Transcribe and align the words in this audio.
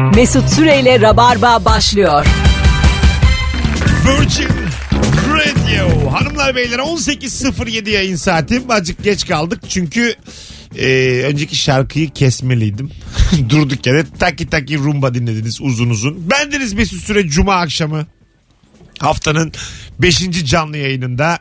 Mesut 0.00 0.48
Süreyle 0.48 1.00
Rabarba 1.00 1.64
başlıyor. 1.64 2.26
Virgin 4.06 4.48
Radio. 5.28 6.12
Hanımlar 6.12 6.56
beyler 6.56 6.78
18.07 6.78 7.90
yayın 7.90 8.16
saati. 8.16 8.62
Azıcık 8.68 9.04
geç 9.04 9.26
kaldık 9.26 9.60
çünkü 9.68 10.14
e, 10.78 10.86
önceki 11.24 11.56
şarkıyı 11.56 12.10
kesmeliydim. 12.10 12.90
Durduk 13.48 13.86
yere 13.86 14.04
taki 14.18 14.50
taki 14.50 14.78
rumba 14.78 15.14
dinlediniz 15.14 15.60
uzun 15.60 15.90
uzun. 15.90 16.30
Bendeniz 16.30 16.72
Mesut 16.72 17.02
Süre 17.02 17.28
Cuma 17.28 17.54
akşamı. 17.54 18.06
Haftanın 18.98 19.52
5. 19.98 20.44
canlı 20.44 20.76
yayınında. 20.76 21.38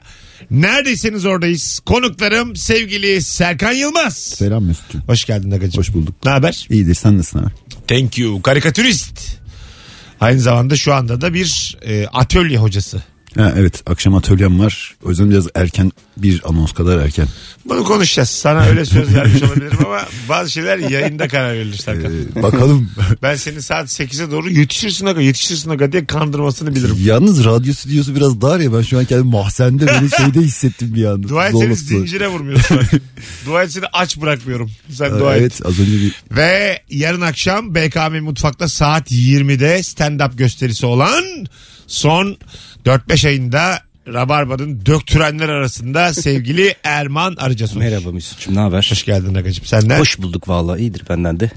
Neredeyseniz 0.52 1.26
oradayız. 1.26 1.80
Konuklarım 1.86 2.56
sevgili 2.56 3.22
Serkan 3.22 3.72
Yılmaz. 3.72 4.18
Selam 4.18 4.66
Mesut'cum. 4.66 5.02
Hoş 5.08 5.26
geldin 5.26 5.52
Agacığım. 5.52 5.80
Hoş 5.80 5.94
bulduk. 5.94 6.16
Ne 6.26 6.32
haber? 6.32 6.68
İyidir 6.70 6.96
sen 6.96 7.18
nasılsın 7.18 7.40
abi? 7.40 7.52
Thank 7.88 8.18
you. 8.18 8.42
Karikatürist. 8.42 9.40
Aynı 10.20 10.40
zamanda 10.40 10.76
şu 10.76 10.94
anda 10.94 11.22
da 11.22 11.34
bir 11.34 11.78
e, 11.86 12.08
atölye 12.08 12.58
hocası. 12.58 13.04
Ha, 13.38 13.54
evet 13.58 13.84
akşam 13.86 14.16
atölyem 14.16 14.60
var. 14.60 14.96
O 15.04 15.10
yüzden 15.10 15.30
biraz 15.30 15.48
erken 15.56 15.92
bir 16.18 16.42
anons 16.50 16.72
kadar 16.72 16.98
erken. 16.98 17.28
Bunu 17.66 17.84
konuşacağız. 17.84 18.30
Sana 18.30 18.66
öyle 18.66 18.86
söz 18.86 19.16
vermiş 19.16 19.44
olabilirim 19.44 19.78
ama 19.86 20.02
bazı 20.30 20.52
şeyler 20.52 20.78
yayında 20.78 21.28
karar 21.28 21.54
verilir 21.54 21.78
Serkan. 21.78 22.14
Ee, 22.36 22.42
bakalım. 22.44 22.90
Ben 23.22 23.36
senin 23.36 23.60
saat 23.60 23.88
8'e 23.88 24.32
doğru 24.32 24.50
yetişirsin 24.50 25.06
aga 25.06 25.22
yetişirsin 25.22 25.70
aga 25.70 25.92
diye 25.92 26.06
kandırmasını 26.06 26.76
bilirim. 26.76 26.98
Yalnız 27.04 27.46
radyo 27.46 27.74
stüdyosu 27.74 28.16
biraz 28.16 28.42
dar 28.42 28.60
ya 28.60 28.74
ben 28.74 28.82
şu 28.82 29.00
an 29.00 29.06
kendimi 29.06 29.32
mahzende 29.32 29.88
böyle 29.88 30.10
şeyde 30.18 30.40
hissettim 30.40 30.96
bir 30.96 31.06
anda. 31.06 31.30
Dua 31.30 31.48
et 31.48 31.56
seni 31.60 31.76
zincire 31.76 32.28
vurmuyorsun. 32.28 32.80
dua 33.46 33.64
et 33.64 33.72
seni 33.72 33.86
aç 33.94 34.18
bırakmıyorum. 34.22 34.72
Sen 34.90 35.10
Ha, 35.12 35.20
dua 35.20 35.36
et. 35.36 35.42
Evet 35.42 35.62
az 35.66 35.80
önce 35.80 35.92
bir 35.92 36.14
Ve 36.32 36.82
yarın 36.90 37.22
akşam 37.22 37.76
BKM 37.76 38.24
Mutfak'ta 38.24 38.68
saat 38.68 39.12
20'de 39.12 39.80
stand-up 39.80 40.36
gösterisi 40.38 40.86
olan 40.86 41.24
son 41.88 42.38
4-5 42.86 43.28
ayında 43.28 43.80
Rabarba'nın 44.08 44.86
döktürenler 44.86 45.50
arasında 45.50 46.14
sevgili 46.14 46.76
Erman 46.84 47.36
Arıcasoy. 47.36 47.84
Merhaba 47.84 48.12
Mesut'cum 48.12 48.56
ne 48.56 48.60
haber? 48.60 48.88
Hoş 48.92 49.06
geldin 49.06 49.36
Agacığım. 49.36 49.66
Senden 49.66 50.00
Hoş 50.00 50.20
bulduk 50.20 50.48
vallahi 50.48 50.80
iyidir 50.80 51.04
benden 51.10 51.40
de. 51.40 51.52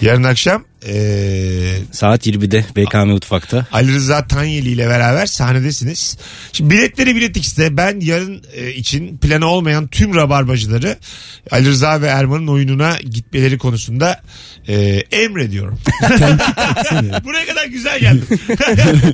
yarın 0.00 0.22
akşam 0.24 0.64
eee 0.86 1.74
Saat 1.92 2.26
20'de 2.26 2.64
BKM 2.76 3.08
Mutfak'ta. 3.10 3.66
Ali 3.72 3.94
Rıza 3.94 4.26
Tanyeli 4.26 4.68
ile 4.68 4.88
beraber 4.88 5.26
sahnedesiniz. 5.26 6.18
Şimdi 6.52 6.74
biletleri 6.74 7.16
Bilet 7.16 7.36
X'te 7.36 7.76
ben 7.76 8.00
yarın 8.00 8.42
e, 8.54 8.70
için 8.72 9.18
planı 9.18 9.46
olmayan 9.46 9.86
tüm 9.86 10.14
rabarbacıları 10.14 10.96
Ali 11.50 11.66
Rıza 11.68 12.00
ve 12.02 12.06
Erman'ın 12.06 12.46
oyununa 12.46 12.96
gitmeleri 13.10 13.58
konusunda 13.58 14.20
e, 14.68 14.74
emrediyorum. 15.12 15.78
Buraya 17.24 17.46
kadar 17.46 17.66
güzel 17.66 18.00
geldim. 18.00 18.26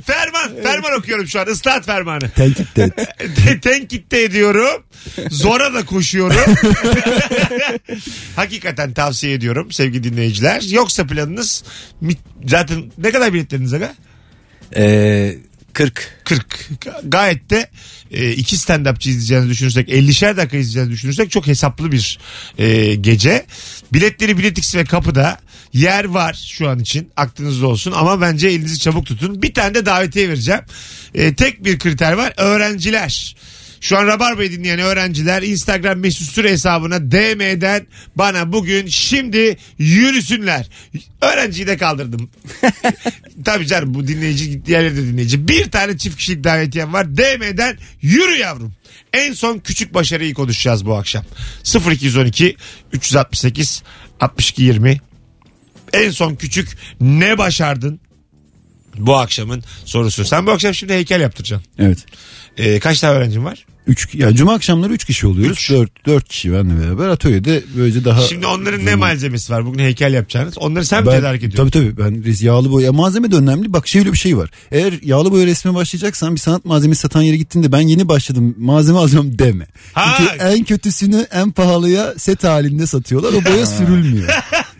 ferman, 0.05 0.63
ferman 0.63 0.99
okuyorum 0.99 1.27
şu 1.27 1.39
an. 1.39 1.47
Islat 1.51 1.85
fermanı. 1.85 2.29
tenkit 2.29 2.75
de 2.75 2.83
et. 2.83 2.95
Te- 3.45 3.59
Tenkit 3.61 4.11
de 4.11 4.23
ediyorum. 4.23 4.83
Zora 5.31 5.73
da 5.73 5.85
koşuyorum. 5.85 6.55
Hakikaten 8.35 8.93
tavsiye 8.93 9.33
ediyorum 9.33 9.71
sevgili 9.71 10.03
dinleyiciler. 10.03 10.61
Yoksa 10.61 11.07
planınız 11.07 11.63
zaten 12.45 12.91
ne 12.97 13.11
kadar 13.11 13.33
biletleriniz 13.33 13.73
aga? 13.73 13.95
Ee, 14.75 15.37
40. 15.77 16.21
40. 16.23 16.69
Gayet 17.03 17.49
de 17.49 17.69
e, 18.11 18.31
iki 18.31 18.55
stand-upçı 18.55 19.09
izleyeceğinizi 19.09 19.49
düşünürsek 19.49 19.89
50'şer 19.89 20.37
dakika 20.37 20.57
izleyeceğinizi 20.57 20.93
düşünürsek 20.93 21.31
çok 21.31 21.47
hesaplı 21.47 21.91
bir 21.91 22.19
e, 22.57 22.95
gece. 22.95 23.45
Biletleri 23.93 24.37
Biletix 24.37 24.75
ve 24.75 24.85
kapıda 24.85 25.39
yer 25.73 26.05
var 26.05 26.45
şu 26.47 26.69
an 26.69 26.79
için 26.79 27.11
aklınızda 27.15 27.67
olsun 27.67 27.91
ama 27.91 28.21
bence 28.21 28.47
elinizi 28.47 28.79
çabuk 28.79 29.05
tutun. 29.05 29.41
Bir 29.41 29.53
tane 29.53 29.75
de 29.75 29.85
davetiye 29.85 30.29
vereceğim. 30.29 30.61
E, 31.13 31.35
tek 31.35 31.65
bir 31.65 31.79
kriter 31.79 32.13
var 32.13 32.33
öğrenciler. 32.37 33.35
Şu 33.81 33.97
an 33.97 34.07
Rabarba'yı 34.07 34.51
dinleyen 34.51 34.79
öğrenciler 34.79 35.41
Instagram 35.41 35.99
mesut 35.99 36.29
süre 36.29 36.51
hesabına 36.51 37.11
DM'den 37.11 37.87
bana 38.15 38.51
bugün 38.53 38.87
şimdi 38.87 39.57
yürüsünler. 39.77 40.69
Öğrenciyi 41.21 41.67
de 41.67 41.77
kaldırdım. 41.77 42.29
Tabii 43.45 43.67
canım 43.67 43.93
bu 43.93 44.07
dinleyici 44.07 44.65
diğerleri 44.65 44.97
de 44.97 45.01
dinleyici. 45.01 45.47
Bir 45.47 45.71
tane 45.71 45.97
çift 45.97 46.17
kişilik 46.17 46.43
davetiyem 46.43 46.93
var. 46.93 47.17
DM'den 47.17 47.77
yürü 48.01 48.37
yavrum. 48.37 48.73
En 49.13 49.33
son 49.33 49.59
küçük 49.59 49.93
başarıyı 49.93 50.33
konuşacağız 50.33 50.85
bu 50.85 50.95
akşam. 50.95 51.23
0212 51.91 52.55
368 52.93 53.83
62 54.19 54.63
20 54.63 55.01
en 55.93 56.11
son 56.11 56.35
küçük 56.35 56.77
ne 57.01 57.37
başardın? 57.37 57.99
Bu 58.97 59.15
akşamın 59.15 59.63
sorusu. 59.85 60.25
Sen 60.25 60.47
bu 60.47 60.51
akşam 60.51 60.73
şimdi 60.73 60.93
heykel 60.93 61.21
yaptıracaksın. 61.21 61.71
Evet. 61.79 62.05
Ee, 62.57 62.79
kaç 62.79 62.99
tane 62.99 63.17
öğrencin 63.17 63.45
var? 63.45 63.65
Üç, 63.87 64.15
ya 64.15 64.35
cuma 64.35 64.53
akşamları 64.53 64.93
üç 64.93 65.05
kişi 65.05 65.27
oluyoruz. 65.27 65.57
Üç. 65.57 65.69
Dört, 65.71 66.05
dört 66.05 66.29
kişi 66.29 66.53
benle 66.53 66.81
beraber 66.81 67.07
atölyede 67.07 67.63
böylece 67.77 68.05
daha... 68.05 68.21
Şimdi 68.21 68.45
onların 68.47 68.85
ne 68.85 68.95
malzemesi 68.95 69.53
var? 69.53 69.65
Bugün 69.65 69.79
heykel 69.79 70.13
yapacağınız. 70.13 70.57
Onları 70.57 70.85
sen 70.85 71.01
mi 71.03 71.07
Ben, 71.07 71.15
tedarik 71.15 71.43
ediyorsun? 71.43 71.69
tabii 71.71 71.93
tabii 71.95 72.03
ben 72.05 72.23
res- 72.23 72.45
yağlı 72.45 72.71
boya 72.71 72.91
malzeme 72.93 73.31
de 73.31 73.35
önemli. 73.35 73.73
Bak 73.73 73.87
şöyle 73.87 74.11
bir 74.13 74.17
şey 74.17 74.37
var. 74.37 74.49
Eğer 74.71 74.93
yağlı 75.03 75.31
boya 75.31 75.45
resme 75.45 75.73
başlayacaksan 75.73 76.35
bir 76.35 76.39
sanat 76.39 76.65
malzemesi 76.65 77.01
satan 77.01 77.21
yere 77.21 77.37
gittiğinde 77.37 77.71
ben 77.71 77.79
yeni 77.81 78.07
başladım 78.07 78.55
malzeme 78.57 78.97
alacağım 78.99 79.39
deme. 79.39 79.67
Ha. 79.93 80.13
Çünkü 80.17 80.43
en 80.43 80.63
kötüsünü 80.63 81.27
en 81.31 81.51
pahalıya 81.51 82.13
set 82.17 82.43
halinde 82.43 82.87
satıyorlar. 82.87 83.33
O 83.33 83.45
boya 83.53 83.65
sürülmüyor. 83.77 84.29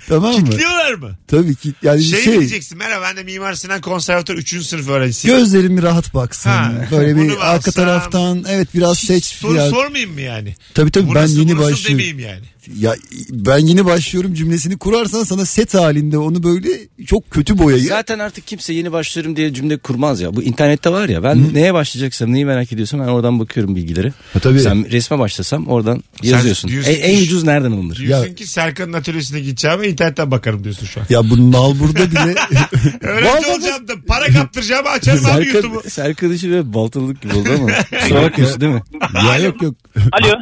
Tamam 0.08 0.34
mı? 0.36 0.50
Kitliyorlar 0.50 0.94
mı? 0.94 1.18
Tabii 1.28 1.56
ki 1.56 1.74
yani 1.84 2.04
Şey, 2.04 2.22
şey, 2.22 2.40
diyeceksin? 2.40 2.78
Merhaba 2.78 3.04
ben 3.06 3.18
de 3.18 3.24
Mimar 3.24 3.54
Sinan 3.54 3.82
Konservatuar 3.82 4.36
3. 4.38 4.66
sınıf 4.66 4.90
öğrencisiyim. 4.90 5.38
gözlerim 5.38 5.82
rahat 5.84 6.14
baksın. 6.14 6.50
Ha, 6.50 6.74
Böyle 6.92 7.16
bir 7.16 7.22
mu 7.22 7.32
arka 7.40 7.58
alsam? 7.70 7.74
taraftan 7.74 8.46
evet 8.50 8.68
biraz 8.76 8.98
seç. 8.98 9.26
Soru 9.26 9.54
biraz- 9.54 9.70
sormayayım 9.70 10.14
mı 10.14 10.22
yani? 10.22 10.56
Tabii 10.74 10.92
tabii 10.92 11.08
Bu 11.08 11.16
ben 11.16 11.28
yeni 11.28 11.58
başlıyorum. 11.58 11.84
demeyeyim 11.88 12.20
yani. 12.20 12.44
Ya 12.76 12.96
ben 13.30 13.58
yeni 13.58 13.86
başlıyorum 13.86 14.34
cümlesini 14.34 14.78
kurarsan 14.78 15.24
sana 15.24 15.46
set 15.46 15.74
halinde 15.74 16.18
onu 16.18 16.44
böyle 16.44 16.70
çok 17.06 17.32
kötü 17.32 17.58
boyayı. 17.58 17.84
Zaten 17.84 18.20
artık 18.20 18.48
kimse 18.48 18.74
yeni 18.74 18.92
başlıyorum 18.92 19.36
diye 19.36 19.54
cümle 19.54 19.78
kurmaz 19.78 20.22
ya. 20.22 20.36
Bu 20.36 20.44
internette 20.44 20.90
var 20.90 21.10
ya 21.10 21.24
ben 21.24 21.54
neye 21.54 21.74
başlayacaksam 21.74 22.34
neyi 22.34 22.46
merak 22.46 22.74
ediyorsam 22.74 23.00
ben 23.00 23.08
oradan 23.08 23.40
bakıyorum 23.40 23.76
bilgileri. 23.76 24.14
Ha, 24.34 24.40
tabii. 24.40 24.60
Sen 24.60 24.92
resme 24.92 25.20
başlasam 25.20 25.68
oradan 25.68 26.04
yazıyorsun. 26.24 26.70
diyorsun 26.70 26.92
En, 26.92 26.96
en 26.96 27.24
ucuz 27.24 27.44
nereden 27.44 27.72
alınır? 27.72 27.96
Diyorsun 27.96 28.34
ki 28.34 28.48
Serkan'ın 28.48 28.94
atölyesine 28.94 29.40
gideceğime 29.40 29.88
internetten 29.88 30.32
bakarım 30.32 30.64
diyorsun 30.64 30.86
şu 30.86 31.00
an. 31.00 31.06
Ya 31.10 31.30
bu 31.30 31.52
nalburda 31.52 32.12
bile 32.12 32.36
Öğrenci 33.02 33.48
olacağım 33.48 33.88
da 33.88 33.94
para 34.08 34.28
kaptıracağım 34.28 34.86
açarım 34.88 35.26
abi 35.26 35.48
YouTube'u. 35.48 35.82
Serkan, 35.82 35.90
Serkan 35.90 36.32
işi 36.32 36.52
böyle 36.52 36.74
baltalılık 36.74 37.22
gibi 37.22 37.36
oldu 37.36 37.50
ama. 37.60 37.70
Kusura 38.02 38.22
bakmıyorsun 38.22 38.62
değil 38.62 38.74
mi? 38.74 38.82
ya 39.28 39.38
yok 39.38 39.62
yok. 39.62 39.76
Alo. 40.12 40.34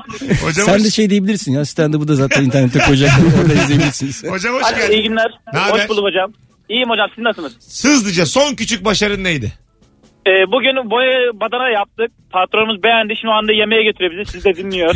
Hocam, 0.42 0.66
Sen 0.66 0.78
hoş, 0.78 0.84
de 0.84 0.92
şey 0.92 1.10
diyebilirsin 1.10 1.52
ya 1.52 1.66
stand-up'ı 1.66 2.08
da 2.08 2.15
zaten 2.16 2.44
internette 2.46 2.80
koyacaklar 2.80 3.26
orada 3.42 3.54
izleyebilirsiniz. 3.54 4.24
hocam 4.24 4.54
hoş 4.56 4.64
Alo, 4.64 4.78
iyi 4.78 4.88
geldin. 4.88 5.04
günler. 5.10 5.32
Ne 5.54 5.60
haber? 5.60 5.80
Hoş 5.84 5.90
bulduk 5.90 6.04
hocam. 6.04 6.34
İyiyim 6.70 6.90
hocam 6.90 7.08
siz 7.16 7.24
nasılsınız? 7.24 7.84
Hızlıca 7.84 8.26
son 8.26 8.56
küçük 8.56 8.86
başarın 8.86 9.24
neydi? 9.24 9.54
Ee, 10.28 10.32
bugün 10.52 10.90
boya 10.92 11.40
badana 11.40 11.70
yaptık. 11.70 12.12
Patronumuz 12.32 12.84
beğendi. 12.84 13.14
Şu 13.22 13.32
anda 13.32 13.54
yemeğe 13.54 13.84
götürüyor 13.84 14.12
bizi. 14.12 14.32
Siz 14.32 14.46
de 14.46 14.56
dinliyor. 14.56 14.94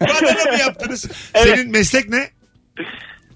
Badana 0.00 0.52
mı 0.52 0.58
yaptınız? 0.58 1.10
Evet. 1.34 1.56
Senin 1.56 1.70
meslek 1.72 2.08
ne? 2.08 2.28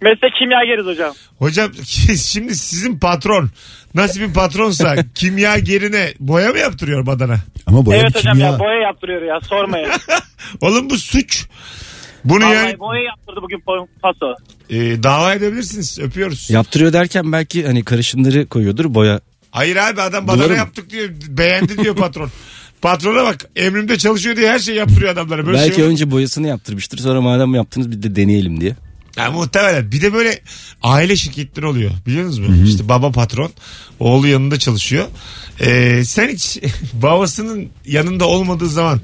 Meslek 0.03 0.33
kimyageriz 0.39 0.87
hocam. 0.87 1.15
Hocam 1.39 1.71
şimdi 2.17 2.55
sizin 2.57 2.99
patron 2.99 3.51
nasıl 3.95 4.21
bir 4.21 4.33
patronsa 4.35 4.97
kimya 5.15 5.59
gerine 5.59 6.13
boya 6.21 6.51
mı 6.51 6.59
yaptırıyor 6.59 7.07
badana? 7.07 7.37
Ama 7.67 7.87
boya 7.87 7.99
evet 7.99 8.11
bir 8.15 8.19
hocam 8.19 8.33
kimya. 8.33 8.51
ya 8.51 8.59
boya 8.59 8.81
yaptırıyor 8.81 9.23
ya 9.23 9.41
sormayın. 9.41 9.91
Oğlum 10.61 10.91
bu 10.91 10.99
suç. 10.99 11.47
Bunu 12.25 12.45
Vallahi 12.45 12.55
yani 12.55 12.79
boya 12.79 13.03
yaptırdı 13.03 13.41
bugün 13.43 13.61
paso. 14.03 14.35
e, 14.71 15.03
dava 15.03 15.35
edebilirsiniz. 15.35 15.99
Öpüyoruz. 15.99 16.51
Yaptırıyor 16.51 16.93
derken 16.93 17.33
belki 17.33 17.67
hani 17.67 17.85
karışımları 17.85 18.47
koyuyordur 18.47 18.95
boya. 18.95 19.21
Hayır 19.51 19.77
abi 19.77 20.01
adam 20.03 20.27
badana 20.27 20.39
Duvarı 20.39 20.53
mı? 20.53 20.57
yaptık 20.59 20.91
diyor. 20.91 21.09
Beğendi 21.29 21.79
diyor 21.79 21.97
patron. 21.97 22.31
Patrona 22.83 23.25
bak 23.25 23.51
emrimde 23.57 23.99
çalışıyor 23.99 24.37
diye 24.37 24.51
her 24.51 24.59
şey 24.59 24.75
yaptırıyor 24.75 25.13
adamlara. 25.13 25.47
Böyle 25.47 25.59
belki 25.59 25.75
şey 25.75 25.85
önce 25.85 26.11
boyasını 26.11 26.49
yaptırmıştır 26.49 26.99
sonra 26.99 27.21
madem 27.21 27.55
yaptınız 27.55 27.91
bir 27.91 28.03
de 28.03 28.17
deneyelim 28.17 28.61
diye. 28.61 28.77
Ya 29.17 29.31
muhtemelen. 29.31 29.93
Bir 29.93 30.01
de 30.03 30.13
böyle 30.13 30.41
aile 30.83 31.17
şirketleri 31.17 31.67
oluyor. 31.67 31.91
Biliyor 32.07 32.27
musunuz 32.27 32.49
mu? 32.49 32.67
İşte 32.67 32.89
baba 32.89 33.11
patron. 33.13 33.51
Oğlu 34.01 34.27
yanında 34.29 34.59
çalışıyor. 34.59 35.07
Ee, 35.61 36.03
sen 36.05 36.29
hiç 36.29 36.59
babasının 36.93 37.69
yanında 37.87 38.27
olmadığı 38.29 38.69
zaman 38.69 39.01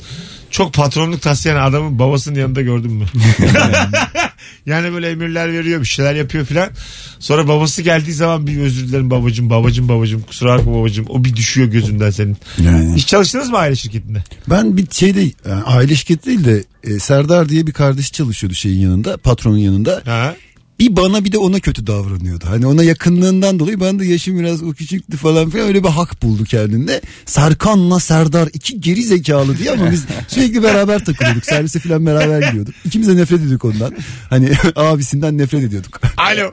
çok 0.50 0.74
patronluk 0.74 1.22
taslayan 1.22 1.56
adamın 1.56 1.98
babasının 1.98 2.38
yanında 2.38 2.62
gördün 2.62 2.92
mü? 2.92 3.04
yani 4.66 4.92
böyle 4.92 5.10
emirler 5.10 5.52
veriyor 5.52 5.80
bir 5.80 5.86
şeyler 5.86 6.14
yapıyor 6.14 6.44
filan. 6.44 6.70
Sonra 7.18 7.48
babası 7.48 7.82
geldiği 7.82 8.12
zaman 8.12 8.46
bir 8.46 8.60
özür 8.60 8.88
dilerim 8.88 9.10
babacım 9.10 9.50
babacım 9.50 9.88
babacım 9.88 10.22
kusura 10.22 10.58
bakma 10.58 10.74
babacım. 10.74 11.06
O 11.08 11.24
bir 11.24 11.36
düşüyor 11.36 11.68
gözünden 11.68 12.10
senin. 12.10 12.36
Yani. 12.62 12.94
Hiç 12.94 13.06
çalıştınız 13.06 13.50
mı 13.50 13.58
aile 13.58 13.76
şirketinde? 13.76 14.24
Ben 14.50 14.76
bir 14.76 14.86
şeyde 14.90 15.20
yani 15.48 15.62
aile 15.62 15.96
şirketi 15.96 16.26
değil 16.26 16.44
de 16.44 16.64
e, 16.84 16.98
Serdar 16.98 17.48
diye 17.48 17.66
bir 17.66 17.72
kardeş 17.72 18.12
çalışıyordu 18.12 18.54
şeyin 18.54 18.80
yanında 18.80 19.16
patronun 19.16 19.58
yanında. 19.58 20.02
Ha? 20.04 20.34
Bir 20.78 20.96
bana 20.96 21.24
bir 21.24 21.32
de 21.32 21.38
ona 21.38 21.60
kötü 21.60 21.86
davranıyordu. 21.86 22.44
Hani 22.48 22.66
ona 22.66 22.84
yakınlığından 22.84 23.58
dolayı 23.58 23.80
ben 23.80 23.98
de 23.98 24.06
yaşım 24.06 24.38
biraz 24.38 24.62
o 24.62 24.72
küçüktü 24.72 25.16
falan 25.16 25.50
filan 25.50 25.68
öyle 25.68 25.84
bir 25.84 25.88
hak 25.88 26.22
buldu 26.22 26.44
kendinde. 26.44 27.00
Serkan'la 27.24 28.00
Serdar 28.00 28.48
iki 28.52 28.80
geri 28.80 29.02
zekalı 29.02 29.58
diye 29.58 29.70
ama 29.70 29.90
biz 29.90 30.06
sürekli 30.28 30.62
beraber 30.62 31.04
takılıyorduk. 31.04 31.44
Servise 31.44 31.78
falan 31.78 32.06
beraber 32.06 32.48
gidiyorduk. 32.48 32.74
İkimiz 32.84 33.08
de 33.08 33.16
nefret 33.16 33.40
ediyorduk 33.40 33.64
ondan. 33.64 33.94
Hani 34.30 34.48
abisinden 34.76 35.38
nefret 35.38 35.62
ediyorduk. 35.62 36.00
Alo. 36.16 36.50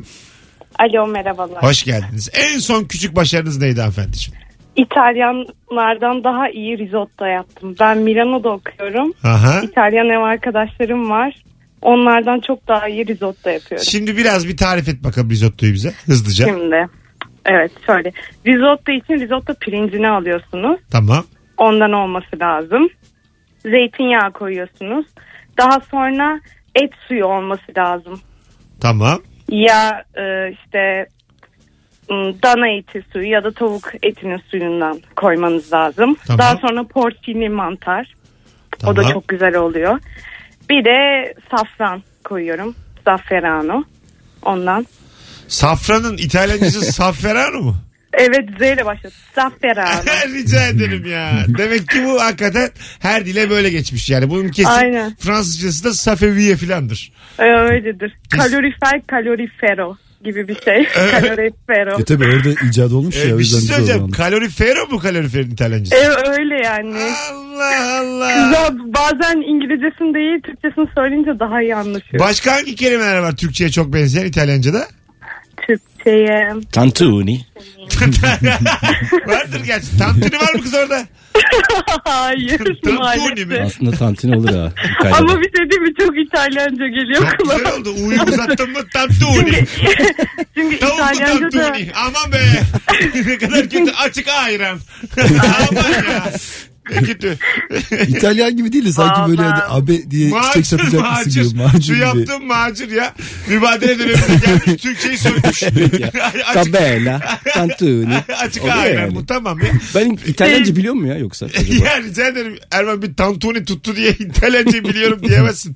Alo 0.79 1.07
merhabalar. 1.07 1.63
Hoş 1.63 1.83
geldiniz. 1.83 2.29
En 2.33 2.59
son 2.59 2.83
küçük 2.83 3.15
başarınız 3.15 3.57
neydi 3.57 3.79
hanımefendiciğim? 3.79 4.39
İtalyanlardan 4.75 6.23
daha 6.23 6.49
iyi 6.49 6.77
risotto 6.77 7.25
yaptım. 7.25 7.75
Ben 7.79 7.97
Milano'da 7.97 8.49
okuyorum. 8.49 9.13
Aha. 9.23 9.61
İtalyan 9.61 10.09
ev 10.09 10.19
arkadaşlarım 10.19 11.09
var. 11.09 11.43
Onlardan 11.81 12.39
çok 12.39 12.67
daha 12.67 12.87
iyi 12.87 13.07
risotto 13.07 13.49
yapıyorum. 13.49 13.85
Şimdi 13.85 14.17
biraz 14.17 14.47
bir 14.47 14.57
tarif 14.57 14.89
et 14.89 15.03
bakalım 15.03 15.29
risottoyu 15.29 15.73
bize 15.73 15.93
hızlıca. 16.05 16.45
Şimdi 16.45 16.87
evet 17.45 17.71
şöyle. 17.85 18.11
Risotto 18.47 18.91
için 18.91 19.13
risotto 19.13 19.53
pirincini 19.53 20.09
alıyorsunuz. 20.09 20.79
Tamam. 20.91 21.25
Ondan 21.57 21.91
olması 21.91 22.39
lazım. 22.39 22.89
Zeytinyağı 23.65 24.31
koyuyorsunuz. 24.31 25.05
Daha 25.57 25.79
sonra 25.91 26.39
et 26.75 26.91
suyu 27.07 27.25
olması 27.25 27.71
lazım. 27.77 28.21
Tamam. 28.81 29.19
Ya 29.49 30.03
e, 30.17 30.51
işte 30.51 31.07
dana 32.43 32.67
eti 32.67 33.03
suyu 33.13 33.29
ya 33.29 33.43
da 33.43 33.51
tavuk 33.51 33.91
etinin 34.03 34.41
suyundan 34.51 35.01
koymanız 35.15 35.73
lazım. 35.73 36.15
Tamam. 36.27 36.39
Daha 36.39 36.57
sonra 36.57 36.83
porcini 36.83 37.49
mantar. 37.49 38.15
Tamam. 38.79 38.93
O 38.93 38.97
da 38.97 39.13
çok 39.13 39.27
güzel 39.27 39.55
oluyor. 39.55 39.99
Bir 40.69 40.85
de 40.85 41.33
safran 41.51 42.03
koyuyorum. 42.23 42.75
Zafferano. 43.05 43.83
Ondan. 44.41 44.85
Safranın 45.47 46.17
İtalyancısı 46.17 46.81
Safferano 46.91 47.61
mu? 47.61 47.75
Evet 48.13 48.49
Z 48.59 48.61
ile 48.61 48.85
başlıyor. 48.85 49.13
Zafferano. 49.35 50.01
Rica 50.33 50.67
ederim 50.67 51.05
ya. 51.05 51.31
Demek 51.57 51.89
ki 51.89 52.03
bu 52.05 52.21
hakikaten 52.21 52.69
her 52.99 53.25
dile 53.25 53.49
böyle 53.49 53.69
geçmiş 53.69 54.09
yani. 54.09 54.29
Bunun 54.29 54.49
kesin 54.49 54.69
Aynen. 54.69 55.15
Fransızcası 55.19 55.83
da 55.83 55.93
Safeviye 55.93 56.55
filandır. 56.55 57.11
Ee, 57.39 57.43
Öyledir. 57.43 58.13
Kalorifer 58.29 59.01
kalorifero 59.07 59.97
gibi 60.25 60.47
bir 60.47 60.61
şey. 60.61 60.85
kalorifero. 60.93 62.01
E 62.01 62.03
tabi 62.03 62.23
orada 62.23 62.49
icat 62.69 62.91
olmuş 62.91 63.15
ya. 63.15 63.23
Ee, 63.23 63.33
o 63.33 63.39
bir 63.39 63.43
şey 63.43 63.59
söyleyeceğim. 63.59 64.11
Kalorifero 64.11 64.87
mu 64.91 64.99
kaloriferin 64.99 65.51
İtalyancısı? 65.51 65.95
Ee, 65.95 66.29
öyle 66.29 66.55
yani. 66.63 66.97
Allah 67.31 67.99
Allah. 67.99 68.31
Ya 68.31 68.69
bazen 68.71 69.37
İngilizcesini 69.41 70.13
değil 70.13 70.41
Türkçesini 70.41 70.87
söyleyince 70.95 71.39
daha 71.39 71.61
iyi 71.61 71.75
anlaşıyor. 71.75 72.19
Başka 72.19 72.55
hangi 72.55 72.75
kelimeler 72.75 73.17
var 73.17 73.35
Türkçe'ye 73.35 73.69
çok 73.71 73.93
benzeyen 73.93 74.25
İtalyanca'da? 74.25 74.87
Türkçe'ye. 76.09 76.53
Tantuni. 76.71 77.45
Vardır 79.27 79.61
gerçi. 79.65 79.97
Tantuni 79.97 80.35
var 80.39 80.53
mı 80.53 80.61
kız 80.61 80.73
orada? 80.73 81.05
Hayır 82.05 82.57
Tantuni 82.57 82.91
mi? 82.93 82.97
maalesef. 82.99 83.61
Aslında 83.65 83.91
tantuni 83.91 84.37
olur 84.37 84.49
ha. 84.49 84.55
Ama 85.03 85.09
İtalya'da. 85.09 85.41
bir 85.41 85.57
şey 85.57 85.69
değil 85.71 85.81
mi? 85.81 85.93
Çok 85.99 86.17
İtalyanca 86.17 86.87
geliyor 86.87 87.21
Çok 87.31 87.39
kulağa. 87.39 87.57
güzel 87.57 87.73
oldu. 87.73 87.89
Uyu 88.05 88.21
uzattın 88.23 88.71
mı 88.71 88.79
tantuni. 88.93 89.65
Çünkü 90.55 90.79
Tavuklu 90.79 90.95
İtalyanca 91.03 91.45
da 91.45 91.49
tantuni. 91.61 91.91
Aman 91.95 92.31
be. 92.31 92.37
ne 93.25 93.37
kadar 93.37 93.61
kötü. 93.61 93.91
Açık 93.91 94.27
ayran. 94.27 94.79
Aman 95.71 95.89
ya. 95.91 96.23
Ne 96.91 97.01
kötü. 97.01 97.37
İtalyan 98.07 98.57
gibi 98.57 98.73
değil 98.73 98.85
de 98.85 98.91
sanki 98.91 99.29
böyle 99.31 99.41
hani 99.41 99.63
abe 99.63 100.11
diye 100.11 100.31
çiçek 100.47 100.65
satacakmışsın 100.67 101.43
gibi. 101.43 101.57
macir. 101.61 101.73
Macir 101.73 101.81
Şu 101.81 101.93
gibi. 101.93 102.03
yaptığım 102.03 102.45
macir 102.45 102.91
ya. 102.91 103.13
Mübadele 103.49 103.99
döneminde 103.99 104.45
gelmiş. 104.45 104.81
Türkçeyi 104.81 105.17
söylemiş. 105.17 105.63
açık, 106.45 106.53
Tabela. 106.73 107.39
Tantuni. 107.53 108.17
açık 108.37 108.63
Oluyor 108.63 108.77
ayran 108.77 109.01
yani. 109.01 109.15
bu 109.15 109.25
tamam 109.25 109.59
ya. 109.59 109.71
Ben 109.95 110.17
İtalyanca 110.27 110.75
biliyor 110.75 110.93
mu 110.93 111.07
ya 111.07 111.17
yoksa? 111.17 111.45
acaba? 111.45 111.85
ya 111.85 112.01
rica 112.01 112.27
ederim 112.27 112.55
Erman 112.71 113.01
bir 113.01 113.15
tantuni 113.15 113.65
tuttu 113.65 113.95
diye 113.95 114.09
İtalyanca 114.11 114.83
biliyorum 114.83 115.19
diyemezsin. 115.27 115.75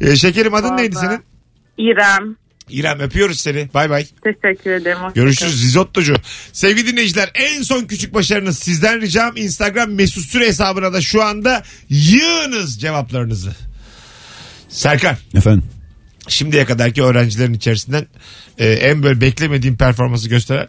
e, 0.00 0.16
şekerim 0.16 0.54
adın 0.54 0.76
neydi 0.76 0.96
Vallahi. 0.96 1.06
senin? 1.06 1.20
İrem. 1.90 2.36
İrem 2.70 3.00
öpüyoruz 3.00 3.40
seni. 3.40 3.68
Bay 3.74 3.90
bay. 3.90 4.06
Teşekkür 4.24 4.70
ederim. 4.70 4.98
Görüşürüz 5.14 5.64
risottocu. 5.64 6.14
Sevgili 6.52 6.86
dinleyiciler 6.86 7.30
en 7.34 7.62
son 7.62 7.84
küçük 7.84 8.14
başarınız 8.14 8.58
sizden 8.58 9.00
ricam 9.00 9.36
Instagram 9.36 9.90
mesut 9.90 10.24
süre 10.24 10.46
hesabına 10.46 10.92
da 10.92 11.00
şu 11.00 11.22
anda 11.22 11.62
yığınız 11.88 12.80
cevaplarınızı. 12.80 13.52
Serkan 14.68 15.16
Efendim. 15.34 15.64
şimdiye 16.28 16.64
kadarki 16.64 17.02
öğrencilerin 17.02 17.54
içerisinden 17.54 18.06
e, 18.58 18.68
en 18.68 19.02
böyle 19.02 19.20
beklemediğim 19.20 19.76
performansı 19.76 20.28
gösteren 20.28 20.68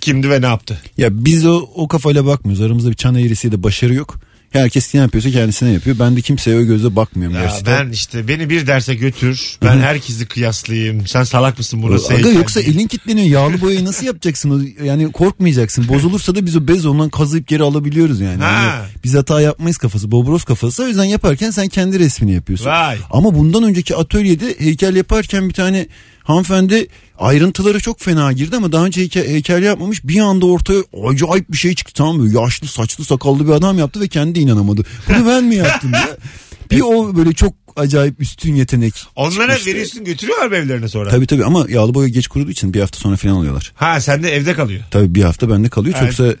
kimdi 0.00 0.30
ve 0.30 0.42
ne 0.42 0.46
yaptı? 0.46 0.78
Ya 0.96 1.08
biz 1.24 1.46
o, 1.46 1.70
o 1.74 1.88
kafayla 1.88 2.26
bakmıyoruz. 2.26 2.62
Aramızda 2.62 2.90
bir 2.90 2.96
çan 2.96 3.14
eğrisiyle 3.14 3.62
başarı 3.62 3.94
yok. 3.94 4.20
Herkes 4.50 4.94
ne 4.94 5.00
yapıyorsa 5.00 5.30
kendisine 5.30 5.70
yapıyor. 5.72 5.98
Ben 5.98 6.16
de 6.16 6.20
kimseye 6.20 6.56
o 6.58 6.62
gözle 6.62 6.96
bakmıyorum 6.96 7.36
Ya 7.36 7.42
gerçekten. 7.44 7.86
ben 7.86 7.92
işte 7.92 8.28
beni 8.28 8.50
bir 8.50 8.66
derse 8.66 8.94
götür. 8.94 9.56
Ben 9.62 9.78
herkesi 9.78 10.26
kıyaslayayım. 10.26 11.06
Sen 11.06 11.22
salak 11.24 11.58
mısın 11.58 11.82
burası? 11.82 12.14
Aga 12.14 12.28
yoksa 12.30 12.60
elin 12.60 12.86
kilitleniyor. 12.86 13.26
Yağlı 13.28 13.60
boyayı 13.60 13.84
nasıl 13.84 14.06
yapacaksın? 14.06 14.74
Yani 14.84 15.12
korkmayacaksın. 15.12 15.88
Bozulursa 15.88 16.34
da 16.34 16.46
biz 16.46 16.56
o 16.56 16.68
bez 16.68 16.86
ondan 16.86 17.08
kazıyıp 17.10 17.48
geri 17.48 17.62
alabiliyoruz 17.62 18.20
yani. 18.20 18.42
Ha. 18.42 18.50
Yani 18.66 18.88
biz 19.04 19.14
hata 19.14 19.40
yapmayız 19.40 19.78
kafası. 19.78 20.10
Bobros 20.10 20.44
kafası. 20.44 20.82
O 20.84 20.86
yüzden 20.86 21.04
yaparken 21.04 21.50
sen 21.50 21.68
kendi 21.68 21.98
resmini 21.98 22.32
yapıyorsun. 22.34 22.66
Vay. 22.66 22.98
Ama 23.10 23.34
bundan 23.34 23.62
önceki 23.62 23.96
atölyede 23.96 24.54
heykel 24.58 24.96
yaparken 24.96 25.48
bir 25.48 25.54
tane 25.54 25.86
hanımefendi 26.24 26.86
ayrıntıları 27.20 27.80
çok 27.80 28.00
fena 28.00 28.32
girdi 28.32 28.56
ama 28.56 28.72
daha 28.72 28.86
önce 28.86 29.00
heykel, 29.00 29.28
heykel 29.28 29.62
yapmamış. 29.62 30.04
Bir 30.04 30.20
anda 30.20 30.46
ortaya 30.46 30.82
acayip 31.08 31.52
bir 31.52 31.56
şey 31.56 31.74
çıktı 31.74 31.92
tamam 31.94 32.16
mı? 32.16 32.40
Yaşlı 32.40 32.66
saçlı 32.66 33.04
sakallı 33.04 33.46
bir 33.48 33.52
adam 33.52 33.78
yaptı 33.78 34.00
ve 34.00 34.08
kendi 34.08 34.40
inanamadı. 34.40 34.82
Bunu 35.08 35.26
ben 35.26 35.44
mi 35.44 35.54
yaptım 35.54 35.92
ya? 35.92 36.08
Bir 36.70 36.80
o 36.80 37.16
böyle 37.16 37.32
çok 37.32 37.54
acayip 37.76 38.20
üstün 38.20 38.54
yetenek. 38.54 38.94
Onlara 39.16 39.32
çıkmıştı. 39.32 39.70
veriyorsun 39.70 40.04
götürüyorlar 40.04 40.46
mı 40.46 40.56
evlerine 40.56 40.88
sonra? 40.88 41.10
Tabii 41.10 41.26
tabii 41.26 41.44
ama 41.44 41.66
yağlı 41.68 41.94
boya 41.94 42.08
geç 42.08 42.28
kuruduğu 42.28 42.50
için 42.50 42.74
bir 42.74 42.80
hafta 42.80 42.98
sonra 42.98 43.16
falan 43.16 43.34
alıyorlar. 43.34 43.72
Ha 43.74 44.00
sen 44.00 44.22
de 44.22 44.30
evde 44.34 44.54
kalıyor. 44.54 44.82
Tabii 44.90 45.14
bir 45.14 45.22
hafta 45.22 45.50
bende 45.50 45.68
kalıyor. 45.68 45.96
Evet. 46.00 46.16
Çoksa 46.16 46.34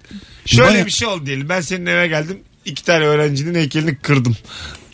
Şöyle 0.46 0.70
Baya- 0.70 0.86
bir 0.86 0.90
şey 0.90 1.08
oldu 1.08 1.26
diyelim. 1.26 1.48
Ben 1.48 1.60
senin 1.60 1.86
eve 1.86 2.06
geldim. 2.06 2.38
iki 2.64 2.84
tane 2.84 3.04
öğrencinin 3.04 3.54
heykelini 3.54 3.96
kırdım. 3.96 4.36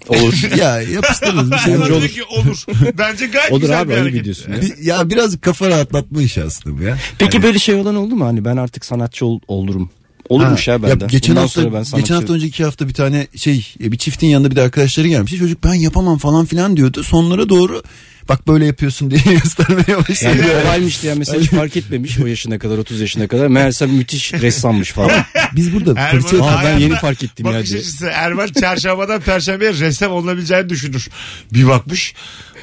Olur. 0.09 0.57
ya 0.59 0.81
yapıştırırız 0.83 1.53
bir 1.53 1.57
şey 1.59 1.73
Bence 1.75 1.85
olur. 1.85 1.91
olur. 1.91 2.09
Ki 2.09 2.25
olur. 2.25 2.65
Bence 2.99 3.27
gayet 3.27 3.53
Olur 3.53 3.61
güzel 3.61 3.81
abi 3.81 3.89
bir 3.89 3.93
ayıp 3.95 4.03
hareket. 4.05 4.21
ediyorsun 4.21 4.53
ya. 4.53 4.63
Bir- 4.63 4.79
ya 4.85 5.11
biraz 5.11 5.41
kafa 5.41 5.69
rahatlatma 5.69 6.23
işi 6.23 6.43
aslında 6.45 6.79
bu 6.79 6.83
ya. 6.83 6.99
Peki 7.19 7.43
böyle 7.43 7.59
şey 7.59 7.75
olan 7.75 7.95
oldu 7.97 8.17
mu? 8.17 8.25
Hani 8.27 8.45
ben 8.45 8.57
artık 8.57 8.85
sanatçı 8.85 9.27
ol- 9.27 9.41
olurum. 9.49 9.91
Olurmuş 10.29 10.69
Ha, 10.69 10.73
ya 10.73 10.83
bende. 10.83 11.07
geçen 11.11 11.31
Bundan 11.37 11.41
hafta 11.43 11.61
sonra 11.63 11.75
ben 11.75 11.83
sanatçı... 11.83 11.97
geçen 11.97 12.15
hafta 12.15 12.33
önceki 12.35 12.49
iki 12.49 12.65
hafta 12.65 12.89
bir 12.89 12.95
tane 12.95 13.27
şey 13.37 13.75
e, 13.85 13.93
bir 13.93 13.99
çiftin 13.99 14.27
yanında 14.27 14.51
bir 14.51 14.57
de 14.57 14.63
arkadaşları 14.63 15.09
gelmiş. 15.09 15.33
Çocuk 15.39 15.65
ben 15.65 15.75
yapamam 15.75 16.19
falan 16.19 16.47
filan 16.47 16.77
diyordu. 16.77 17.03
Sonlara 17.03 17.49
doğru 17.49 17.83
bak 18.29 18.49
böyle 18.49 18.67
yapıyorsun 18.67 19.11
diye 19.11 19.21
göstermeye 19.43 19.99
başladı. 19.99 20.37
Yani 20.39 20.43
bir 20.43 20.65
olaymış 20.65 21.03
diye 21.03 21.15
mesela 21.15 21.41
hiç 21.41 21.51
fark 21.51 21.77
etmemiş 21.77 22.19
o 22.19 22.27
yaşına 22.27 22.59
kadar 22.59 22.79
30 22.79 23.01
yaşına 23.01 23.29
kadar. 23.29 23.47
Meğerse 23.47 23.87
müthiş 23.87 24.33
ressammış 24.35 24.93
falan. 24.93 25.11
Biz 25.57 25.75
burada 25.75 26.01
Erman'ın 26.01 26.23
fırça 26.27 26.45
Aa, 26.45 26.65
ben 26.65 26.79
yeni 26.79 26.95
fark 26.95 27.23
ettim 27.25 27.47
ya 27.47 27.53
diye. 27.53 27.61
açısı. 27.63 28.07
Erman 28.07 28.47
çarşambadan 28.47 29.21
perşembeye 29.21 29.73
ressam 29.73 30.13
olabileceğini 30.13 30.69
düşünür. 30.69 31.09
Bir 31.53 31.67
bakmış. 31.67 32.15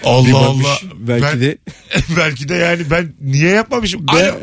Allah 0.03 0.27
Bir 0.27 0.34
bakmış, 0.34 0.65
Allah. 0.67 0.91
belki 1.00 1.24
Ben- 1.24 1.41
de 1.41 1.58
belki 2.17 2.50
de 2.50 2.53
yani 2.55 2.82
ben 2.91 3.13
niye 3.22 3.50
yapmamışım? 3.50 4.05
Alo. 4.08 4.36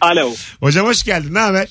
Alo. 0.00 0.30
Hocam 0.60 0.86
hoş 0.86 1.02
geldin. 1.04 1.34
Ne 1.34 1.38
haber? 1.38 1.68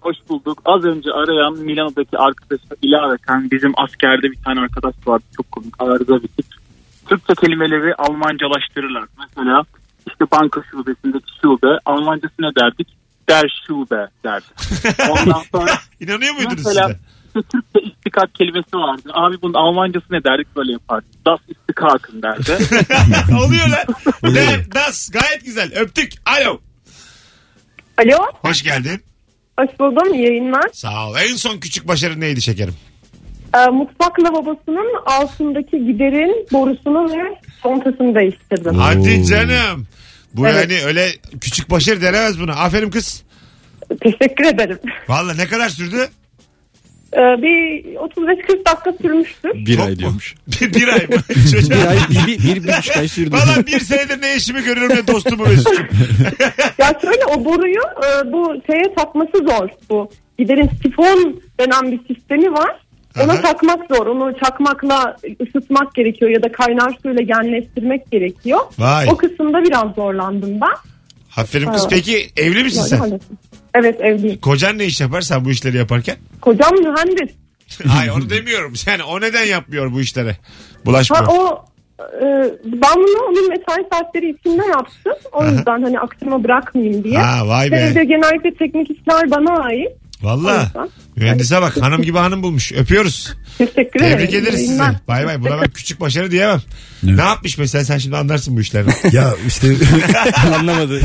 Hoş 0.00 0.16
bulduk. 0.28 0.62
Az 0.64 0.84
önce 0.84 1.10
arayan 1.10 1.58
Milano'daki 1.64 2.18
arkadaşa 2.18 2.74
ilaveten 2.82 3.50
bizim 3.50 3.72
askerde 3.78 4.22
bir 4.30 4.42
tane 4.44 4.60
arkadaş 4.60 4.94
vardı. 5.06 5.24
Çok 5.36 5.52
komik. 5.52 5.74
Arıza 5.78 6.22
bir 6.22 6.28
tip. 6.28 6.46
Türkçe 7.08 7.34
kelimeleri 7.40 7.94
Almancalaştırırlar. 7.94 9.04
Mesela 9.18 9.62
işte 10.10 10.24
banka 10.32 10.60
şubesindeki 10.70 11.32
şube 11.42 11.78
Almancası 11.84 12.34
ne 12.38 12.54
derdik? 12.60 12.88
Der 13.28 13.62
şube 13.66 14.08
derdik. 14.24 14.50
Ondan 15.10 15.42
sonra 15.52 15.72
İnanıyor 16.00 16.34
muydunuz 16.34 16.64
mesela 16.66 16.86
size? 16.86 16.98
işte 17.26 17.42
Türkçe 17.42 17.90
istikak 17.90 18.34
kelimesi 18.34 18.76
vardı. 18.76 19.10
Abi 19.12 19.42
bunun 19.42 19.54
Almancası 19.54 20.06
ne 20.10 20.24
derdik 20.24 20.56
böyle 20.56 20.72
yapardık. 20.72 21.26
Das 21.26 21.40
istikakın 21.48 22.22
derdi. 22.22 22.52
Oluyor 23.44 23.68
lan. 23.68 24.34
Der, 24.34 24.72
das. 24.74 25.10
Gayet 25.10 25.44
güzel. 25.44 25.72
Öptük. 25.76 26.12
Alo. 26.26 26.60
Alo. 27.98 28.26
Hoş 28.42 28.62
geldin. 28.62 29.02
Hoş 29.58 29.68
buldum. 29.80 30.14
İyi 30.14 30.22
yayınlar. 30.26 30.70
Sağ 30.72 31.08
ol. 31.08 31.16
En 31.30 31.36
son 31.36 31.58
küçük 31.58 31.88
başarın 31.88 32.20
neydi 32.20 32.42
şekerim? 32.42 32.74
Ee, 33.56 33.66
mutfak 33.70 34.20
lavabosının 34.22 35.02
altındaki 35.06 35.86
giderin 35.86 36.46
borusunu 36.52 37.12
ve 37.12 37.34
kontasını 37.62 38.14
değiştirdim. 38.14 38.74
Hadi 38.74 39.24
canım. 39.26 39.86
Bu 40.34 40.48
Evet. 40.48 40.70
yani 40.70 40.84
öyle 40.84 41.08
küçük 41.40 41.70
başarı 41.70 42.02
denemez 42.02 42.40
buna. 42.40 42.52
Aferin 42.52 42.90
kız. 42.90 43.22
Teşekkür 44.02 44.44
ederim. 44.44 44.78
Valla 45.08 45.34
ne 45.34 45.46
kadar 45.46 45.68
sürdü? 45.68 45.96
Ee, 47.12 47.16
bir 47.16 47.84
35-40 47.94 48.66
dakika 48.66 48.92
sürmüştür. 49.02 49.50
Bir 49.54 49.76
Çok 49.76 49.84
ay 49.86 49.90
mu? 49.92 49.98
diyormuş. 49.98 50.34
bir, 50.60 50.74
bir 50.74 50.88
ay 50.88 51.06
mı? 51.06 51.16
Çocuğa- 51.50 51.70
Bir 51.78 51.86
ay 51.86 51.96
bir, 52.10 52.26
bir, 52.26 52.44
bir, 52.44 52.64
bir 52.64 52.76
buçuk 52.78 52.96
ay 52.96 53.08
sürdü. 53.08 53.32
Valla 53.32 53.66
bir 53.66 53.80
senedir 53.80 54.22
ne 54.22 54.36
işimi 54.36 54.62
görüyorum 54.64 54.96
ne 54.96 55.06
dostumu 55.06 55.42
Mesut'cum. 55.46 55.86
Ya 56.78 56.92
şöyle 57.02 57.24
o 57.26 57.44
boruyu 57.44 57.80
e, 57.80 58.32
bu 58.32 58.54
şeye 58.66 58.94
takması 58.94 59.38
zor. 59.48 59.68
Bu 59.90 60.10
giderin 60.38 60.70
sifon 60.82 61.40
denen 61.60 61.92
bir 61.92 62.14
sistemi 62.14 62.52
var. 62.52 62.80
Ona 63.24 63.40
takmak 63.40 63.86
zor. 63.94 64.06
Onu 64.06 64.38
çakmakla 64.44 65.16
ısıtmak 65.42 65.94
gerekiyor 65.94 66.30
ya 66.30 66.42
da 66.42 66.52
kaynar 66.52 66.98
suyla 67.02 67.22
genleştirmek 67.22 68.10
gerekiyor. 68.10 68.60
Vay. 68.78 69.06
O 69.10 69.16
kısımda 69.16 69.62
biraz 69.64 69.94
zorlandım 69.94 70.60
ben. 70.60 70.76
Aferin 71.36 71.72
kız. 71.72 71.84
Ha. 71.84 71.88
Peki 71.90 72.30
evli 72.36 72.64
misin 72.64 72.82
sen? 72.82 73.20
Evet 73.74 74.00
evliyim. 74.00 74.40
Kocan 74.40 74.78
ne 74.78 74.84
iş 74.84 75.00
yapar 75.00 75.20
sen 75.20 75.44
bu 75.44 75.50
işleri 75.50 75.76
yaparken? 75.76 76.16
Kocam 76.40 76.74
mühendis. 76.74 77.30
Hayır 77.86 78.10
onu 78.10 78.30
demiyorum. 78.30 78.72
Yani 78.86 79.02
o 79.02 79.20
neden 79.20 79.44
yapmıyor 79.44 79.92
bu 79.92 80.00
işlere? 80.00 80.36
Bulaşmıyor. 80.84 81.24
Ha 81.24 81.32
o 81.32 81.64
e, 82.00 82.26
ben 82.64 82.96
bunu 82.96 83.22
onun 83.28 83.48
mesai 83.48 83.84
saatleri 83.92 84.30
içinde 84.30 84.66
yaptım. 84.66 85.12
O 85.32 85.38
Aha. 85.38 85.50
yüzden 85.50 85.82
hani 85.82 86.00
akşama 86.00 86.44
bırakmayayım 86.44 87.04
diye. 87.04 87.18
Ha 87.18 87.48
vay 87.48 87.72
be. 87.72 87.76
evde 87.76 88.04
genellikle 88.04 88.54
teknik 88.54 88.90
işler 88.90 89.30
bana 89.30 89.62
ait. 89.62 89.88
Valla. 90.22 90.72
Mühendise 91.16 91.60
bak 91.62 91.82
hanım 91.82 92.02
gibi 92.02 92.18
hanım 92.18 92.42
bulmuş. 92.42 92.72
Öpüyoruz. 92.72 93.34
Teşekkür 93.58 94.00
ederim. 94.00 94.18
Tebrik 94.18 94.34
ederiz 94.34 94.60
sizi. 94.60 94.64
Yayınlar. 94.66 94.94
Bay 95.08 95.26
bay. 95.26 95.40
Buna 95.40 95.60
ben 95.62 95.70
küçük 95.70 96.00
başarı 96.00 96.30
diyemem. 96.30 96.62
Ne 97.02 97.22
yapmış 97.22 97.58
mesela 97.58 97.84
sen 97.84 97.98
şimdi 97.98 98.16
anlarsın 98.16 98.56
bu 98.56 98.60
işlerden. 98.60 98.94
Ya 99.12 99.34
işte 99.46 99.68
Anlamadı. 100.58 101.00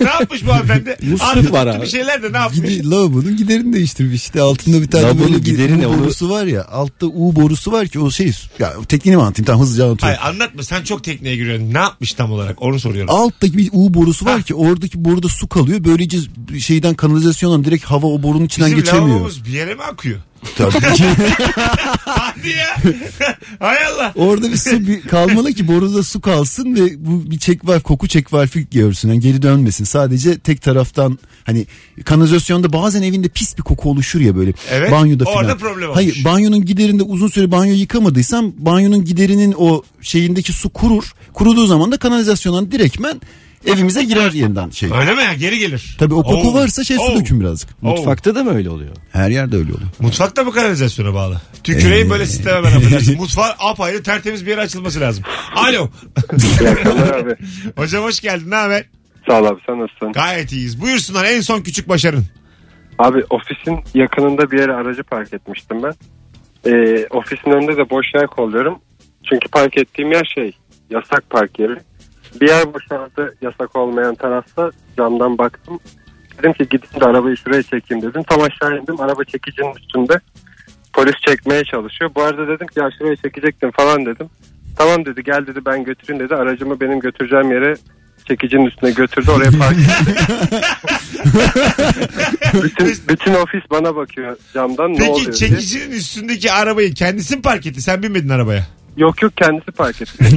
Ne 0.00 0.06
yapmış 0.08 0.46
bu 0.46 0.52
hanımefendi? 0.52 0.96
Musluk 1.02 1.52
var 1.52 1.66
abi. 1.66 1.82
Bir 1.82 1.86
şeyler 1.86 2.22
de 2.22 2.32
ne 2.32 2.36
yapmış? 2.36 2.60
Gide, 2.60 2.90
lavabonun 2.90 3.36
giderini 3.36 3.72
değiştirmiş. 3.72 4.22
İşte 4.22 4.40
altında 4.40 4.82
bir 4.82 4.90
tane 4.90 5.04
Lavabonun 5.04 5.24
böyle 5.24 5.36
bir 5.36 5.44
gideri 5.44 5.78
ne? 5.78 5.88
Borusu 5.88 6.30
var 6.30 6.44
ya. 6.46 6.64
Altta 6.64 7.06
U 7.06 7.36
borusu 7.36 7.72
var 7.72 7.88
ki 7.88 7.98
o 8.00 8.10
şey. 8.10 8.32
Ya 8.58 8.72
tekniğini 8.88 9.16
mi 9.16 9.22
anlatayım? 9.22 9.46
Tamam 9.46 9.62
hızlıca 9.62 9.84
anlatıyorum. 9.86 10.18
Hayır 10.22 10.34
anlatma 10.34 10.62
sen 10.62 10.84
çok 10.84 11.04
tekneye 11.04 11.36
giriyorsun. 11.36 11.74
Ne 11.74 11.78
yapmış 11.78 12.12
tam 12.12 12.32
olarak 12.32 12.62
onu 12.62 12.80
soruyorum. 12.80 13.14
Alttaki 13.14 13.58
bir 13.58 13.68
U 13.72 13.94
borusu 13.94 14.24
var 14.24 14.42
ki 14.42 14.54
oradaki 14.54 15.04
boruda 15.04 15.28
su 15.28 15.48
kalıyor. 15.48 15.84
Böylece 15.84 16.18
şeyden 16.60 16.94
kanalizasyondan 17.52 17.64
direkt 17.64 17.84
hava 17.84 18.06
o 18.06 18.22
borunun 18.22 18.44
içinden 18.44 18.66
Bizim 18.66 18.78
geçemiyor. 18.80 19.08
lavabomuz 19.08 19.44
bir 19.44 19.50
yere 19.50 19.74
mi 19.74 19.82
akıyor? 19.82 20.20
Tabii. 20.56 20.72
Hadi 22.04 22.48
ya. 22.48 22.76
Hay 23.58 23.76
Allah. 23.86 24.12
Orada 24.16 24.50
bir 24.52 24.56
su 24.56 24.86
bir 24.86 25.00
kalmalı 25.02 25.52
ki 25.52 25.68
boruda 25.68 26.02
su 26.02 26.20
kalsın 26.20 26.74
ve 26.74 27.06
bu 27.06 27.30
bir 27.30 27.38
çek 27.38 27.66
var 27.68 27.80
koku 27.82 28.08
çek 28.08 28.32
valfi 28.32 28.66
görsün. 28.70 29.08
Yani 29.08 29.20
geri 29.20 29.42
dönmesin. 29.42 29.84
Sadece 29.84 30.38
tek 30.38 30.62
taraftan 30.62 31.18
hani 31.44 31.66
kanalizasyonda 32.04 32.72
bazen 32.72 33.02
evinde 33.02 33.28
pis 33.28 33.58
bir 33.58 33.62
koku 33.62 33.90
oluşur 33.90 34.20
ya 34.20 34.36
böyle. 34.36 34.52
Evet, 34.70 34.92
Banyoda 34.92 35.24
orada 35.24 35.42
falan. 35.46 35.58
problem 35.58 35.84
olmuş. 35.84 35.96
Hayır 35.96 36.24
banyonun 36.24 36.64
giderinde 36.64 37.02
uzun 37.02 37.28
süre 37.28 37.50
banyo 37.50 37.74
yıkamadıysan 37.74 38.52
banyonun 38.58 39.04
giderinin 39.04 39.54
o 39.58 39.82
şeyindeki 40.00 40.52
su 40.52 40.68
kurur. 40.70 41.12
Kuruduğu 41.32 41.66
zaman 41.66 41.92
da 41.92 41.96
kanalizasyondan 41.96 42.72
direktmen 42.72 43.20
evimize 43.66 44.04
girer 44.04 44.32
yeniden 44.32 44.70
şey. 44.70 44.90
Öyle 45.00 45.14
mi 45.14 45.22
ya? 45.22 45.34
Geri 45.34 45.58
gelir. 45.58 45.96
Tabii 45.98 46.14
o 46.14 46.22
koku 46.22 46.48
Oo. 46.50 46.54
varsa 46.54 46.84
şey 46.84 46.96
su 46.96 47.02
Oo. 47.02 47.16
dökün 47.20 47.40
birazcık. 47.40 47.70
Oo. 47.82 47.88
mutfakta 47.88 48.34
da 48.34 48.44
mı 48.44 48.54
öyle 48.54 48.70
oluyor? 48.70 48.96
Her 49.12 49.30
yerde 49.30 49.56
öyle 49.56 49.72
oluyor. 49.72 49.88
Mutfakta 50.00 50.44
mı 50.44 50.52
kanalizasyona 50.52 51.14
bağlı? 51.14 51.40
Tüküreyim 51.64 52.10
böyle 52.10 52.26
sisteme 52.26 52.62
ben 52.62 52.76
affedersin. 52.76 53.16
Mutfağı 53.20 53.54
apayrı 53.58 54.02
tertemiz 54.02 54.46
bir 54.46 54.50
yere 54.50 54.60
açılması 54.60 55.00
lazım. 55.00 55.24
Alo. 55.56 55.88
abi. 57.20 57.36
Hocam 57.76 58.04
hoş 58.04 58.20
geldin. 58.20 58.50
Ne 58.50 58.54
haber? 58.56 58.84
Sağ 59.28 59.40
ol 59.40 59.44
abi 59.44 59.60
sen 59.66 59.78
nasılsın? 59.80 60.12
Gayet 60.12 60.52
iyiyiz. 60.52 60.80
Buyursunlar 60.80 61.24
en 61.24 61.40
son 61.40 61.60
küçük 61.60 61.88
başarın. 61.88 62.24
Abi 62.98 63.24
ofisin 63.30 63.80
yakınında 63.94 64.50
bir 64.50 64.58
yere 64.58 64.72
aracı 64.72 65.02
park 65.02 65.32
etmiştim 65.34 65.82
ben. 65.82 65.92
Ee, 66.70 67.06
ofisin 67.10 67.50
önünde 67.50 67.76
de 67.76 67.90
boş 67.90 68.06
yer 68.14 68.26
kolluyorum. 68.26 68.78
Çünkü 69.30 69.48
park 69.48 69.76
ettiğim 69.78 70.12
yer 70.12 70.24
şey 70.34 70.52
yasak 70.90 71.30
park 71.30 71.58
yeri. 71.58 71.76
Bir 72.40 72.48
yer 72.48 72.74
boşaldı 72.74 73.34
yasak 73.42 73.76
olmayan 73.76 74.14
tarafta 74.14 74.70
camdan 74.96 75.38
baktım. 75.38 75.80
Dedim 76.38 76.52
ki 76.52 76.66
gidin 76.70 77.00
de 77.00 77.04
arabayı 77.04 77.36
şuraya 77.36 77.62
çekeyim 77.62 78.02
dedim. 78.02 78.22
Tam 78.22 78.40
aşağı 78.40 78.78
indim 78.78 79.00
araba 79.00 79.24
çekicinin 79.24 79.74
üstünde. 79.74 80.20
Polis 80.92 81.14
çekmeye 81.28 81.64
çalışıyor. 81.64 82.10
Bu 82.14 82.22
arada 82.22 82.48
dedim 82.48 82.66
ki 82.66 82.80
ya 82.80 82.90
şuraya 82.98 83.16
çekecektim 83.16 83.70
falan 83.70 84.06
dedim. 84.06 84.26
Tamam 84.78 85.04
dedi 85.04 85.22
gel 85.24 85.46
dedi 85.46 85.60
ben 85.66 85.84
götüreyim 85.84 86.24
dedi. 86.24 86.34
Aracımı 86.34 86.80
benim 86.80 87.00
götüreceğim 87.00 87.52
yere 87.52 87.74
çekicinin 88.28 88.66
üstüne 88.66 88.90
götürdü 88.90 89.30
oraya 89.30 89.50
park 89.58 89.76
bütün, 92.54 92.94
bütün 93.08 93.34
ofis 93.34 93.62
bana 93.70 93.96
bakıyor 93.96 94.36
camdan 94.54 94.92
ne 94.92 94.96
Peki 94.98 95.10
oluyor 95.10 95.26
diye. 95.26 95.34
çekicinin 95.50 95.90
üstündeki 95.90 96.52
arabayı 96.52 96.94
kendisi 96.94 97.36
mi 97.36 97.42
park 97.42 97.66
etti? 97.66 97.82
Sen 97.82 98.02
binmedin 98.02 98.28
arabaya. 98.28 98.66
Yok 98.96 99.22
yok 99.22 99.36
kendisi 99.36 99.70
park 99.70 100.02
etti. 100.02 100.12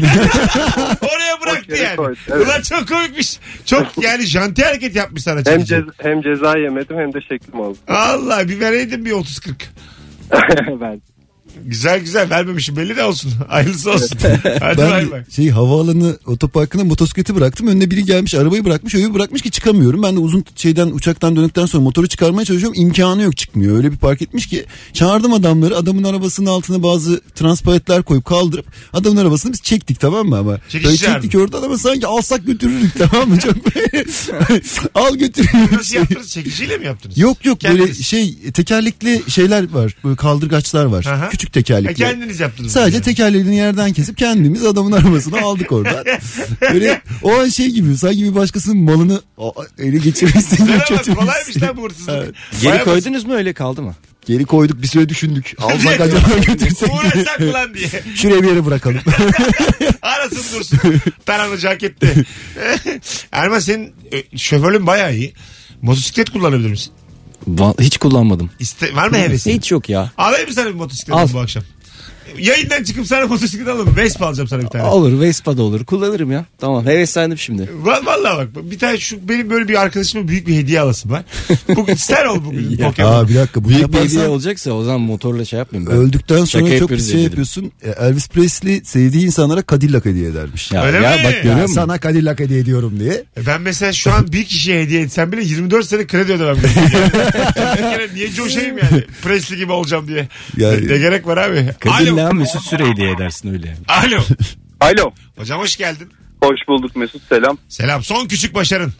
Oraya 1.02 1.42
bıraktı 1.42 1.72
yere 1.72 1.84
yani. 1.84 1.96
koydu, 1.96 2.18
evet. 2.28 2.48
Ulan 2.48 2.62
çok 2.62 2.88
komikmiş. 2.88 3.40
Çok 3.66 3.88
yani 4.04 4.24
janti 4.24 4.64
hareket 4.66 4.96
yapmış 4.96 5.24
sana 5.24 5.36
hem, 5.36 5.44
çekici. 5.44 5.66
cez, 5.68 5.84
hem 5.98 6.22
ceza 6.22 6.58
yemedim 6.58 6.98
hem 6.98 7.14
de 7.14 7.22
şeklim 7.22 7.60
oldu. 7.60 7.78
Allah 7.88 8.48
bir 8.48 8.60
vereydin 8.60 9.06
bir 9.06 9.12
30-40. 9.12 9.54
ben. 10.82 11.02
Güzel 11.66 12.00
güzel 12.00 12.30
vermemişim 12.30 12.76
belli 12.76 12.98
de 12.98 13.04
olsun. 13.04 13.32
Hayırlısı 13.48 13.92
olsun. 13.92 14.18
Hadi 14.60 14.78
Ben 14.78 14.92
bay 14.92 15.12
bay. 15.12 15.24
şey 15.36 15.50
havaalanı 15.50 16.18
otoparkına 16.26 16.84
motosikleti 16.84 17.36
bıraktım. 17.36 17.68
Önüne 17.68 17.92
biri 17.92 18.06
gelmiş 18.06 18.36
arabayı 18.36 18.66
bırakmış. 18.66 18.96
Öbürü 18.96 19.14
bırakmış 19.14 19.42
ki 19.42 19.52
çıkamıyorum. 19.52 20.04
Ben 20.04 20.16
de 20.16 20.20
uzun 20.20 20.46
şeyden 20.56 20.88
uçaktan 20.88 21.36
döndükten 21.36 21.66
sonra 21.66 21.84
motoru 21.84 22.08
çıkarmaya 22.08 22.46
çalışıyorum. 22.46 22.82
İmkanı 22.82 23.22
yok 23.22 23.38
çıkmıyor. 23.38 23.78
Öyle 23.78 23.92
bir 23.92 23.98
park 23.98 24.22
etmiş 24.22 24.48
ki 24.48 24.66
çağırdım 24.94 25.34
adamları. 25.34 25.78
Adamın 25.78 26.04
arabasının 26.04 26.50
altına 26.50 26.84
bazı 26.84 27.22
transparetler 27.36 28.04
koyup 28.04 28.26
kaldırıp 28.26 28.66
adamın 28.94 29.18
arabasını 29.18 29.54
biz 29.54 29.62
çektik 29.62 30.00
tamam 30.00 30.28
mı 30.28 30.38
ama. 30.38 30.58
Böyle 30.74 30.98
çektik 30.98 31.36
orada 31.36 31.58
ama 31.58 31.78
sanki 31.78 32.08
alsak 32.08 32.46
götürürük 32.46 32.92
tamam 33.12 33.30
mı? 33.30 33.40
Çok 33.40 33.56
böyle 33.76 34.06
al 34.96 35.16
götürüyoruz. 35.16 35.72
Nasıl 35.72 35.96
yaptınız? 35.96 36.30
Çekiciyle 36.30 36.78
mi 36.78 36.86
yaptınız? 36.86 37.18
Yok 37.18 37.46
yok 37.46 37.64
böyle 37.64 37.78
Kendiniz. 37.78 38.06
şey 38.06 38.52
tekerlekli 38.54 39.24
şeyler 39.28 39.74
var. 39.74 39.96
Böyle 40.04 40.16
kaldırgaçlar 40.16 40.86
var. 40.86 41.06
Aha. 41.06 41.30
Küçük 41.30 41.45
E, 41.48 41.52
tekerlekli. 41.52 41.96
kendiniz 41.96 42.40
yaptınız. 42.40 42.72
Sadece 42.72 42.96
yani. 42.98 43.04
tekerleğini 43.04 43.56
yerden 43.56 43.94
kesip 43.94 44.18
kendimiz 44.18 44.66
adamın 44.66 44.92
arabasını 44.92 45.42
aldık 45.42 45.72
oradan. 45.72 46.06
Böyle 46.62 47.02
o 47.24 47.34
an 47.34 47.50
şey 47.50 47.68
gibi 47.70 47.98
sanki 47.98 48.24
bir 48.24 48.36
başkasının 48.36 48.78
malını 48.78 49.22
o- 49.38 49.54
ele 49.80 49.98
geçirmişsin 49.98 50.66
gibi 50.66 50.78
kötü. 50.88 51.16
kolaymış 51.16 51.48
his. 51.56 51.62
lan 51.64 51.78
bu 51.78 51.84
hırsızlık. 51.86 52.16
Evet. 52.16 52.36
Geri 52.62 52.72
Bayağı 52.72 52.86
koydunuz 52.86 53.26
mu 53.26 53.34
öyle 53.34 53.54
kaldı 53.54 53.82
mı? 53.82 53.96
Geri 54.26 54.46
koyduk 54.46 54.82
bir 54.82 54.88
süre 54.88 55.10
düşündük. 55.10 55.54
Alsak 55.62 56.02
acaba 56.02 56.28
götürsek. 56.46 56.90
Uğraşsak 56.94 57.42
lan 57.42 57.74
diye. 57.74 57.88
Şuraya 58.16 58.44
bir 58.44 58.48
yere 58.48 58.66
bırakalım. 58.66 59.00
Arasın 60.02 60.58
dursun. 60.60 60.80
Taranı 61.26 61.58
ceketli. 61.58 62.26
Erman 63.32 63.60
senin 63.60 63.94
e, 64.14 64.38
şoförlüğün 64.38 64.88
bayağı 64.88 65.16
iyi. 65.16 65.34
Motosiklet 65.82 66.30
kullanabilir 66.30 66.70
misin? 66.70 66.94
Hiç 67.80 67.98
kullanmadım. 67.98 68.50
İste, 68.60 68.96
var 68.96 69.08
mı 69.10 69.18
hevesin? 69.18 69.52
Hiç 69.52 69.72
yok 69.72 69.90
ya. 69.90 70.12
Alayım 70.18 70.48
mı 70.50 70.54
sana 70.56 70.66
bir 70.66 70.74
motosiklet 70.74 71.18
Al. 71.18 71.28
bu 71.34 71.40
akşam? 71.40 71.64
Yayından 72.40 72.84
çıkıp 72.84 73.08
sana 73.08 73.26
motosiklet 73.28 73.68
alalım. 73.68 73.96
Vespa 73.98 74.26
alacağım 74.28 74.48
sana 74.50 74.62
bir 74.62 74.68
tane. 74.68 74.84
Olur 74.84 75.20
Vespa 75.20 75.58
da 75.58 75.64
olur. 75.64 75.86
Kullanırım 75.86 76.32
ya. 76.32 76.46
Tamam 76.60 76.86
heveslendim 76.86 77.38
şimdi. 77.38 77.62
Va- 77.84 78.06
Vallahi 78.06 78.38
bak 78.56 78.72
bir 78.72 78.80
tane 78.80 78.98
şu 78.98 79.30
benim 79.30 79.50
böyle 79.50 79.68
bir 79.68 79.82
arkadaşıma 79.82 80.28
büyük 80.28 80.48
bir 80.48 80.56
hediye 80.56 80.80
alasın 80.80 81.10
var. 81.12 81.24
Bugün 81.76 81.96
sen 81.96 82.26
ol 82.26 82.46
bugün. 82.46 82.70
Ya. 82.78 82.88
Pokemon. 82.88 83.12
Aa 83.12 83.30
bir 83.30 83.36
dakika 83.36 83.64
bunu 83.64 83.70
Büyük 83.70 83.82
bir 83.82 83.88
hediye 83.98 84.04
yaparsan 84.04 84.30
olacaksa 84.32 84.72
o 84.72 84.84
zaman 84.84 85.02
motorla 85.02 85.46
şey 85.46 85.60
yapmayayım 85.60 85.92
ben. 85.92 85.98
öldükten 85.98 86.36
sonra 86.46 86.46
Şaka 86.46 86.66
çok 86.66 86.82
yapıyoruz 86.82 87.06
şey 87.06 87.14
dedim. 87.14 87.24
yapıyorsun. 87.26 87.72
E, 87.84 87.90
Elvis 87.90 88.28
Presley 88.30 88.82
sevdiği 88.84 89.26
insanlara 89.26 89.64
Cadillac 89.72 90.06
hediye 90.10 90.30
edermiş. 90.30 90.72
Ya, 90.72 90.84
Öyle 90.86 90.98
ya 90.98 91.16
mi? 91.18 91.22
bak 91.24 91.34
Ya 91.34 91.42
görüyor 91.42 91.62
musun? 91.62 91.74
sana 91.76 92.00
Cadillac 92.00 92.40
hediye 92.44 92.60
ediyorum 92.60 93.00
diye. 93.00 93.24
E 93.38 93.46
Ben 93.48 93.62
mesela 93.62 93.94
şu 93.94 94.12
an 94.14 94.32
bir 94.32 94.46
kişiye 94.46 94.82
hediye 94.82 95.02
etsem 95.02 95.32
bile 95.32 95.44
24 95.44 95.86
sene 95.86 96.08
kredi 96.08 96.34
ödemem 96.34 96.56
gerekiyor. 96.56 97.04
Bir 97.76 97.82
kere 97.82 98.10
niye 98.14 98.32
coşayım 98.32 98.78
yani? 98.78 99.04
Presley 99.24 99.60
gibi 99.60 99.72
olacağım 99.72 100.08
diye. 100.08 100.28
Yani- 100.58 100.88
Ne 100.88 100.98
gerek 100.98 101.28
var 101.28 101.38
abi? 101.38 101.70
Alo. 101.86 102.15
Kadınla 102.16 102.34
Mesut 102.34 102.62
Süre 102.62 102.86
hediye 102.86 103.12
edersin 103.12 103.54
öyle. 103.54 103.76
Alo. 103.88 104.22
Alo. 104.80 105.12
Hocam 105.38 105.60
hoş 105.62 105.78
geldin. 105.78 106.10
Hoş 106.44 106.60
bulduk 106.68 106.96
Mesut 106.96 107.22
selam. 107.22 107.58
Selam. 107.68 108.04
Son 108.04 108.28
küçük 108.28 108.56
başarın. 108.56 108.94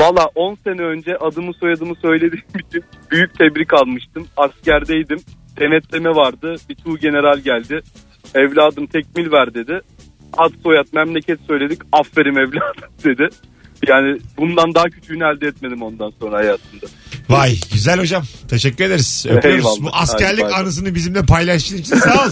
Valla 0.00 0.26
10 0.34 0.54
sene 0.64 0.82
önce 0.82 1.16
adımı 1.16 1.54
soyadımı 1.54 1.94
söylediğim 2.02 2.44
için 2.68 2.84
büyük 3.10 3.38
tebrik 3.38 3.74
almıştım. 3.74 4.26
Askerdeydim. 4.36 5.18
Denetleme 5.60 6.10
vardı. 6.10 6.54
Bir 6.68 6.74
tuğ 6.74 6.98
general 6.98 7.38
geldi. 7.38 7.80
Evladım 8.34 8.86
tekmil 8.86 9.32
ver 9.32 9.54
dedi. 9.54 9.80
Ad 10.38 10.52
soyad 10.62 10.86
memleket 10.92 11.40
söyledik. 11.46 11.78
Aferin 11.92 12.34
evladım 12.36 12.90
dedi. 13.04 13.28
Yani 13.88 14.18
bundan 14.38 14.74
daha 14.74 14.84
küçüğünü 14.84 15.24
elde 15.24 15.46
etmedim 15.46 15.82
ondan 15.82 16.12
sonra 16.20 16.36
hayatımda. 16.36 16.86
Vay 17.28 17.58
güzel 17.72 17.98
hocam. 18.00 18.24
Teşekkür 18.48 18.84
ederiz. 18.84 19.24
Öpüyoruz. 19.28 19.64
Eyvallah. 19.64 19.80
Bu 19.82 19.88
askerlik 19.92 20.44
Hadi 20.44 20.54
anısını 20.54 20.94
bizimle 20.94 21.22
paylaştığın 21.22 21.76
için 21.76 21.96
sağ 21.98 22.26
ol. 22.26 22.30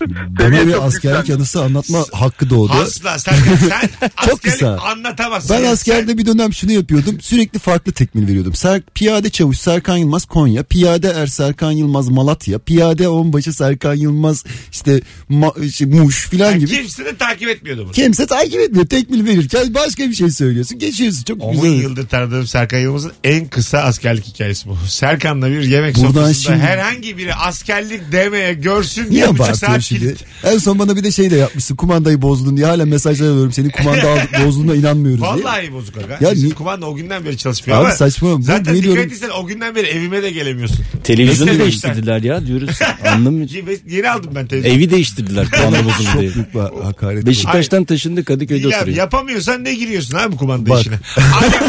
Bana 0.28 0.66
bir 0.66 0.86
askerlik 0.86 1.30
anısı 1.30 1.62
anlatma 1.62 2.04
hakkı 2.12 2.50
doğdu. 2.50 2.72
Asla 2.72 3.18
sen, 3.18 3.34
sen 3.68 3.90
askerlik 4.16 4.42
kısa. 4.42 4.78
anlatamazsın. 4.78 5.56
Ben 5.56 5.64
askerde 5.64 6.18
bir 6.18 6.26
dönem 6.26 6.52
şunu 6.52 6.72
yapıyordum. 6.72 7.20
Sürekli 7.20 7.58
farklı 7.58 7.92
tekmil 7.92 8.28
veriyordum. 8.28 8.54
Ser, 8.54 8.82
piyade 8.94 9.30
çavuş 9.30 9.58
Serkan 9.58 9.96
Yılmaz 9.96 10.24
Konya, 10.24 10.62
piyade 10.62 11.08
er 11.08 11.26
Serkan 11.26 11.72
Yılmaz 11.72 12.08
Malatya, 12.08 12.58
piyade 12.58 13.08
onbaşı 13.08 13.52
Serkan 13.52 13.94
Yılmaz 13.94 14.44
işte 14.72 15.00
ma, 15.28 15.52
şey, 15.74 15.86
Muş 15.86 16.14
Sen, 16.22 16.30
filan 16.30 16.50
sen 16.50 16.60
gibi. 16.60 16.70
kimse 16.70 17.04
de 17.04 17.16
takip 17.16 17.48
etmiyordu 17.48 17.84
bunu. 17.84 17.92
Kimse 17.92 18.26
takip 18.26 18.60
etmiyor. 18.60 18.86
Tekmil 18.86 19.26
verirken 19.26 19.74
başka 19.74 20.02
bir 20.08 20.14
şey 20.14 20.30
söylüyorsun. 20.30 20.78
Geçiyorsun. 20.78 21.22
Çok 21.24 21.42
10 21.42 21.52
güzel. 21.52 21.68
yıldır 21.68 22.08
tanıdığım 22.08 22.46
Serkan 22.46 22.78
Yılmaz'ın 22.78 23.12
en 23.24 23.46
kısa 23.48 23.78
askerlik 23.78 24.27
hikayesi 24.28 24.68
bu. 24.68 24.76
Serkan'la 24.88 25.50
bir 25.50 25.62
yemek 25.62 25.96
Buradan 25.96 26.08
sofrasında 26.08 26.34
şimdi- 26.34 26.58
herhangi 26.58 27.16
biri 27.18 27.34
askerlik 27.34 28.12
demeye 28.12 28.54
görsün 28.54 29.10
Niye 29.10 29.22
bir 29.24 29.28
buçuk 29.28 29.36
abartıyorsun 29.40 29.66
saat 29.66 29.82
şimdi? 29.82 30.00
kilit. 30.00 30.24
En 30.44 30.58
son 30.58 30.78
bana 30.78 30.96
bir 30.96 31.04
de 31.04 31.10
şey 31.12 31.30
de 31.30 31.36
yapmışsın. 31.36 31.76
Kumandayı 31.76 32.22
bozdun 32.22 32.56
diye 32.56 32.66
hala 32.66 32.86
mesajlar 32.86 33.26
alıyorum. 33.28 33.52
Senin 33.52 33.70
kumanda 33.70 34.10
aldık, 34.10 34.30
bozduğuna 34.46 34.74
inanmıyoruz 34.74 35.20
diye. 35.22 35.44
Vallahi 35.44 35.72
bozuk 35.72 35.96
aga. 35.98 36.18
Ya 36.20 36.32
Bizim 36.32 36.48
ni- 36.50 36.54
kumanda 36.54 36.86
o 36.86 36.94
günden 36.94 37.24
beri 37.24 37.36
çalışmıyor 37.36 37.78
Abi 37.80 37.86
ama 37.86 37.94
saçma. 37.94 38.38
Bu 38.38 38.42
zaten 38.42 38.64
dikkat 38.74 38.82
diyorum? 38.82 39.02
etsen 39.02 39.28
o 39.30 39.46
günden 39.46 39.74
beri 39.74 39.86
evime 39.86 40.22
de 40.22 40.30
gelemiyorsun. 40.30 40.78
Televizyonu 41.04 41.46
Mesela 41.50 41.64
değiştirdiler 41.64 42.22
ya 42.22 42.46
diyoruz. 42.46 42.70
Anlamıyorum. 43.14 43.48
Yeni 43.88 44.10
aldım 44.10 44.30
ben 44.34 44.46
televizyon. 44.46 44.74
Evi 44.76 44.90
değiştirdiler 44.90 45.50
kumanda 45.56 45.84
bozuldu 45.84 46.08
diye. 46.20 46.28
Çok 46.28 46.34
büyük 46.34 46.54
bir 46.54 46.82
hakaret. 46.84 47.26
Beşiktaş'tan 47.26 47.84
taşındı 47.84 48.24
Kadıköy'de 48.24 48.68
Ya, 48.68 48.78
oturuyor. 48.78 48.96
yapamıyorsan 48.98 49.64
ne 49.64 49.74
giriyorsun 49.74 50.16
abi 50.18 50.32
bu 50.32 50.36
kumanda 50.36 50.70
Bak. 50.70 50.80
işine? 50.80 50.94
Alo. 51.16 51.68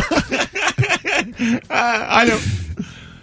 Alo. 2.09 2.33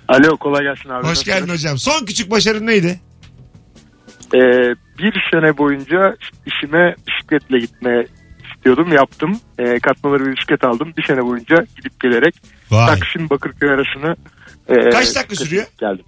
Alo 0.08 0.36
kolay 0.36 0.62
gelsin 0.62 0.88
abi. 0.88 1.06
Hoş 1.06 1.24
geldin 1.24 1.48
hocam. 1.48 1.78
Son 1.78 2.04
küçük 2.04 2.30
başarın 2.30 2.66
neydi? 2.66 3.00
Ee, 4.34 4.38
bir 4.98 5.22
sene 5.30 5.58
boyunca 5.58 6.16
işime 6.46 6.94
bisikletle 7.08 7.58
gitmeye 7.58 8.06
istiyordum. 8.54 8.92
Yaptım. 8.92 9.40
Ee, 9.58 9.78
katmaları 9.78 10.26
bir 10.26 10.36
bisiklet 10.36 10.64
aldım. 10.64 10.92
Bir 10.96 11.02
sene 11.02 11.22
boyunca 11.22 11.56
gidip 11.76 12.00
gelerek 12.00 12.34
Vay. 12.70 12.86
Taksim 12.86 13.30
Bakırköy 13.30 13.70
arasını 13.70 14.16
e, 14.68 14.90
Kaç 14.90 15.16
dakika 15.16 15.36
sürüyor? 15.36 15.66
Geldim. 15.80 16.04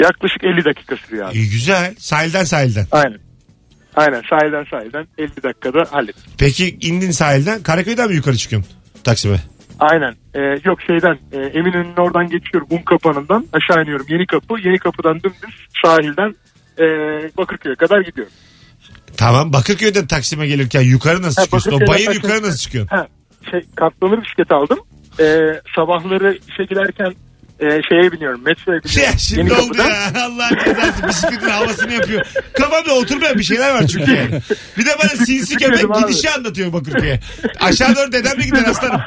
Yaklaşık 0.00 0.44
50 0.44 0.64
dakika 0.64 0.96
sürüyor 0.96 1.28
abi. 1.28 1.34
İyi 1.38 1.50
güzel. 1.50 1.94
Sahilden 1.98 2.44
sahilden. 2.44 2.86
Aynen. 2.90 3.18
Aynen 3.96 4.22
sahilden 4.30 4.64
sahilden 4.70 5.06
50 5.18 5.42
dakikada 5.42 5.92
hallettim. 5.92 6.32
Peki 6.38 6.78
indin 6.80 7.10
sahilden. 7.10 7.62
Karaköy'den 7.62 8.08
mi 8.08 8.14
yukarı 8.14 8.36
çıkıyorsun 8.36 8.72
Taksim'e? 9.04 9.40
Aynen. 9.80 10.14
Ee, 10.34 10.40
yok 10.64 10.82
şeyden 10.86 11.18
e, 11.32 11.38
Eminönü'nün 11.38 11.96
oradan 11.96 12.28
geçiyorum 12.28 12.68
un 12.70 12.82
kapanından 12.82 13.46
aşağı 13.52 13.82
iniyorum. 13.82 14.06
Yeni 14.08 14.26
kapı. 14.26 14.54
Yeni 14.64 14.78
kapıdan 14.78 15.14
dümdüz 15.22 15.66
sahilden 15.84 16.34
e, 16.78 16.84
Bakırköy'e 17.36 17.74
kadar 17.74 18.00
gidiyorum. 18.00 18.32
Tamam 19.16 19.52
Bakırköy'den 19.52 20.06
Taksim'e 20.06 20.46
gelirken 20.46 20.80
yukarı 20.80 21.22
nasıl 21.22 21.42
çıkıyorsun? 21.42 21.72
O 21.72 21.88
bayır 21.88 22.14
yukarı 22.14 22.42
nasıl 22.42 22.58
çıkıyorsun? 22.58 22.96
Ha, 22.96 23.06
şey 23.50 23.60
katlanır 23.76 24.22
bisiklet 24.22 24.52
aldım. 24.52 24.78
Ee, 25.20 25.60
sabahları 25.76 26.38
işe 26.48 26.64
giderken 26.64 27.14
e, 27.60 27.66
şeye 27.88 28.12
biniyorum. 28.12 28.44
Metroya 28.44 28.80
biniyorum. 28.84 29.12
Ya 29.12 29.18
şimdi 29.18 29.40
Yeni 29.40 29.52
oldu 29.52 29.66
kapıdan. 29.68 29.90
ya. 29.90 30.10
Allah'ın 30.24 30.58
cezası 30.64 31.08
bisikletin 31.08 31.48
havasını 31.48 31.92
yapıyor. 31.92 32.26
Kafamda 32.52 32.92
oturmayan 32.94 33.38
bir 33.38 33.44
şeyler 33.44 33.70
var 33.74 33.86
çünkü 33.86 34.10
yani. 34.14 34.40
Bir 34.78 34.86
de 34.86 34.90
bana 34.98 35.08
sinsi 35.26 35.56
köpek 35.56 35.84
abi. 35.90 36.02
gidişi 36.06 36.30
anlatıyor 36.30 36.72
Bakırköy'e. 36.72 37.20
Aşağı 37.60 37.96
doğru 37.96 38.12
dedemle 38.12 38.44
gider 38.44 38.64
aslanım. 38.70 39.00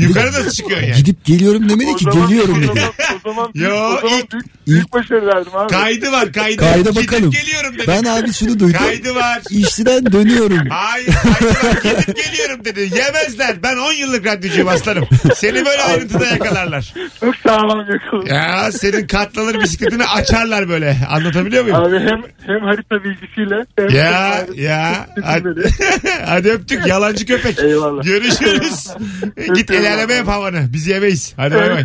Yukarı 0.00 0.26
nasıl 0.32 0.50
çıkıyorsun 0.50 0.86
yani? 0.86 0.96
Gidip 0.98 1.24
geliyorum 1.24 1.68
demedi 1.68 1.96
ki 1.96 2.04
geliyorum 2.04 2.54
o 2.58 2.62
dedi. 2.62 2.66
zaman, 2.66 2.92
o 3.24 3.28
zaman, 3.30 3.50
Yo, 3.54 3.70
o 3.70 4.00
zaman 4.00 4.18
ilk- 4.18 4.32
büyük, 4.32 4.66
büyük 4.66 4.92
başarı 4.92 5.26
verdim 5.26 5.52
abi. 5.56 5.72
Kaydı 5.72 6.12
var 6.12 6.32
kaydı. 6.32 6.56
Kayda 6.56 6.90
Gidip 6.90 7.12
bakalım. 7.12 7.30
geliyorum 7.30 7.74
dedi. 7.78 7.84
Ben 7.88 8.04
abi 8.04 8.32
şunu 8.32 8.48
duydum. 8.60 8.72
Kaydı 8.78 9.14
var. 9.14 9.40
İşçiden 9.50 10.12
dönüyorum. 10.12 10.68
Hayır 10.70 11.06
kaydı 11.22 11.46
var. 11.48 11.72
Gidip 12.00 12.16
geliyorum 12.16 12.64
dedi. 12.64 12.80
Yemezler. 12.80 13.62
Ben 13.62 13.76
10 13.76 13.92
yıllık 13.92 14.26
radyocuyum 14.26 14.68
aslanım. 14.68 15.08
Seni 15.36 15.64
böyle 15.64 15.82
ayrıntıda 15.82 16.26
yakalarlar. 16.26 16.94
Çok 17.20 17.36
sağlam 17.36 17.75
yakaladım. 17.78 18.26
Ya 18.34 18.72
senin 18.72 19.06
katlanır 19.06 19.60
bisikletini 19.62 20.04
açarlar 20.04 20.68
böyle. 20.68 20.96
Anlatabiliyor 21.08 21.62
muyum? 21.64 21.76
Abi 21.76 21.98
hem 21.98 22.22
hem 22.46 22.60
harita 22.60 23.04
bilgisiyle 23.04 23.66
hem 23.78 23.88
Ya 23.88 24.44
hem- 24.46 24.54
ya 24.64 25.06
hadi, 25.24 25.48
hadi 26.26 26.50
öptük 26.50 26.86
yalancı 26.86 27.26
köpek. 27.26 27.58
Eyvallah. 27.58 28.02
Görüşürüz. 28.02 28.88
Git 29.54 29.70
el 29.70 29.94
aleme 29.94 30.14
yap 30.14 30.28
havanı. 30.28 30.66
Biz 30.72 30.86
yemeyiz. 30.86 31.32
Hadi 31.36 31.54
bay 31.54 31.70
bay. 31.70 31.84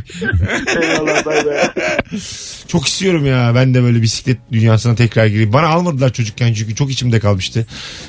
Eyvallah 0.81 1.25
bay 1.25 1.45
bay. 1.45 1.69
Çok 2.67 2.87
istiyorum 2.87 3.25
ya 3.25 3.51
ben 3.55 3.73
de 3.73 3.83
böyle 3.83 4.01
bisiklet 4.01 4.37
dünyasına 4.51 4.95
tekrar 4.95 5.25
gireyim. 5.25 5.53
Bana 5.53 5.67
almadılar 5.67 6.13
çocukken 6.13 6.53
çünkü 6.53 6.75
çok 6.75 6.91
içimde 6.91 7.19
kalmıştı 7.19 7.65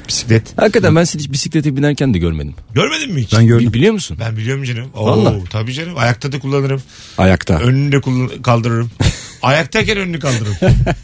bisiklet. 0.09 0.59
Hakikaten 0.59 0.97
ben 0.97 1.05
seni 1.05 1.23
hiç 1.23 1.33
bisiklete 1.33 1.77
binerken 1.77 2.15
de 2.15 2.19
görmedim. 2.19 2.55
Görmedin 2.75 3.13
mi 3.15 3.21
hiç? 3.23 3.33
Ben 3.33 3.47
gördüm. 3.47 3.69
Bi- 3.69 3.73
Biliyor 3.75 3.93
musun? 3.95 4.17
Ben 4.21 4.37
biliyorum 4.37 4.65
canım. 4.65 4.91
Oo, 4.95 5.07
Vallahi. 5.07 5.45
tabii 5.51 5.73
canım. 5.73 5.93
Ayakta 5.99 6.33
da 6.33 6.39
kullanırım. 6.39 6.83
Ayakta. 7.19 7.61
Önünü 7.73 7.93
de 7.93 8.01
kullan- 8.01 8.43
kaldırırım. 8.43 8.91
Ayaktayken 9.43 9.97
önünü 9.99 10.19
kaldırırım. 10.21 10.57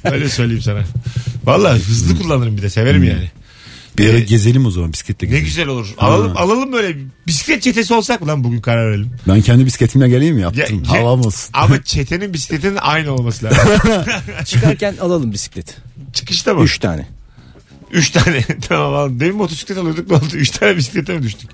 Öyle 0.04 0.28
söyleyeyim 0.28 0.62
sana. 0.62 0.81
Vallahi 1.44 1.78
hızlı 1.83 2.18
kullanırım 2.18 2.57
bir 2.57 2.62
de 2.62 2.70
severim 2.70 3.04
yani. 3.04 3.31
Bir 3.98 4.11
ara 4.11 4.16
Ee, 4.16 4.20
gezelim 4.20 4.66
o 4.66 4.70
zaman 4.70 4.92
bisikletle 4.92 5.31
Ne 5.31 5.40
güzel 5.40 5.66
olur. 5.68 5.87
Alalım 5.98 6.37
alalım 6.37 6.72
böyle 6.72 6.96
bisiklet 7.26 7.62
çetesi 7.62 7.94
olsak 7.94 8.20
mı 8.20 8.26
lan 8.26 8.44
bugün 8.44 8.61
karar 8.61 8.90
verelim. 8.90 9.11
Ben 9.28 9.40
kendi 9.40 9.66
bisikletimle 9.66 10.09
geleyim 10.09 10.35
mi 10.35 10.42
yaptım. 10.42 10.83
Ya- 10.88 10.94
ya- 10.94 11.00
Havam 11.02 11.20
olsun. 11.20 11.50
Ama 11.52 11.83
çetenin 11.85 12.33
bisikletinin 12.33 12.76
aynı 12.81 13.12
olması 13.12 13.44
lazım. 13.46 13.61
Çıkarken 14.44 14.94
alalım 15.00 15.33
bisiklet. 15.33 15.76
Çıkışta 16.12 16.54
mı? 16.54 16.62
Üç 16.64 16.78
tane. 16.78 17.07
Üç 17.92 18.11
tane. 18.11 18.40
tamam 18.68 18.94
alalım. 18.94 19.20
Demin 19.20 19.37
motosiklet 19.37 19.79
alıyorduk 19.79 20.11
ne 20.11 20.16
oldu? 20.16 20.24
Üç 20.35 20.51
tane 20.51 20.77
bisiklete 20.77 21.16
mi 21.16 21.22
düştük? 21.22 21.51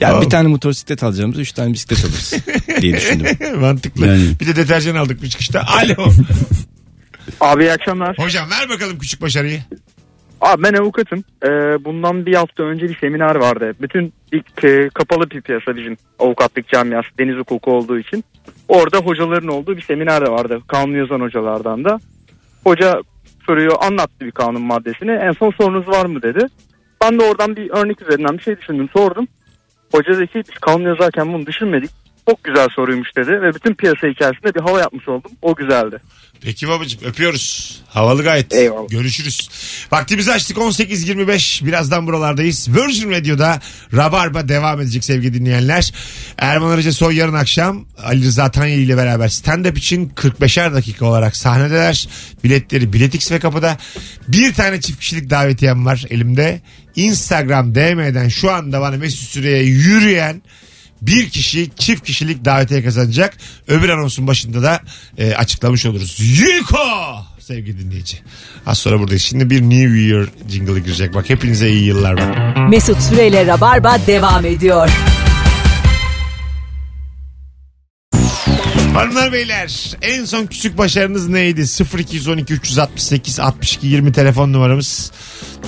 Yani 0.00 0.10
Tamam. 0.10 0.22
bir 0.24 0.30
tane 0.30 0.48
motosiklet 0.48 1.02
alacağımız 1.02 1.38
üç 1.38 1.52
tane 1.52 1.72
bisiklet 1.72 2.04
alırız 2.04 2.34
diye 2.80 2.96
düşündüm. 2.96 3.60
Mantıklı. 3.60 4.06
Yani. 4.06 4.22
Bir 4.40 4.46
de 4.46 4.56
deterjan 4.56 4.94
aldık 4.96 5.22
bir 5.22 5.28
çıkışta. 5.28 5.66
Alo. 5.66 6.10
Abi 7.40 7.62
iyi 7.62 7.72
akşamlar. 7.72 8.18
Hocam 8.18 8.50
ver 8.50 8.68
bakalım 8.68 8.98
küçük 8.98 9.22
başarıyı. 9.22 9.60
Abi 10.40 10.62
ben 10.62 10.74
avukatım. 10.74 11.24
Ee, 11.44 11.48
bundan 11.84 12.26
bir 12.26 12.34
hafta 12.34 12.62
önce 12.62 12.88
bir 12.88 12.98
seminer 12.98 13.34
vardı. 13.34 13.74
Bütün 13.80 14.12
ilk 14.32 14.64
e, 14.64 14.88
kapalı 14.94 15.30
bir 15.30 15.40
piyasa 15.40 15.76
bizim 15.76 15.96
avukatlık 16.18 16.68
camiası 16.68 17.08
deniz 17.18 17.36
hukuku 17.36 17.70
olduğu 17.72 17.98
için. 17.98 18.24
Orada 18.68 18.98
hocaların 18.98 19.48
olduğu 19.48 19.76
bir 19.76 19.82
seminer 19.82 20.26
de 20.26 20.30
vardı. 20.30 20.60
Kanun 20.68 20.96
yazan 20.96 21.20
hocalardan 21.20 21.84
da. 21.84 22.00
Hoca 22.64 23.02
soruyor 23.46 23.76
anlattı 23.80 24.20
bir 24.20 24.30
kanun 24.30 24.62
maddesini. 24.62 25.10
En 25.10 25.32
son 25.32 25.50
sorunuz 25.50 25.88
var 25.88 26.06
mı 26.06 26.22
dedi. 26.22 26.46
Ben 27.02 27.18
de 27.18 27.24
oradan 27.24 27.56
bir 27.56 27.70
örnek 27.70 28.02
üzerinden 28.02 28.38
bir 28.38 28.42
şey 28.42 28.56
düşündüm 28.58 28.88
sordum. 28.96 29.28
Hoca 29.92 30.18
dedi 30.18 30.26
ki 30.26 30.42
biz 30.50 30.58
kanun 30.58 30.84
yazarken 30.84 31.32
bunu 31.32 31.46
düşünmedik. 31.46 31.90
Çok 32.28 32.44
güzel 32.44 32.68
soruymuş 32.76 33.08
dedi 33.16 33.30
ve 33.30 33.54
bütün 33.54 33.74
piyasa 33.74 34.08
hikayesinde 34.08 34.54
bir 34.54 34.60
hava 34.60 34.80
yapmış 34.80 35.08
oldum. 35.08 35.30
O 35.42 35.54
güzeldi. 35.54 35.98
Peki 36.40 36.68
babacığım 36.68 37.00
öpüyoruz. 37.04 37.80
Havalı 37.88 38.22
gayet. 38.22 38.52
Eyvallah. 38.52 38.88
Görüşürüz. 38.88 39.48
Vaktimizi 39.92 40.32
açtık 40.32 40.56
18.25. 40.56 41.66
Birazdan 41.66 42.06
buralardayız. 42.06 42.68
Virgin 42.68 43.10
Radio'da 43.10 43.60
Rabarba 43.96 44.48
devam 44.48 44.80
edecek 44.80 45.04
sevgili 45.04 45.34
dinleyenler. 45.34 45.92
Erman 46.38 46.70
Arıca 46.70 46.92
Soy 46.92 47.16
yarın 47.16 47.34
akşam 47.34 47.86
Ali 48.04 48.24
Rıza 48.24 48.50
Tanyeli 48.50 48.82
ile 48.82 48.96
beraber 48.96 49.28
stand-up 49.28 49.78
için 49.78 50.08
45'er 50.08 50.74
dakika 50.74 51.06
olarak 51.06 51.36
sahnedeler. 51.36 52.08
Biletleri 52.44 52.92
Biletix 52.92 53.32
ve 53.32 53.38
kapıda. 53.38 53.78
Bir 54.28 54.54
tane 54.54 54.80
çift 54.80 55.00
kişilik 55.00 55.30
davetiyem 55.30 55.86
var 55.86 56.04
elimde. 56.10 56.60
Instagram 56.96 57.74
DM'den 57.74 58.28
şu 58.28 58.50
anda 58.50 58.80
bana 58.80 58.96
Mesut 58.96 59.28
Süre'ye 59.28 59.62
yürüyen 59.62 60.42
bir 61.02 61.30
kişi 61.30 61.70
çift 61.76 62.04
kişilik 62.04 62.44
davetiye 62.44 62.84
kazanacak. 62.84 63.36
Öbür 63.68 63.88
anonsun 63.88 64.26
başında 64.26 64.62
da 64.62 64.80
e, 65.18 65.34
açıklamış 65.34 65.86
oluruz. 65.86 66.16
Yuko! 66.20 66.78
Sevgili 67.38 67.78
dinleyici. 67.78 68.18
Az 68.66 68.78
sonra 68.78 68.98
buradayız. 68.98 69.22
Şimdi 69.22 69.50
bir 69.50 69.62
New 69.62 69.98
Year 69.98 70.26
jingle'ı 70.48 70.78
girecek. 70.78 71.14
Bak 71.14 71.30
hepinize 71.30 71.70
iyi 71.70 71.84
yıllar 71.84 72.12
var. 72.12 72.68
Mesut 72.68 73.02
Süreyle 73.02 73.46
Rabarba 73.46 73.98
devam 74.06 74.44
ediyor. 74.44 74.90
Hanımlar 78.94 79.32
beyler 79.32 79.96
en 80.02 80.24
son 80.24 80.46
küçük 80.46 80.78
başarınız 80.78 81.28
neydi? 81.28 81.64
0212 81.98 82.54
368 82.54 83.40
62 83.40 83.86
20 83.86 84.12
telefon 84.12 84.52
numaramız. 84.52 85.12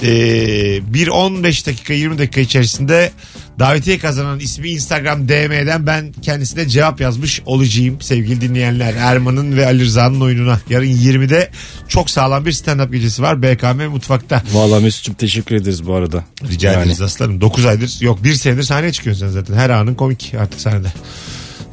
Ee, 0.03 0.95
bir 0.95 1.09
15 1.09 1.67
dakika 1.67 1.93
20 1.95 2.19
dakika 2.19 2.41
içerisinde 2.41 3.13
davetiye 3.59 3.99
kazanan 3.99 4.41
ismi 4.41 4.69
Instagram 4.69 5.29
DM'den 5.29 5.87
ben 5.87 6.13
kendisine 6.23 6.69
cevap 6.69 7.01
yazmış 7.01 7.43
olacağım 7.47 8.01
sevgili 8.01 8.41
dinleyenler. 8.41 8.95
Erman'ın 8.95 9.57
ve 9.57 9.67
Ali 9.67 9.85
Rıza'nın 9.85 10.21
oyununa. 10.21 10.61
Yarın 10.71 10.87
20'de 10.87 11.51
çok 11.89 12.11
sağlam 12.11 12.47
bir 12.47 12.53
stand-up 12.53 12.93
gecesi 12.93 13.23
var 13.23 13.43
BKM 13.43 13.83
Mutfak'ta. 13.91 14.43
Vallahi 14.53 14.83
Mesut'cum 14.83 15.15
teşekkür 15.15 15.57
ederiz 15.57 15.87
bu 15.87 15.95
arada. 15.95 16.25
Rica 16.51 16.73
Yani. 16.73 16.83
ederiz 16.83 17.01
aslanım. 17.01 17.41
9 17.41 17.67
aydır 17.67 17.97
yok 18.01 18.25
bir 18.25 18.35
senedir 18.35 18.63
sahneye 18.63 18.93
çıkıyorsun 18.93 19.27
sen 19.27 19.33
zaten. 19.33 19.55
Her 19.55 19.71
anın 19.71 19.95
komik 19.95 20.33
artık 20.39 20.61
sahnede. 20.61 20.89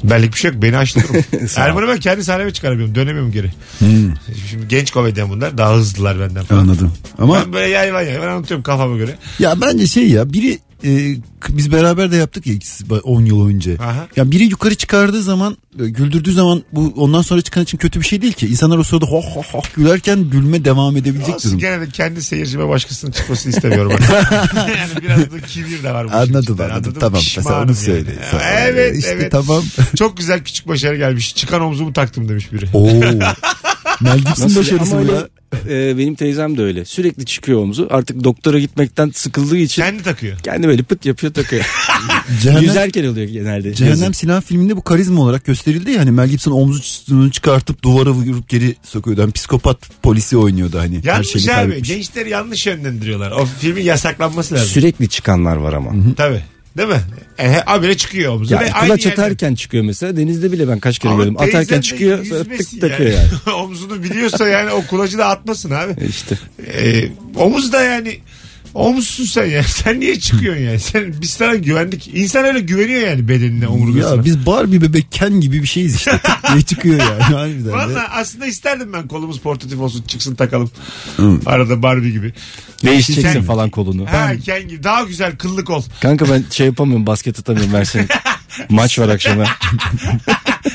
Benlik 0.03 0.33
bir 0.33 0.38
şey 0.39 0.51
yok. 0.51 0.62
Beni 0.62 0.77
açtırırım. 0.77 1.15
Erman'ı 1.55 1.88
ben 1.88 1.99
kendi 1.99 2.23
sahneme 2.23 2.53
çıkaramıyorum. 2.53 2.95
Dönemiyorum 2.95 3.31
geri. 3.31 3.51
Hmm, 3.79 4.13
Şimdi 4.49 4.67
genç 4.67 4.91
komedyen 4.91 5.29
bunlar. 5.29 5.57
Daha 5.57 5.75
hızlılar 5.75 6.19
benden 6.19 6.43
falan. 6.43 6.59
anladım. 6.62 6.93
Ama 7.17 7.35
Ben 7.35 7.53
böyle 7.53 7.67
yayvan 7.69 8.01
yayvan 8.01 8.27
anlatıyorum 8.27 8.63
kafama 8.63 8.97
göre. 8.97 9.15
ya 9.39 9.62
bence 9.62 9.88
şey 9.88 10.09
ya 10.09 10.33
biri 10.33 10.59
e, 10.85 11.15
biz 11.49 11.71
beraber 11.71 12.12
de 12.12 12.15
yaptık 12.15 12.47
ya 12.47 12.53
ikisi 12.53 12.83
ba- 12.83 12.99
10 13.01 13.25
yıl 13.25 13.47
önce. 13.47 13.77
Aha. 13.79 14.07
Ya 14.15 14.31
biri 14.31 14.43
yukarı 14.43 14.75
çıkardığı 14.75 15.23
zaman 15.23 15.57
güldürdüğü 15.77 16.32
zaman 16.34 16.63
bu 16.71 16.93
ondan 16.97 17.21
sonra 17.21 17.41
çıkan 17.41 17.63
için 17.63 17.77
kötü 17.77 17.99
bir 18.01 18.05
şey 18.05 18.21
değil 18.21 18.34
ki. 18.34 18.47
İnsanlar 18.47 18.77
o 18.77 18.84
sırada 18.84 19.05
hoh 19.05 19.23
hoh 19.36 19.43
hoh 19.43 19.63
gülerken 19.75 20.29
gülme 20.29 20.65
devam 20.65 20.97
edebilecek 20.97 21.36
Olsun 21.36 21.51
durum. 21.51 21.60
gene 21.60 21.82
de 21.82 21.89
kendi 21.89 22.21
seyircime 22.23 22.67
başkasının 22.69 23.12
çıkmasını 23.12 23.53
istemiyorum. 23.53 23.91
yani 24.55 25.03
biraz 25.03 25.19
da 25.32 25.39
kibir 25.47 25.84
de 25.84 25.91
var. 25.93 26.08
bu 26.08 26.12
Anladım 26.12 26.39
içinde, 26.41 26.63
anladım. 26.63 26.75
anladın 26.75 26.93
mı? 26.93 26.99
Tamam 26.99 27.21
mesela 27.38 27.63
onu 27.63 27.75
söyle. 27.75 28.10
yani. 28.10 28.25
Tamam. 28.32 28.45
Evet 28.62 28.97
işte 28.97 29.10
evet. 29.12 29.32
tamam. 29.32 29.63
Çok 29.97 30.17
güzel 30.17 30.43
küçük 30.43 30.67
başarı 30.67 30.97
gelmiş. 30.97 31.36
Çıkan 31.36 31.62
omzumu 31.62 31.93
taktım 31.93 32.29
demiş 32.29 32.53
biri. 32.53 32.65
Oo. 32.73 32.88
Mel 34.01 34.17
Gibson 34.17 34.45
Nasıl? 34.45 34.55
başarısı 34.60 34.97
bu 34.97 35.12
ya. 35.13 35.27
e, 35.69 35.97
benim 35.97 36.15
teyzem 36.15 36.58
de 36.58 36.62
öyle. 36.62 36.86
Sürekli 36.86 37.25
çıkıyor 37.25 37.60
omuzu. 37.60 37.88
Artık 37.91 38.23
doktora 38.23 38.60
gitmekten 38.60 39.12
sıkıldığı 39.15 39.58
için 39.58 39.82
Kendi 39.82 40.03
takıyor. 40.03 40.39
kendi 40.39 40.67
böyle 40.67 40.84
pıt 40.84 41.05
yapıyor 41.05 41.34
takıyor. 41.34 41.65
Cehennem, 42.41 42.63
Yüzerken 42.63 43.03
oluyor 43.05 43.27
genelde. 43.27 43.73
Cehennem 43.73 43.99
Yazın. 43.99 44.12
Silah 44.12 44.41
filminde 44.41 44.77
bu 44.77 44.82
karizma 44.84 45.21
olarak 45.21 45.45
gösterildi 45.69 45.91
ya 45.91 46.01
hani 46.01 46.12
Mel 46.12 46.29
Gibson 46.29 46.51
omzunu 46.51 47.32
çıkartıp 47.32 47.84
duvara 47.84 48.10
vurup 48.12 48.49
geri 48.49 48.75
sokuyordu. 48.84 49.21
Hani 49.21 49.32
psikopat 49.32 49.77
polisi 50.03 50.38
oynuyordu 50.38 50.79
hani. 50.79 50.97
her 50.97 51.03
Yanlış 51.03 51.27
şeyini 51.27 51.51
abi. 51.51 51.55
kaybetmiş. 51.55 51.89
Gençleri 51.89 52.29
yanlış 52.29 52.67
yönlendiriyorlar. 52.67 53.32
O 53.32 53.45
filmin 53.60 53.84
yasaklanması 53.84 54.55
lazım. 54.55 54.67
Sürekli 54.67 55.10
çıkanlar 55.10 55.55
var 55.55 55.73
ama. 55.73 55.91
Tabii. 56.17 56.41
Değil 56.77 56.89
mi? 56.89 57.01
E, 57.39 57.58
abire 57.65 57.97
çıkıyor 57.97 58.34
omuzu. 58.34 58.53
Ya 58.53 58.60
Ve 58.62 58.73
aynı 58.73 58.88
kulaç 58.88 59.05
yerden. 59.05 59.21
atarken 59.23 59.55
çıkıyor 59.55 59.84
mesela. 59.84 60.17
Denizde 60.17 60.51
bile 60.51 60.67
ben 60.67 60.79
kaç 60.79 60.99
kere 60.99 61.12
Ama 61.13 61.23
gördüm. 61.23 61.36
teyzen 61.38 61.58
Atarken 61.58 61.77
de 61.77 61.82
çıkıyor 61.82 62.25
sonra 62.25 62.39
yüzmesin 62.39 62.79
tık 62.79 62.89
takıyor 62.89 63.12
yani. 63.12 63.55
Omzunu 63.55 64.03
biliyorsa 64.03 64.47
yani 64.47 64.71
o 64.71 64.86
kulacı 64.86 65.17
da 65.17 65.27
atmasın 65.27 65.71
abi. 65.71 65.95
E 66.01 66.08
İşte. 66.08 66.38
Ee, 66.67 67.10
omuz 67.36 67.73
da 67.73 67.82
yani 67.84 68.19
omuzsun 68.73 69.25
sen 69.25 69.45
ya. 69.45 69.63
Sen 69.67 69.99
niye 69.99 70.19
çıkıyorsun 70.19 70.62
yani? 70.63 70.79
Sen 70.79 71.13
biz 71.21 71.29
sana 71.29 71.55
güvendik. 71.55 72.08
İnsan 72.13 72.45
öyle 72.45 72.60
güveniyor 72.60 73.01
yani 73.01 73.27
bedenine 73.27 73.67
omurgasına. 73.67 74.15
Ya 74.15 74.25
biz 74.25 74.45
Barbie 74.45 74.82
bebek 74.82 75.12
Ken 75.12 75.41
gibi 75.41 75.62
bir 75.62 75.67
şeyiz 75.67 75.95
işte. 75.95 76.19
Diye 76.53 76.62
çıkıyor 76.65 76.99
yani. 76.99 77.21
Harbiden 77.21 77.65
de. 77.65 77.71
Valla 77.71 78.08
aslında 78.12 78.45
isterdim 78.45 78.93
ben 78.93 79.08
kolumuz 79.08 79.39
portatif 79.39 79.79
olsun 79.79 80.03
çıksın 80.08 80.36
takalım. 80.36 80.71
Arada 81.45 81.84
Barbie 81.84 82.12
gibi. 82.12 82.34
Değişeceksin 82.86 83.34
Sen- 83.34 83.43
falan 83.43 83.69
kolunu. 83.69 84.05
Ha 84.05 84.32
Ken 84.45 84.67
gibi 84.67 84.84
daha 84.84 85.03
güzel 85.03 85.36
kıllık 85.38 85.69
ol. 85.69 85.84
Kanka 86.01 86.29
ben 86.29 86.43
şey 86.51 86.65
yapamıyorum 86.65 87.05
basket 87.08 87.39
atamıyorum 87.39 87.73
ben 87.73 87.84
senin. 87.84 88.08
Maç 88.69 88.99
var 88.99 89.10
akşama. 89.10 89.45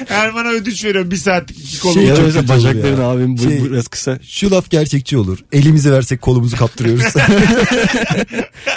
Erman'a 0.09 0.49
ödünç 0.51 0.85
veriyorum 0.85 1.11
bir 1.11 1.17
saatlik 1.17 1.59
iki 1.59 1.81
kolu. 1.81 1.95
Şey- 1.95 2.09
çok 2.09 2.17
kötü 2.17 2.49
bacakların 2.49 3.01
ya. 3.01 3.09
abim 3.09 3.37
bu, 3.39 3.43
Şey- 3.43 3.61
bu 3.61 3.65
biraz 3.73 3.89
kısa. 3.89 4.19
Şu 4.29 4.51
laf 4.51 4.71
gerçekçi 4.71 5.17
olur. 5.19 5.39
Elimizi 5.53 5.93
versek 5.93 6.23
kolumuzu 6.23 6.57
kaptırıyoruz. 6.57 7.05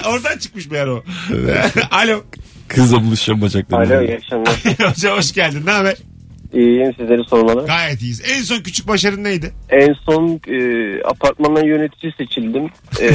Oradan 0.06 0.38
çıkmış 0.38 0.68
meğer 0.72 0.88
o. 0.88 1.04
Alo. 1.92 2.24
Kızla 2.68 3.04
buluşacağım 3.04 3.42
bacaklarını. 3.42 3.96
Alo 3.98 4.04
iyi 4.04 4.16
akşamlar. 4.18 4.56
Hocam 4.92 5.18
hoş 5.18 5.34
geldin. 5.34 5.62
Ne 5.66 5.72
haber? 5.72 5.96
İyiyim 6.54 6.94
sizleri 7.00 7.24
sormalı. 7.30 7.66
Gayet 7.68 8.02
iyiyiz. 8.02 8.22
En 8.28 8.42
son 8.44 8.60
küçük 8.60 8.88
başarın 8.88 9.24
neydi? 9.24 9.52
En 9.70 9.96
son 10.06 10.42
e, 10.48 10.58
apartmandan 11.06 11.64
yönetici 11.66 12.14
seçildim. 12.18 12.70
E, 13.02 13.12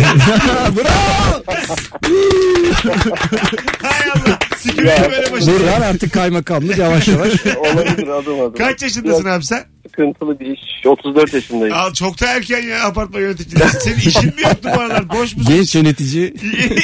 Hay 3.82 4.10
Allah. 4.10 4.38
Sikimde 4.62 5.08
böyle 5.10 5.32
başarı. 5.32 5.46
Dur 5.46 5.60
lan 5.64 5.80
artık 5.80 6.12
kaymakamlık 6.12 6.78
yavaş 6.78 7.08
yavaş. 7.08 7.46
olabilir 7.56 8.08
adım 8.08 8.40
adım. 8.40 8.54
Kaç 8.54 8.82
yaşındasın 8.82 9.24
abi 9.24 9.44
sen? 9.44 9.64
Sıkıntılı 9.86 10.40
bir 10.40 10.46
iş. 10.46 10.86
34 10.86 11.34
yaşındayım. 11.34 11.74
Al 11.74 11.92
çok 11.92 12.20
da 12.20 12.26
erken 12.26 12.62
ya 12.62 12.84
apartman 12.84 13.20
yöneticiliği. 13.20 13.68
Senin 13.68 13.96
işin 13.96 14.26
mi 14.26 14.42
yoktu 14.42 14.68
bu 14.76 14.80
aralar? 14.80 15.08
Boş 15.08 15.36
musun? 15.36 15.54
Genç 15.56 15.74
yönetici. 15.74 16.34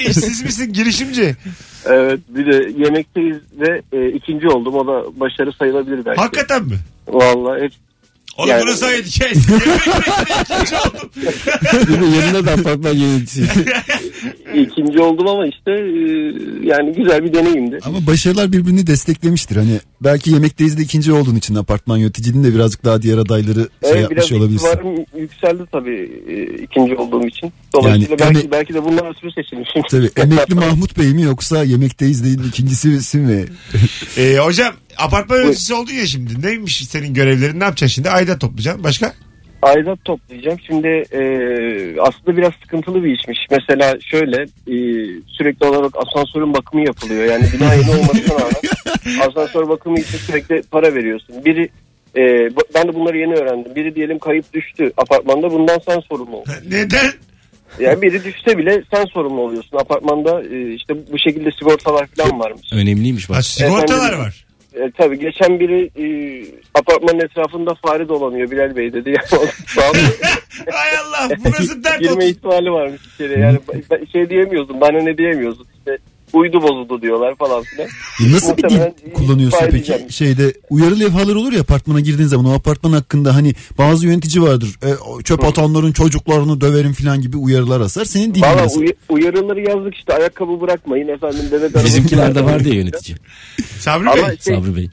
İşsiz 0.08 0.42
misin? 0.44 0.72
Girişimci. 0.72 1.36
Evet 1.84 2.20
bir 2.28 2.46
de 2.52 2.84
yemekteyiz 2.84 3.36
ve 3.60 3.82
e, 3.92 4.08
ikinci 4.08 4.48
oldum. 4.48 4.74
O 4.74 4.86
da 4.86 5.20
başarı 5.20 5.52
sayılabilir 5.52 6.04
belki. 6.04 6.20
Hakikaten 6.20 6.64
mi? 6.64 6.78
Vallahi 7.08 7.62
hep 7.62 7.72
Oğlum 8.38 8.50
Yani- 8.50 8.62
burası 8.62 8.84
hayat 8.84 9.06
hikayesi. 9.06 9.40
İkinci 10.42 10.74
oldum. 10.76 11.10
Bir 11.88 12.00
de 12.00 12.16
yanında 12.16 12.46
da 12.46 12.52
apartman 12.52 12.94
yöneticisi. 12.94 13.64
ikinci 14.54 15.00
oldum 15.00 15.28
ama 15.28 15.46
işte 15.46 15.70
e, 15.70 16.02
yani 16.66 16.92
güzel 16.92 17.24
bir 17.24 17.34
deneyimdi. 17.34 17.78
Ama 17.84 18.06
başarılar 18.06 18.52
birbirini 18.52 18.86
desteklemiştir. 18.86 19.56
Hani 19.56 19.80
belki 20.00 20.30
yemekteyiz 20.30 20.78
de 20.78 20.82
ikinci 20.82 21.12
olduğun 21.12 21.34
için 21.36 21.54
apartman 21.54 21.96
yöneticiliğinde 21.96 22.54
birazcık 22.54 22.84
daha 22.84 23.02
diğer 23.02 23.18
adayları 23.18 23.68
şey 23.82 23.90
Evet 23.92 24.00
yapmış 24.02 24.32
olabilirsin. 24.32 24.66
itibarım 24.68 25.04
yükseldi 25.16 25.62
tabii 25.72 26.10
e, 26.28 26.62
ikinci 26.62 26.94
olduğum 26.96 27.26
için. 27.26 27.52
Dolayısıyla 27.74 28.10
Yani 28.10 28.34
belki, 28.34 28.46
eme- 28.46 28.50
belki 28.50 28.74
de 28.74 28.84
bundan 28.84 29.06
ötürü 29.06 29.32
seçilmişim. 29.32 29.82
Tabii 29.90 30.10
emekli 30.16 30.54
Mahmut 30.54 30.98
Bey 30.98 31.14
mi 31.14 31.22
yoksa 31.22 31.64
yemekteyiz 31.64 32.24
değil 32.24 32.48
ikincisi 32.48 33.18
mi? 33.18 33.44
Ee, 34.18 34.36
hocam 34.38 34.74
apartman 34.98 35.36
yöneticisi 35.36 35.74
oldun 35.74 35.92
ya 35.92 36.06
şimdi. 36.06 36.46
Neymiş 36.46 36.76
senin 36.88 37.14
görevlerin? 37.14 37.60
Ne 37.60 37.64
yapacaksın 37.64 37.94
şimdi? 37.94 38.10
Ayda 38.10 38.38
toplayacaksın. 38.38 38.84
Başka? 38.84 39.12
Aidat 39.62 40.04
toplayacağım. 40.04 40.58
Şimdi 40.66 40.88
e, 40.88 41.20
aslında 42.00 42.36
biraz 42.36 42.52
sıkıntılı 42.62 43.04
bir 43.04 43.18
işmiş. 43.18 43.38
Mesela 43.50 43.94
şöyle 44.10 44.42
e, 44.42 44.74
sürekli 45.26 45.66
olarak 45.66 45.92
asansörün 45.96 46.54
bakımı 46.54 46.86
yapılıyor. 46.86 47.24
Yani 47.24 47.44
bina 47.54 47.74
yeni 47.74 47.90
olmasına 47.90 48.34
rağmen 48.34 49.20
asansör 49.28 49.68
bakımı 49.68 49.98
için 50.00 50.18
sürekli 50.18 50.62
para 50.70 50.94
veriyorsun. 50.94 51.44
Biri 51.44 51.68
e, 52.16 52.22
ben 52.74 52.88
de 52.88 52.94
bunları 52.94 53.18
yeni 53.18 53.34
öğrendim. 53.34 53.74
Biri 53.74 53.94
diyelim 53.94 54.18
kayıp 54.18 54.52
düştü 54.52 54.92
apartmanda 54.96 55.50
bundan 55.50 55.78
sen 55.88 56.00
sorumlu 56.00 56.36
ol. 56.36 56.44
Neden? 56.70 57.10
Yani 57.80 58.02
biri 58.02 58.24
düşse 58.24 58.58
bile 58.58 58.82
sen 58.94 59.04
sorumlu 59.04 59.40
oluyorsun. 59.40 59.76
Apartmanda 59.76 60.42
e, 60.42 60.74
işte 60.74 60.94
bu 61.12 61.18
şekilde 61.18 61.50
sigortalar 61.58 62.06
falan 62.06 62.40
varmış. 62.40 62.62
Önemliymiş 62.72 63.28
Ha, 63.30 63.34
bak. 63.34 63.44
sigortalar 63.44 64.06
Efendim? 64.06 64.18
var. 64.18 64.44
E, 64.74 64.90
tabii 64.90 65.18
geçen 65.18 65.60
biri 65.60 65.90
e, 65.96 66.06
apartmanın 66.74 67.20
etrafında 67.20 67.74
fare 67.74 68.08
dolanıyor 68.08 68.50
Bilal 68.50 68.76
Bey 68.76 68.92
dedi. 68.92 69.10
Yani. 69.76 69.98
Hay 70.70 70.90
Allah. 70.98 71.36
Burası 71.44 71.84
dert 71.84 72.00
Girme 72.00 72.26
ihtimali 72.26 72.72
varmış 72.72 73.00
içeri. 73.14 73.40
Yani 73.40 73.58
şey 74.12 74.30
diyemiyorsun 74.30 74.80
bana 74.80 75.00
ne 75.00 75.18
diyemiyorsun 75.18 75.66
işte 75.78 75.98
uydu 76.32 76.62
bozuldu 76.62 77.02
diyorlar 77.02 77.34
falan 77.34 77.62
filan. 77.62 77.88
Nasıl 78.32 78.56
bir 78.56 78.62
dil 78.68 78.80
kullanıyorsun 79.14 79.66
peki? 79.70 80.06
Şeyde 80.10 80.52
uyarı 80.70 81.00
levhalar 81.00 81.34
olur 81.34 81.52
ya 81.52 81.60
apartmana 81.60 82.00
girdiğin 82.00 82.28
zaman 82.28 82.46
o 82.46 82.54
apartman 82.54 82.92
hakkında 82.92 83.34
hani 83.34 83.54
bazı 83.78 84.06
yönetici 84.06 84.42
vardır. 84.42 84.68
E, 84.82 85.22
çöp 85.24 85.44
atanların 85.44 85.92
çocuklarını 85.92 86.60
döverim 86.60 86.92
falan 86.92 87.20
gibi 87.20 87.36
uyarılar 87.36 87.80
asar. 87.80 88.04
Senin 88.04 88.34
dilin 88.34 88.42
Valla 88.42 88.66
uy- 88.76 88.92
uyarıları 89.08 89.60
yazdık 89.60 89.94
işte 89.94 90.14
ayakkabı 90.14 90.60
bırakmayın 90.60 91.08
efendim 91.08 91.44
bebek 91.52 91.62
arabası. 91.62 91.84
Bizimkilerde 91.84 92.44
vardı 92.44 92.68
ya 92.68 92.74
yönetici. 92.74 93.16
Sabri 93.80 94.06
Bey. 94.06 94.22
şey, 94.44 94.54
Sabri 94.56 94.76
Bey. 94.76 94.90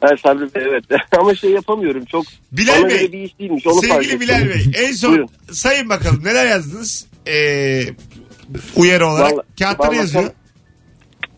ha, 0.00 0.08
Sabri 0.22 0.54
Bey 0.54 0.62
evet 0.70 0.84
ama 1.18 1.34
şey 1.34 1.50
yapamıyorum 1.50 2.04
çok 2.04 2.24
Bilal 2.52 2.82
bana 2.82 2.88
Bey. 2.90 3.12
bir 3.12 3.18
iş 3.22 3.38
değilmiş 3.38 3.66
onu 3.66 3.80
fark 3.80 4.04
Sevgili 4.04 4.14
ettim. 4.14 4.20
Bilal 4.20 4.48
Bey. 4.54 4.64
En 4.88 4.92
son 4.92 5.10
Buyurun. 5.12 5.28
sayın 5.52 5.88
bakalım 5.88 6.24
neler 6.24 6.46
yazdınız? 6.46 7.06
Ee, 7.28 7.82
uyarı 8.76 9.06
olarak. 9.06 9.32
Vallahi 9.78 9.96
yazıyor? 9.96 10.30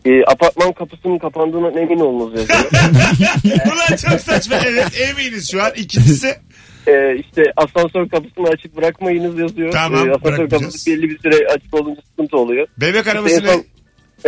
E, 0.05 0.23
apartman 0.27 0.71
kapısının 0.71 1.17
kapandığından 1.17 1.77
emin 1.77 1.99
olunuz 1.99 2.39
yazıyor. 2.39 2.59
Ulan 3.65 3.95
çok 4.09 4.21
saçma. 4.21 4.55
Evet 4.67 4.87
eminiz 5.01 5.51
şu 5.51 5.63
an. 5.63 5.71
İkincisi 5.75 6.27
e, 6.87 7.15
işte 7.17 7.43
asansör 7.57 8.09
kapısını 8.09 8.47
açık 8.47 8.77
bırakmayınız 8.77 9.39
yazıyor. 9.39 9.71
Tamam, 9.71 9.93
E, 10.09 10.11
asansör 10.11 10.23
bırakmayacağız. 10.25 10.61
kapısı 10.63 10.91
belli 10.91 11.09
bir 11.09 11.19
süre 11.19 11.47
açık 11.47 11.73
olunca 11.73 12.01
sıkıntı 12.09 12.37
oluyor. 12.37 12.67
bebek 12.77 13.07
arabası 13.07 13.43
ne? 13.43 13.63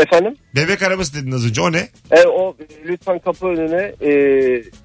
Efendim? 0.01 0.35
Bebek 0.55 0.81
arabası 0.83 1.13
dedin 1.21 1.31
az 1.31 1.45
önce. 1.49 1.61
O 1.61 1.71
ne? 1.71 1.87
E, 2.11 2.27
o 2.27 2.57
lütfen 2.85 3.19
kapı 3.19 3.47
önüne 3.47 3.91
e, 4.01 4.11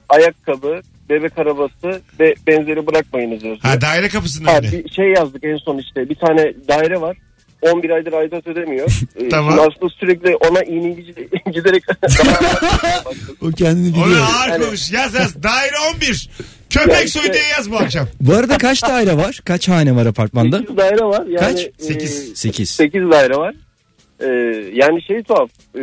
ayakkabı, 0.09 0.81
bebek 1.11 1.39
arabası 1.39 2.01
ve 2.21 2.35
benzeri 2.47 2.87
bırakmayınız 2.87 3.35
yazıyor. 3.43 3.59
Ha 3.63 3.81
daire 3.81 4.09
kapısının 4.09 4.49
Ha, 4.49 4.59
önüne. 4.59 4.73
bir 4.73 4.89
şey 4.91 5.07
yazdık 5.07 5.45
en 5.45 5.57
son 5.57 5.79
işte 5.79 6.09
bir 6.09 6.15
tane 6.15 6.53
daire 6.69 7.01
var. 7.01 7.17
11 7.63 7.91
aydır 7.91 8.13
aidat 8.13 8.47
ödemiyor. 8.47 9.01
E, 9.21 9.29
Tamam. 9.29 9.51
şimdi 9.51 9.69
aslında 9.71 9.93
sürekli 10.01 10.37
ona 10.37 10.63
iğne 10.63 10.91
giderek 11.53 11.83
O 13.43 13.51
kendini 13.51 13.97
Onu 13.99 14.05
biliyor. 14.07 14.21
ağır 14.21 14.49
Yani- 14.49 14.65
konuş. 14.65 14.93
Yaz 14.93 15.15
yaz. 15.15 15.43
Daire 15.43 15.75
11. 15.97 16.29
Köpek 16.71 16.93
Ya 16.95 17.01
işte- 17.03 17.21
soyu 17.21 17.33
diye 17.33 17.43
yaz 17.57 17.71
bu 17.71 17.77
akşam. 17.77 18.09
Bu 18.21 18.35
arada 18.35 18.59
kaç 18.59 18.83
daire 18.83 19.17
var? 19.17 19.41
Kaç 19.45 19.69
hane 19.69 19.97
var 19.97 20.07
apartmanda? 20.07 20.59
8 20.59 20.77
daire 20.77 21.05
var. 21.05 21.27
Yani, 21.27 21.39
Kaç? 21.41 21.61
e, 21.65 21.73
Sekiz. 21.79 22.33
8. 22.35 22.71
8 22.71 23.11
daire 23.11 23.37
var. 23.37 23.55
E, 24.21 24.27
yani 24.73 25.03
şey 25.03 25.23
tuhaf. 25.23 25.51
E, 25.75 25.81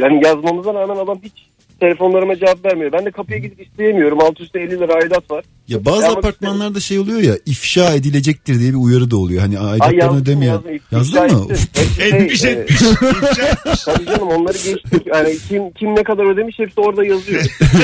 yani 0.00 0.24
yazmamıza 0.24 0.74
rağmen 0.74 0.96
adam 0.96 1.20
hiç 1.24 1.32
telefonlarıma 1.80 2.36
cevap 2.36 2.64
vermiyor. 2.64 2.92
Ben 2.92 3.04
de 3.06 3.10
kapıya 3.10 3.38
gidip 3.38 3.60
isteyemiyorum. 3.60 4.20
Alt 4.20 4.40
üstte 4.40 4.60
50 4.60 4.70
lira 4.70 4.94
aidat 4.94 5.30
var. 5.30 5.44
Ya 5.68 5.84
bazı 5.84 6.02
Yapmak 6.02 6.18
apartmanlarda 6.18 6.80
şey 6.80 6.98
oluyor 6.98 7.20
ya 7.20 7.34
ifşa 7.46 7.94
edilecektir 7.94 8.60
diye 8.60 8.70
bir 8.70 8.76
uyarı 8.76 9.10
da 9.10 9.16
oluyor. 9.16 9.40
Hani 9.40 9.58
aidatlarını 9.58 10.22
ödemeyen. 10.22 10.52
yazdım. 10.52 10.80
Yazdın 10.92 11.38
mı? 11.38 11.46
Hepsi 11.48 11.96
şey, 11.96 12.08
Etmiş 12.08 12.44
e, 12.44 12.50
etmiş. 12.50 12.82
Etmiş. 12.82 13.80
Tabii 13.84 14.06
canım 14.06 14.28
onları 14.28 14.52
geçtik. 14.58 15.06
Yani 15.06 15.36
kim 15.48 15.70
kim 15.70 15.96
ne 15.96 16.02
kadar 16.02 16.34
ödemiş 16.34 16.58
hepsi 16.58 16.80
orada 16.80 17.04
yazıyor. 17.04 17.42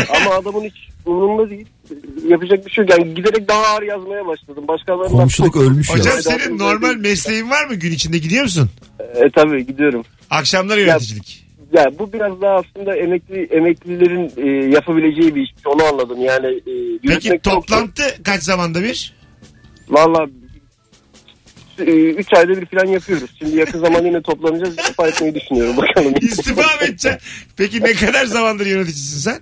Ama 0.09 0.35
adamın 0.35 0.65
hiç 0.65 0.75
umurunda 1.07 1.51
değil. 1.51 1.67
Yapacak 2.29 2.67
bir 2.67 2.71
şey 2.71 2.85
yok. 2.85 2.91
Yani 2.99 3.15
giderek 3.15 3.49
daha 3.49 3.63
ağır 3.67 3.83
yazmaya 3.83 4.27
başladım. 4.27 4.65
Başkalarından 4.69 5.19
Komşuluk 5.19 5.55
çok- 5.55 5.63
ölmüş 5.63 5.91
ya. 5.91 5.97
Hocam 5.97 6.19
senin 6.23 6.59
normal 6.59 6.89
ödedim. 6.89 7.03
mesleğin 7.03 7.51
var 7.51 7.65
mı? 7.67 7.75
Gün 7.75 7.93
içinde 7.93 8.19
gidiyor 8.19 8.43
musun? 8.43 8.71
E, 9.01 9.31
tabii 9.35 9.67
gidiyorum. 9.67 10.05
Akşamları 10.31 10.81
yöneticilik. 10.81 11.41
Ya 11.41 11.46
bu 11.99 12.13
biraz 12.13 12.41
daha 12.41 12.55
aslında 12.55 12.97
emekli 12.97 13.43
emeklilerin 13.51 14.33
e, 14.37 14.71
yapabileceği 14.75 15.35
bir 15.35 15.43
iş. 15.43 15.51
Onu 15.67 15.85
anladım. 15.85 16.21
Yani 16.21 16.47
e, 16.47 16.63
Peki 16.63 17.01
yürütmek 17.03 17.45
çok- 17.45 17.55
toplantı 17.55 18.03
kaç 18.25 18.43
zamanda 18.43 18.83
bir? 18.83 19.15
Valla 19.89 20.27
3 21.79 22.35
ayda 22.35 22.61
bir 22.61 22.67
falan 22.67 22.87
yapıyoruz. 22.87 23.31
Şimdi 23.39 23.57
yakın 23.57 23.79
zamanda 23.81 24.09
yine 24.09 24.23
toplanacağız. 24.23 24.79
İstifa 24.79 25.09
etmeyi 25.09 25.35
düşünüyorum 25.35 25.77
bakalım. 25.83 26.15
İstifa 26.21 26.63
mı 26.63 26.69
edeceksin? 26.85 27.19
Peki 27.57 27.83
ne 27.83 27.93
kadar 27.95 28.25
zamandır 28.27 28.67
yöneticisin 28.67 29.19
sen? 29.19 29.41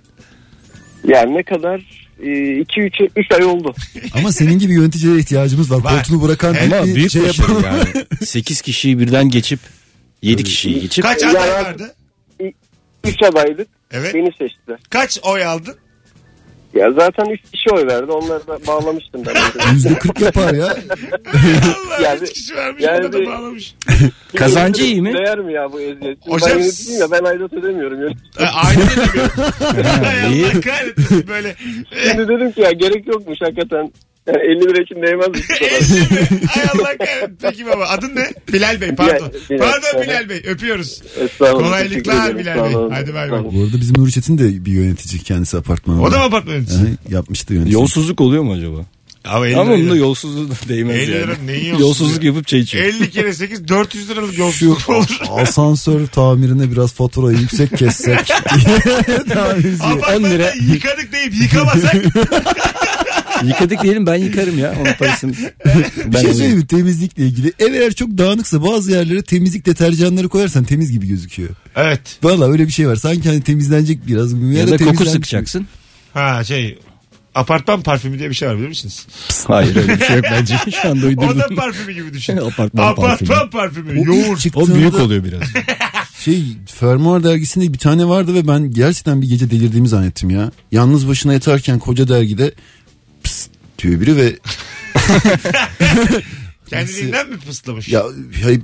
Yani 1.07 1.33
ne 1.37 1.43
kadar 1.43 1.81
2-3 2.21 3.09
3 3.15 3.31
ay 3.31 3.45
oldu. 3.45 3.73
Ama 4.13 4.31
senin 4.31 4.59
gibi 4.59 4.73
yöneticilere 4.73 5.19
ihtiyacımız 5.19 5.71
var. 5.71 5.83
Var. 5.83 5.93
Koltuğunu 5.95 6.21
bırakan 6.27 6.55
Ama 6.65 6.85
bir 6.85 6.95
büyük 6.95 7.11
şey 7.11 7.21
başarı 7.23 7.51
yapalım. 7.51 7.63
yani. 7.65 8.05
8 8.25 8.61
kişiyi 8.61 8.99
birden 8.99 9.29
geçip 9.29 9.59
7 10.21 10.43
kişiyi 10.43 10.79
geçip 10.81 11.03
Kaç 11.03 11.23
aday 11.23 11.49
vardı? 11.63 11.95
3 13.07 13.23
adaydık. 13.23 13.67
Evet. 13.91 14.13
Beni 14.13 14.31
seçtiler. 14.31 14.79
Kaç 14.89 15.19
oy 15.23 15.45
aldın? 15.45 15.75
Ya 16.73 16.91
zaten 16.91 17.25
3 17.25 17.41
kişi 17.41 17.69
oy 17.75 17.87
verdi. 17.87 18.11
Onları 18.11 18.47
da 18.47 18.67
bağlamıştım 18.67 19.21
ben. 19.25 19.35
Yüzde 19.73 19.93
kırk 19.99 20.21
yapar 20.21 20.53
ya. 20.53 20.65
Allah 20.65 21.99
Yani- 22.03 22.19
üç 22.23 22.33
kişi 22.33 22.55
vermiş 22.55 22.83
yani 22.83 22.99
ona 23.05 23.13
da 23.13 23.19
bir- 23.19 23.25
bağlamış. 23.25 23.75
Kazancı 24.35 24.83
iyi 24.83 25.01
mi? 25.01 25.13
Değer 25.13 25.39
mi 25.39 25.53
ya 25.53 25.71
bu 25.71 25.81
eziyet? 25.81 26.17
Hocam- 26.27 26.49
Ben 26.49 26.59
yöneticiyim 26.59 27.01
ya 27.01 27.11
ben 27.11 27.23
aidat 27.23 27.53
ödemiyorum. 27.53 27.99
yönetici. 28.01 28.45
Ha, 28.45 28.61
Aynı 28.67 28.81
dedi. 28.81 29.87
Hay 30.05 30.33
iyi. 30.33 30.45
Allah 30.45 30.61
kahretsin 30.61 31.27
böyle. 31.27 31.55
Şimdi 32.11 32.27
dedim 32.27 32.51
ki 32.51 32.61
ya 32.61 32.71
gerek 32.71 33.07
yokmuş 33.07 33.37
hakikaten. 33.41 33.91
Yani 34.27 34.37
50 34.37 34.59
lira 34.61 34.81
için 34.81 34.95
değmez. 34.95 35.27
Hay 36.47 36.63
Allah 36.73 36.97
kahretsin. 36.97 37.37
Peki 37.41 37.65
baba 37.65 37.85
adın 37.85 38.15
ne? 38.15 38.29
Bilal 38.53 38.81
Bey 38.81 38.95
pardon. 38.95 39.31
Bilal, 39.49 39.59
Pardon 39.59 40.01
Bilal. 40.01 40.29
Bey 40.29 40.41
öpüyoruz. 40.47 41.01
Estağfurullah, 41.19 41.67
Kolaylıklar. 41.67 42.37
Bilal 42.37 42.63
Bey. 42.63 42.73
Hadi 42.91 43.13
bay 43.13 43.31
bay. 43.31 43.43
Bu 43.43 43.63
arada 43.63 43.79
bizim 43.79 43.97
Nuri 43.97 44.11
Çetin 44.11 44.37
de 44.37 44.65
bir 44.65 44.71
yönetici 44.71 45.23
kendisi 45.23 45.57
apartmanında. 45.57 46.03
O 46.03 46.11
da 46.11 46.17
mı 46.17 46.23
apartman 46.23 46.53
yöneticisi? 46.53 46.81
Aha, 46.83 46.89
yapmıştı 47.15 47.53
yönetici. 47.53 47.73
yolsuzluk 47.73 48.21
oluyor 48.21 48.43
mu 48.43 48.53
acaba? 48.53 48.85
Ama 49.25 49.47
50 49.47 49.55
Ama 49.57 49.73
onun 49.73 49.89
da 49.89 49.95
yolsuzluğu 49.95 50.49
da 50.49 50.53
değmez 50.69 50.95
50 50.97 51.11
yani. 51.11 51.21
lira 51.23 51.33
neyin 51.45 51.65
yolsuzluğu? 51.69 51.81
Yolsuzluk 51.87 52.23
yapıp 52.23 52.47
çay 52.47 52.59
içiyor. 52.59 52.83
50 52.85 53.09
kere 53.11 53.33
8 53.33 53.67
400 53.67 54.09
liralık 54.09 54.33
Şu 54.33 54.39
yolsuzluk 54.41 54.89
olur. 54.89 55.19
asansör 55.31 56.07
tamirine 56.07 56.71
biraz 56.71 56.93
faturayı 56.93 57.37
yüksek 57.37 57.77
kessek. 57.77 58.19
Tamirci. 59.33 59.83
Apartmanda 59.83 60.27
lira. 60.27 60.51
yıkadık 60.73 61.11
deyip 61.13 61.33
yıkamasak 61.41 61.95
Yıkadık 63.43 63.83
diyelim 63.83 64.05
ben 64.05 64.15
yıkarım 64.15 64.59
ya. 64.59 64.75
Onun 64.81 64.93
parasını. 64.93 65.31
Bir 65.65 66.13
ben 66.13 66.21
şey 66.21 66.33
söyleyeyim 66.33 66.57
mi 66.57 66.67
temizlikle 66.67 67.23
ilgili? 67.25 67.53
Ev 67.59 67.73
eğer 67.73 67.93
çok 67.93 68.09
dağınıksa 68.17 68.63
bazı 68.63 68.91
yerlere 68.91 69.21
temizlik 69.21 69.65
deterjanları 69.65 70.29
koyarsan 70.29 70.63
temiz 70.63 70.91
gibi 70.91 71.07
gözüküyor. 71.07 71.49
Evet. 71.75 72.01
Valla 72.23 72.51
öyle 72.51 72.67
bir 72.67 72.71
şey 72.71 72.87
var. 72.87 72.95
Sanki 72.95 73.29
hani 73.29 73.41
temizlenecek 73.41 74.07
biraz 74.07 74.35
gibi. 74.35 74.55
Ya 74.55 74.67
da 74.67 74.71
koku 74.71 74.77
temizlenmiş 74.83 75.11
sıkacaksın. 75.11 75.67
Ha 76.13 76.43
şey 76.43 76.79
apartman 77.35 77.81
parfümü 77.81 78.19
diye 78.19 78.29
bir 78.29 78.35
şey 78.35 78.47
var 78.47 78.55
biliyor 78.55 78.69
musunuz? 78.69 79.07
Hayır 79.47 79.75
öyle 79.75 79.99
bir 79.99 80.05
şey 80.05 80.15
yok 80.15 80.25
bence. 80.31 80.57
Şu 80.81 80.89
anda 80.89 81.05
O 81.05 81.09
uydurdum. 81.09 81.39
da 81.39 81.47
parfümü 81.55 81.93
gibi 81.93 82.13
düşün. 82.13 82.37
Apartman 82.47 82.95
parfümü. 82.95 83.33
Apartman 83.33 83.49
parfümü. 83.49 83.99
ilk 83.99 84.07
Yoğurt. 84.07 84.47
O 84.55 84.75
büyük 84.75 84.95
oluyor 84.99 85.23
biraz. 85.23 85.41
Şey 86.19 86.43
Fermuar 86.65 87.23
dergisinde 87.23 87.73
bir 87.73 87.77
tane 87.77 88.07
vardı 88.07 88.33
ve 88.33 88.47
ben 88.47 88.71
gerçekten 88.71 89.21
bir 89.21 89.29
gece 89.29 89.51
delirdiğimi 89.51 89.87
zannettim 89.87 90.29
ya. 90.29 90.51
Yalnız 90.71 91.07
başına 91.07 91.33
yatarken 91.33 91.79
koca 91.79 92.07
dergide 92.07 92.51
diyor 93.79 94.01
biri 94.01 94.17
ve 94.17 94.35
Kendiliğinden 96.69 97.29
mi 97.29 97.37
pıslamış? 97.37 97.87
ya 97.87 98.03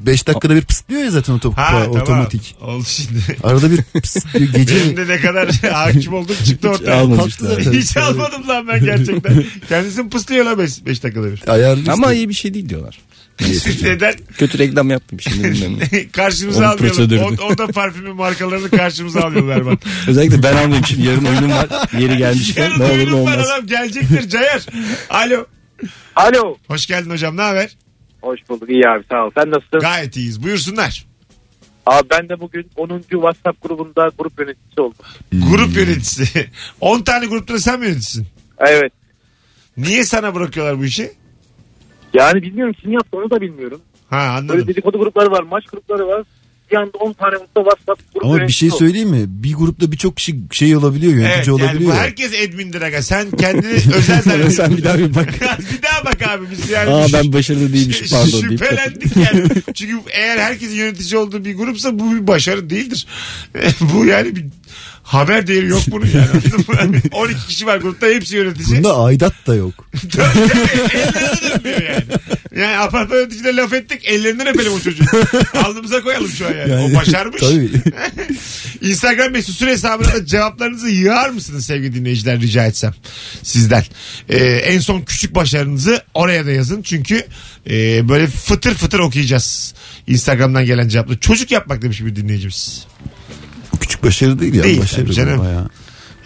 5 0.05 0.27
dakikada 0.27 0.55
bir 0.55 0.61
pıslıyor 0.61 1.01
ya 1.03 1.11
zaten 1.11 1.33
o 1.33 1.39
top 1.39 1.57
ha 1.57 1.65
kapağı, 1.65 1.83
tamam. 1.83 2.01
otomatik. 2.01 2.55
Oldu 2.61 2.83
şimdi. 2.87 3.19
Arada 3.43 3.71
bir 3.71 3.81
pıs 4.01 4.33
diyor 4.33 4.49
gece 4.55 4.75
Benim 4.75 4.97
de 4.97 5.07
ne 5.07 5.17
kadar 5.19 5.49
hakim 5.51 6.13
oldum 6.13 6.35
çıktı 6.45 6.69
ortaya. 6.69 7.15
Kalktı 7.15 7.45
zaten. 7.47 7.73
Hiç 7.73 7.97
almadım 7.97 8.47
lan 8.47 8.67
ben 8.67 8.83
gerçekten. 8.85 9.43
Kendisini 9.69 10.09
pıslıyor 10.09 10.45
lan 10.45 10.57
5 10.59 11.03
dakikada 11.03 11.31
bir. 11.31 11.47
ayarlı 11.47 11.91
Ama 11.91 12.07
işte. 12.07 12.17
iyi 12.17 12.29
bir 12.29 12.33
şey 12.33 12.53
değil 12.53 12.69
diyorlar. 12.69 12.99
Neden? 13.83 14.13
Kötü 14.37 14.59
reklam 14.59 14.89
yaptım 14.89 15.19
şimdi 15.21 15.43
bilmem 15.51 15.79
ne. 15.79 16.07
karşımıza 16.07 16.59
Onun 16.59 16.67
almayalım. 16.89 17.37
O, 17.41 17.45
o 17.45 17.57
da 17.57 17.67
parfümün 17.67 18.15
markalarını 18.15 18.69
karşımıza 18.69 19.21
alıyorlar 19.21 19.55
Erman. 19.57 19.77
Özellikle 20.07 20.43
ben 20.43 20.53
almayayım 20.53 20.85
şimdi 20.85 21.07
yarın 21.07 21.25
oyunum 21.25 21.51
var. 21.51 21.67
Yeri 21.99 22.17
gelmişken 22.17 22.61
Yarın 22.69 22.79
ne 22.79 22.83
olur 22.83 22.91
ne 22.93 22.97
oyunum 22.97 23.25
var 23.25 23.33
olmaz. 23.33 23.49
adam 23.49 23.67
gelecektir 23.67 24.29
Cayar. 24.29 24.65
Alo. 25.09 25.45
Alo. 26.15 26.57
Hoş 26.67 26.85
geldin 26.87 27.09
hocam 27.09 27.37
ne 27.37 27.41
haber? 27.41 27.77
Hoş 28.21 28.39
bulduk 28.49 28.69
iyi 28.69 28.83
abi 28.87 29.03
sağ 29.11 29.25
ol. 29.25 29.31
Sen 29.37 29.51
nasılsın? 29.51 29.79
Gayet 29.79 30.17
iyiyiz. 30.17 30.43
Buyursunlar. 30.43 31.05
Abi 31.85 32.09
ben 32.09 32.29
de 32.29 32.39
bugün 32.39 32.69
10. 32.75 33.01
WhatsApp 33.09 33.61
grubunda 33.61 34.09
grup 34.17 34.39
yöneticisi 34.39 34.81
oldum. 34.81 34.97
Grup 35.33 35.75
yöneticisi. 35.75 36.47
10 36.81 37.01
tane 37.01 37.25
grupta 37.25 37.53
da 37.53 37.59
sen 37.59 37.79
mi 37.79 37.85
yöneticisin? 37.85 38.27
Evet. 38.59 38.91
Niye 39.77 40.05
sana 40.05 40.35
bırakıyorlar 40.35 40.79
bu 40.79 40.85
işi? 40.85 41.11
Yani 42.13 42.41
bilmiyorum 42.41 42.75
kim 42.81 42.91
yaptı 42.91 43.17
onu 43.17 43.29
da 43.29 43.41
bilmiyorum. 43.41 43.81
Ha 44.09 44.17
Böyle 44.17 44.51
anladım. 44.53 44.67
dedikodu 44.67 44.99
grupları 44.99 45.31
var, 45.31 45.43
maç 45.43 45.65
grupları 45.65 46.07
var. 46.07 46.23
Bir 46.71 46.75
anda 46.75 46.97
10 46.97 47.13
tane 47.13 47.35
mutlu 47.35 47.63
WhatsApp 47.69 48.13
grup 48.13 48.25
Ama 48.25 48.47
bir 48.47 48.51
şey 48.53 48.69
söyleyeyim 48.71 49.09
mi? 49.09 49.23
Bir 49.27 49.53
grupta 49.53 49.91
birçok 49.91 50.17
kişi 50.17 50.35
şey 50.51 50.75
olabiliyor 50.75 51.13
yönetici 51.13 51.35
Evet 51.37 51.47
yani 51.47 51.59
bu 51.59 51.63
olabiliyor. 51.65 51.93
ya. 51.93 51.99
herkes 51.99 52.31
admindir 52.33 52.81
aga. 52.81 53.01
Sen 53.01 53.31
kendini 53.31 53.73
özel 53.95 54.21
zannediyorsun. 54.21 54.55
Sen 54.55 54.77
bir 54.77 54.83
daha 54.83 54.97
bir 54.97 55.15
bak. 55.15 55.27
bir 55.73 55.81
daha 55.81 56.05
bak 56.05 56.27
abi 56.27 56.45
biz 56.51 56.69
yani. 56.69 56.89
Aa 56.89 57.07
ben 57.13 57.33
başarılı 57.33 57.73
değilmişim 57.73 58.07
pardon 58.11 58.31
deyip. 58.49 58.51
Şüphelendik 58.51 59.17
yani. 59.17 59.49
Çünkü 59.73 59.97
eğer 60.11 60.37
herkesin 60.37 60.75
yönetici 60.75 61.17
olduğu 61.17 61.45
bir 61.45 61.55
grupsa 61.57 61.99
bu 61.99 62.15
bir 62.15 62.27
başarı 62.27 62.69
değildir. 62.69 63.07
bu 63.81 64.05
yani 64.05 64.35
bir 64.35 64.45
haber 65.03 65.47
değeri 65.47 65.67
yok 65.67 65.81
bunun 65.87 66.05
yani. 66.05 66.27
Anladın 66.67 66.89
mı? 66.95 67.01
12 67.11 67.47
kişi 67.47 67.65
var 67.65 67.77
grupta 67.77 68.07
hepsi 68.07 68.35
yönetici. 68.35 68.77
Bunda 68.77 68.97
aidat 69.03 69.33
da 69.47 69.55
yok. 69.55 69.73
Ellerine 70.93 71.41
dönmüyor 71.49 71.81
yani. 71.81 72.03
Yani 72.55 72.77
apartman 72.77 73.17
yöneticine 73.17 73.55
laf 73.55 73.73
ettik 73.73 74.01
ellerinden 74.05 74.47
öpelim 74.47 74.73
o 74.73 74.79
çocuğu. 74.79 75.03
Alnımıza 75.65 76.01
koyalım 76.01 76.29
şu 76.29 76.47
an 76.47 76.51
yani. 76.51 76.75
o 76.75 76.95
başarmış. 76.95 77.41
Tabii. 77.41 77.69
Instagram 78.89 79.31
mesut 79.31 79.55
süre 79.55 79.71
hesabına 79.71 80.13
da 80.13 80.25
cevaplarınızı 80.25 80.89
yığar 80.89 81.29
mısınız 81.29 81.65
sevgili 81.65 81.95
dinleyiciler 81.95 82.39
rica 82.41 82.65
etsem 82.65 82.93
sizden. 83.43 83.83
Ee, 84.29 84.37
en 84.45 84.79
son 84.79 85.01
küçük 85.01 85.35
başarınızı 85.35 86.03
oraya 86.13 86.45
da 86.45 86.51
yazın. 86.51 86.81
Çünkü 86.81 87.25
e, 87.69 88.09
böyle 88.09 88.27
fıtır 88.27 88.73
fıtır 88.73 88.99
okuyacağız. 88.99 89.73
Instagram'dan 90.07 90.65
gelen 90.65 90.87
cevapları. 90.87 91.19
Çocuk 91.19 91.51
yapmak 91.51 91.81
demiş 91.81 92.01
bir 92.05 92.15
dinleyicimiz. 92.15 92.85
Küçük 93.81 94.03
başarı 94.03 94.39
değil 94.39 94.53
ya. 94.53 94.63
Değil 94.63 94.81
başarı 94.81 95.13
canım. 95.13 95.39
bayağı. 95.39 95.69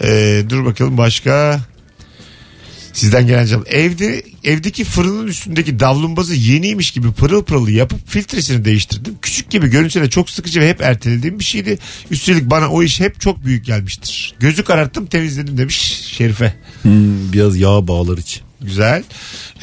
Ee, 0.04 0.44
dur 0.50 0.66
bakalım 0.66 0.98
başka. 0.98 1.60
Sizden 2.94 3.28
gelen 3.28 3.46
cevap. 3.46 3.74
Evde, 3.74 4.24
evdeki 4.46 4.84
fırının 4.84 5.28
üstündeki 5.28 5.80
davlumbazı 5.80 6.36
yeniymiş 6.36 6.92
gibi 6.92 7.12
pırıl 7.12 7.44
pırıl 7.44 7.68
yapıp 7.68 8.10
filtresini 8.10 8.66
değiştirdim. 8.66 9.16
Küçük 9.22 9.50
gibi 9.50 9.68
görünse 9.68 10.02
de 10.02 10.10
çok 10.10 10.30
sıkıcı 10.30 10.62
ve 10.62 10.70
hep 10.70 10.82
ertelediğim 10.82 11.40
bir 11.40 11.44
şeydi. 11.44 11.78
Üstelik 12.12 12.50
bana 12.50 12.70
o 12.70 12.84
iş 12.84 13.00
hep 13.00 13.22
çok 13.22 13.46
büyük 13.46 13.66
gelmiştir. 13.66 14.36
Gözü 14.40 14.64
kararttım 14.64 15.06
temizledim 15.06 15.58
demiş 15.58 15.76
Şerife. 16.18 16.54
Hmm, 16.82 17.34
biraz 17.34 17.58
yağ 17.58 17.88
bağlar 17.88 18.18
için. 18.18 18.42
Güzel. 18.62 19.04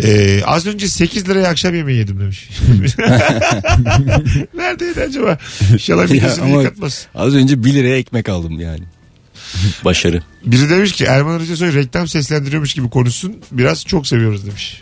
Ee, 0.03 0.43
az 0.45 0.67
önce 0.67 0.89
8 0.89 1.29
liraya 1.29 1.49
akşam 1.49 1.75
yemeği 1.75 1.99
yedim 1.99 2.21
demiş. 2.21 2.49
Neredeydi 4.55 5.01
acaba? 5.01 5.39
İnşallah 5.73 6.09
Ya 6.09 6.15
midesini 6.15 6.45
ama- 6.45 6.63
yıkatmaz. 6.63 7.07
Az 7.15 7.35
önce 7.35 7.65
1 7.65 7.75
liraya 7.75 7.97
ekmek 7.97 8.29
aldım 8.29 8.61
yani. 8.61 8.83
Başarı. 9.85 10.23
Biri 10.45 10.71
demiş 10.71 10.93
ki 10.93 11.05
Erman 11.05 11.35
Arıca 11.35 11.57
Soy 11.57 11.75
reklam 11.75 12.09
seslendiriyormuş 12.09 12.75
gibi 12.75 12.91
konuşsun. 12.91 13.37
Biraz 13.53 13.85
çok 13.85 14.07
seviyoruz 14.07 14.47
demiş. 14.47 14.81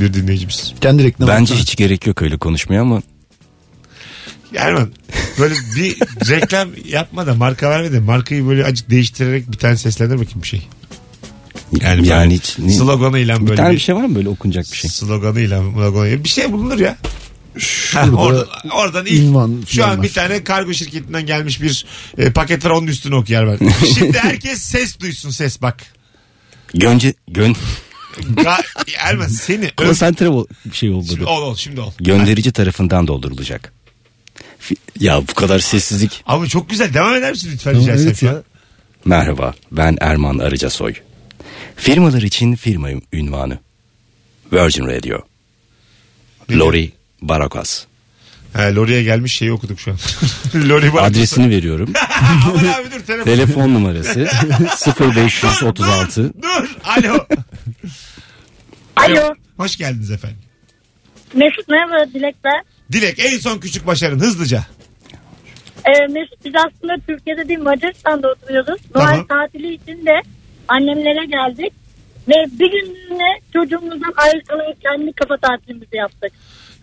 Bir 0.00 0.14
dinleyicimiz. 0.14 0.74
Kendi 0.80 1.04
reklamı. 1.04 1.32
Bence 1.32 1.54
hiç 1.54 1.76
gerek 1.76 2.06
yok 2.06 2.22
öyle 2.22 2.36
konuşmaya 2.36 2.80
ama 2.80 3.02
Erman 4.56 4.92
böyle 5.38 5.54
bir 5.76 5.96
reklam 6.30 6.68
yapma 6.88 7.26
da 7.26 7.34
marka 7.34 7.70
verme 7.70 7.92
de 7.92 8.00
markayı 8.00 8.46
böyle 8.48 8.64
acık 8.64 8.90
değiştirerek 8.90 9.52
bir 9.52 9.58
tane 9.58 9.76
seslendir 9.76 10.14
bakayım 10.14 10.42
bir 10.42 10.48
şey. 10.48 10.68
Yani, 11.80 12.08
yani, 12.08 12.34
hiç. 12.34 12.58
Ne, 12.58 12.70
sloganıyla 12.70 13.40
bir 13.40 13.46
böyle 13.46 13.56
tane 13.56 13.70
bir, 13.70 13.74
bir 13.74 13.80
şey 13.80 13.94
var 13.94 14.04
mı 14.04 14.14
böyle 14.14 14.28
okunacak 14.28 14.66
bir 14.72 14.76
şey? 14.76 14.90
sloganıyla 14.90 15.62
sloganıyla 15.62 16.24
bir 16.24 16.28
şey 16.28 16.52
bulunur 16.52 16.78
ya. 16.78 16.96
Ha, 17.92 18.10
oradan, 18.16 18.46
oradan 18.74 19.06
ilk 19.06 19.22
ünvan 19.22 19.64
şu 19.68 19.84
an 19.86 20.02
bir 20.02 20.08
var. 20.08 20.14
tane 20.14 20.44
kargo 20.44 20.72
şirketinden 20.74 21.26
gelmiş 21.26 21.62
bir 21.62 21.86
e, 22.18 22.30
paket 22.30 22.64
var 22.64 22.70
onun 22.70 22.86
üstüne 22.86 23.14
oku 23.14 23.32
yer 23.32 23.42
var. 23.42 23.58
Şimdi 23.98 24.18
herkes 24.18 24.62
ses 24.62 25.00
duysun 25.00 25.30
ses 25.30 25.62
bak. 25.62 25.82
Gönce, 26.74 27.14
gön, 27.28 27.56
Ga- 28.20 28.62
Erman 28.98 29.26
seni 29.28 29.64
öv- 29.66 29.74
konsantre 29.76 30.28
ol, 30.28 30.46
bir 30.64 30.76
şey 30.76 30.88
Şimdi 30.88 31.22
oldu. 31.22 31.26
ol 31.30 31.42
ol 31.42 31.56
şimdi 31.56 31.80
ol. 31.80 31.92
Gönderici 32.00 32.52
tarafından 32.52 33.06
doldurulacak. 33.06 33.72
Fi- 34.60 34.76
Ya 35.00 35.22
bu 35.28 35.34
kadar 35.34 35.58
sessizlik. 35.58 36.22
Ama 36.26 36.46
çok 36.46 36.70
güzel 36.70 36.94
devam 36.94 37.14
eder 37.14 37.30
misin 37.30 37.50
lütfen 37.52 37.72
Tamam, 37.72 37.82
rica 37.88 37.92
etsem 37.92 38.06
evet 38.08 38.22
ya. 38.22 38.42
Merhaba 39.04 39.54
ben 39.72 39.98
Erman 40.00 40.38
Arıcasoy. 40.38 40.94
Firmalar 41.76 42.22
için 42.22 42.54
firma 42.56 42.88
ünvanı. 43.12 43.58
Virgin 44.52 44.86
Radio. 44.86 45.18
Lori 46.52 46.92
Barakas. 47.28 47.84
Ha, 48.52 48.74
Lori'ye 48.74 49.02
gelmiş 49.02 49.36
şeyi 49.36 49.52
okuduk 49.52 49.80
şu 49.80 49.90
an. 49.90 49.98
Lori 50.68 51.00
Adresini 51.00 51.50
veriyorum. 51.50 51.92
Aman 52.44 52.58
abi 52.58 52.90
dur 52.94 53.00
telefon. 53.06 53.24
Telefon 53.24 53.74
numarası 53.74 54.20
0536. 55.00 56.32
Dur 56.42 56.76
alo. 56.84 57.26
Alo. 58.96 59.34
Hoş 59.56 59.76
geldiniz 59.76 60.10
efendim. 60.10 60.38
Mesut 61.34 61.68
merhaba 61.68 62.12
Dilek 62.14 62.36
ben. 62.44 62.64
Dilek 62.92 63.18
en 63.18 63.38
son 63.38 63.58
küçük 63.58 63.86
başarın 63.86 64.20
hızlıca. 64.20 64.64
Ee, 65.86 66.06
Mesut 66.12 66.44
biz 66.44 66.52
aslında 66.56 66.94
Türkiye'de 67.06 67.48
değil 67.48 67.58
Macaristan'da 67.60 68.28
oturuyoruz. 68.30 68.80
Noel 68.94 69.06
Tamam. 69.06 69.26
tatili 69.26 69.74
için 69.74 70.06
de 70.06 70.22
annemlere 70.68 71.26
geldik. 71.26 71.72
Ve 72.28 72.34
bir 72.60 72.70
günlüğüne 72.70 73.40
çocuğumuzdan 73.52 74.12
ayrı 74.16 74.44
kalarak 74.44 74.80
kendi 74.80 75.12
kafa 75.12 75.36
tatilimizi 75.36 75.96
yaptık. 75.96 76.32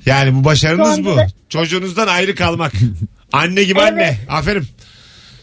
Yani 0.06 0.36
bu 0.36 0.44
başarınız 0.44 1.06
bu. 1.06 1.18
Çocuğunuzdan 1.50 2.08
ayrı 2.08 2.36
kalmak. 2.36 2.72
Anne 3.34 3.64
gibi 3.64 3.80
Evet. 3.80 3.92
anne. 3.92 4.18
Aferin. 4.30 4.68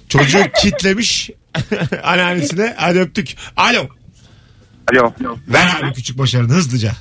Çocuğu 0.09 0.39
kitlemiş 0.63 1.31
anneannesine. 2.03 2.75
Hadi 2.77 3.01
öptük. 3.01 3.35
Alo. 3.57 3.89
Alo. 4.93 5.13
Ver 5.49 5.67
abi 5.83 5.93
küçük 5.93 6.19
başarını 6.19 6.53
hızlıca. 6.53 6.93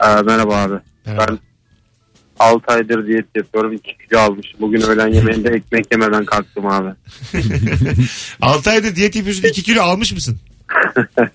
Aa, 0.00 0.22
merhaba 0.22 0.56
abi. 0.56 0.74
Merhaba. 1.06 1.26
Ben 1.28 1.38
6 2.38 2.72
aydır 2.72 3.06
diyet 3.06 3.26
yapıyorum. 3.36 3.72
2 3.72 3.96
kilo 4.08 4.18
almışım. 4.18 4.60
Bugün 4.60 4.80
öğlen 4.80 5.08
yemeğinde 5.08 5.48
ekmek 5.48 5.86
yemeden 5.92 6.24
kalktım 6.24 6.66
abi. 6.66 6.90
6 8.40 8.70
aydır 8.70 8.96
diyet 8.96 9.16
yapıyorsun 9.16 9.48
2 9.48 9.62
kilo 9.62 9.82
almış 9.82 10.12
mısın? 10.12 10.38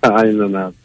Aynen 0.02 0.54
abi. 0.54 0.76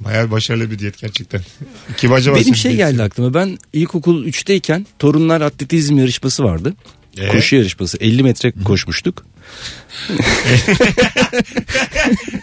Bayağı 0.00 0.30
başarılı 0.30 0.70
bir 0.70 0.78
diyet 0.78 0.98
gerçekten. 0.98 1.40
Kim 1.96 2.12
acaba? 2.12 2.36
Benim 2.36 2.56
şey 2.56 2.76
geldi 2.76 3.02
aklıma. 3.02 3.34
Ben 3.34 3.58
ilkokul 3.72 4.26
3'teyken 4.26 4.84
torunlar 4.98 5.40
atletizm 5.40 5.98
yarışması 5.98 6.44
vardı. 6.44 6.74
Ee? 7.18 7.28
Koşu 7.28 7.56
yarışması 7.56 7.96
50 8.00 8.22
metre 8.22 8.52
koşmuştuk. 8.64 9.26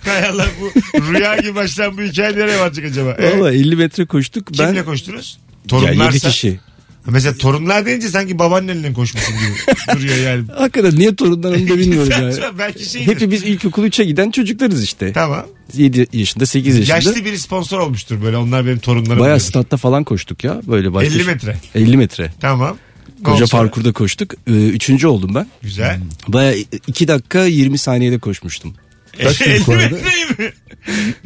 Hay 0.01 0.25
Allah 0.25 0.47
bu 0.61 0.71
rüya 1.13 1.37
gibi 1.37 1.55
başlayan 1.55 1.97
bu 1.97 2.01
hikaye 2.01 2.37
nereye 2.37 2.59
varacak 2.59 2.85
acaba? 2.85 3.15
Ee, 3.19 3.39
Valla 3.39 3.51
50 3.51 3.75
metre 3.75 4.05
koştuk. 4.05 4.47
Kimle 4.53 4.75
Ben 4.75 4.85
koştunuz? 4.85 5.39
ya 5.63 5.67
Torunlarsa. 5.67 6.03
7 6.03 6.19
kişi. 6.19 6.59
Mesela 7.07 7.37
torunlar 7.37 7.85
deyince 7.85 8.07
sanki 8.09 8.39
babaannenle 8.39 8.93
koşmuşsun 8.93 9.35
gibi 9.35 9.77
duruyor 9.97 10.17
yani. 10.17 10.43
Hakikaten 10.57 10.99
niye 10.99 11.15
torunlar 11.15 11.49
onu 11.49 11.69
da 11.69 11.77
bilmiyorum 11.77 12.09
yani. 12.11 12.33
Saçma, 12.33 12.59
Belki 12.59 12.89
şey. 12.89 13.07
Hepimiz 13.07 13.43
ilkokul 13.43 13.83
3'e 13.83 14.05
giden 14.05 14.31
çocuklarız 14.31 14.83
işte. 14.83 15.13
Tamam. 15.13 15.45
7 15.73 16.07
yaşında 16.13 16.45
8 16.45 16.75
yaşında. 16.77 16.95
Yaşlı 16.95 17.25
biri 17.25 17.39
sponsor 17.39 17.79
olmuştur 17.79 18.21
böyle. 18.23 18.37
Onlar 18.37 18.65
benim 18.65 18.79
torunlarım. 18.79 19.09
Bayağı 19.09 19.21
oluyordur. 19.23 19.43
statta 19.45 19.77
falan 19.77 20.03
koştuk 20.03 20.43
ya. 20.43 20.61
Böyle 20.67 20.93
başka 20.93 21.13
50 21.15 21.23
metre. 21.23 21.57
50 21.75 21.97
metre. 21.97 22.33
Tamam. 22.41 22.77
Koca 23.23 23.45
parkurda 23.45 23.91
koştuk. 23.91 24.33
Ee, 24.47 24.51
Üçüncü 24.51 25.07
oldum 25.07 25.35
ben. 25.35 25.47
Güzel. 25.61 25.99
Baya 26.27 26.53
2 26.87 27.07
dakika 27.07 27.45
20 27.45 27.77
saniyede 27.77 28.17
koşmuştum. 28.19 28.73
Kaç 29.23 29.41
50 29.41 29.49
dakika 29.53 29.71
orada? 29.71 29.83
metreyi 29.89 30.25
mi? 30.25 30.53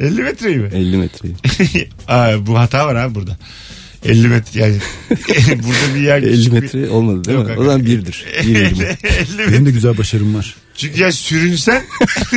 50 0.00 0.22
metreyi 0.22 0.56
mi? 0.56 0.70
50 0.74 0.96
metreyi. 0.96 1.34
Aa, 2.08 2.46
bu 2.46 2.58
hata 2.58 2.86
var 2.86 2.94
abi 2.94 3.14
burada. 3.14 3.36
50 4.04 4.28
metre 4.28 4.60
yani. 4.60 4.76
burada 5.50 5.94
bir 5.94 6.00
yer 6.00 6.18
50 6.22 6.36
küçük 6.36 6.52
bir- 6.54 6.60
metre 6.62 6.90
olmadı 6.90 7.24
değil 7.24 7.38
Yok 7.38 7.46
mi? 7.48 7.54
O 7.58 7.64
zaman 7.64 7.86
birdir. 7.86 8.24
Bir 8.46 8.54
50 8.54 8.58
20. 8.58 8.62
metre. 8.62 8.96
Benim 9.52 9.66
de 9.66 9.70
güzel 9.70 9.98
başarım 9.98 10.34
var. 10.34 10.54
Çünkü 10.78 11.02
ya 11.02 11.12
sürünsen 11.12 11.82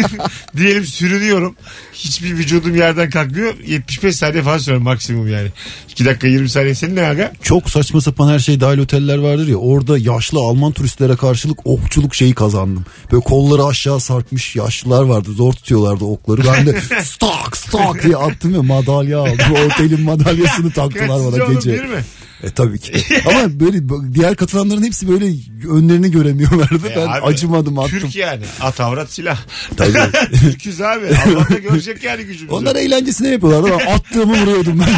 diyelim 0.58 0.86
sürünüyorum. 0.86 1.56
Hiçbir 1.94 2.32
vücudum 2.32 2.76
yerden 2.76 3.10
kalkmıyor. 3.10 3.54
75 3.68 4.16
saniye 4.16 4.44
falan 4.44 4.58
sürer 4.58 4.78
maksimum 4.78 5.28
yani. 5.28 5.50
2 5.90 6.06
dakika 6.06 6.28
20 6.28 6.50
saniye 6.50 6.76
senin 6.76 6.96
ne 6.96 7.08
aga? 7.08 7.32
Çok 7.42 7.70
saçma 7.70 8.02
sapan 8.02 8.34
her 8.34 8.40
şey 8.40 8.60
dahil 8.60 8.80
oteller 8.80 9.18
vardır 9.18 9.48
ya 9.48 9.56
orada 9.56 9.98
yaşlı 9.98 10.40
Alman 10.40 10.72
turistlere 10.72 11.16
karşılık 11.16 11.60
okçuluk 11.68 12.16
şeyi 12.16 12.34
kazandım. 12.34 12.86
Böyle 13.12 13.24
kolları 13.24 13.66
aşağı 13.66 14.00
sarkmış 14.00 14.56
yaşlılar 14.56 15.04
vardı 15.04 15.32
zor 15.34 15.54
tutuyorlardı 15.54 16.06
okları. 16.06 16.42
Ben 16.54 16.66
de 16.66 16.82
stak 17.04 17.58
stak 17.58 18.04
diye 18.04 18.16
attım 18.16 18.54
ya 18.56 18.64
madalya 18.64 19.20
aldım. 19.20 19.56
Otelin 19.66 20.02
madalyasını 20.02 20.72
taktılar 20.72 21.10
bana 21.10 21.44
oğlum 21.44 21.54
gece. 21.54 21.72
mi? 21.72 22.04
E 22.44 22.50
tabii 22.50 22.80
ki. 22.80 22.94
Ama 23.26 23.60
böyle 23.60 23.78
diğer 24.14 24.36
katılanların 24.36 24.84
hepsi 24.84 25.10
böyle 25.10 25.26
önlerini 25.70 26.12
göremiyorlardı. 26.12 26.88
E 26.92 26.96
ben 26.96 27.08
abi, 27.08 27.26
acımadım 27.26 27.80
attım. 27.80 28.00
Türk 28.00 28.16
yani. 28.16 28.44
At 28.62 28.80
avrat 28.80 29.12
silah. 29.12 29.40
Tabii. 29.78 29.94
Türküz 30.40 30.82
abi. 30.82 31.06
Allah 31.28 31.50
da 31.50 31.58
görecek 31.58 32.04
yani 32.04 32.24
gücümüzü. 32.24 32.56
Onlar 32.56 32.76
eğlencesine 32.76 33.30
yapıyorlardı 33.30 33.74
ama 33.74 33.92
attığımı 33.94 34.42
vuruyordum 34.42 34.80
ben. 34.80 34.90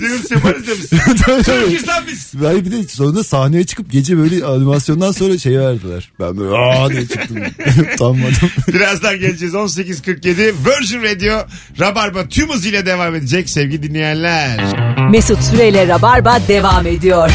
Yunus 0.00 0.30
yaparız 0.30 0.66
demiş. 0.66 0.86
Türküz 1.44 1.88
lan 1.88 2.04
biz. 2.06 2.32
Ben 2.34 2.64
bir 2.64 2.72
de 2.72 2.88
sonunda 2.88 3.24
sahneye 3.24 3.64
çıkıp 3.64 3.92
gece 3.92 4.18
böyle 4.18 4.44
animasyondan 4.44 5.12
sonra 5.12 5.38
şey 5.38 5.58
verdiler. 5.58 6.10
Ben 6.20 6.38
böyle 6.38 6.56
aa 6.56 6.90
diye 6.90 7.06
çıktım. 7.06 7.36
Utanmadım. 7.94 8.50
Birazdan 8.68 9.20
geleceğiz 9.20 9.54
18.47 9.54 10.36
Virgin 10.36 11.02
Radio 11.02 11.46
Rabarba 11.80 12.28
tüm 12.28 12.48
hızıyla 12.52 12.86
devam 12.86 13.14
edecek 13.14 13.50
sevgili 13.50 13.82
dinleyenler. 13.82 14.60
Mesut 15.10 15.42
Süreyle 15.76 15.92
Rabarba 15.92 16.40
devam 16.48 16.86
ediyor. 16.86 17.30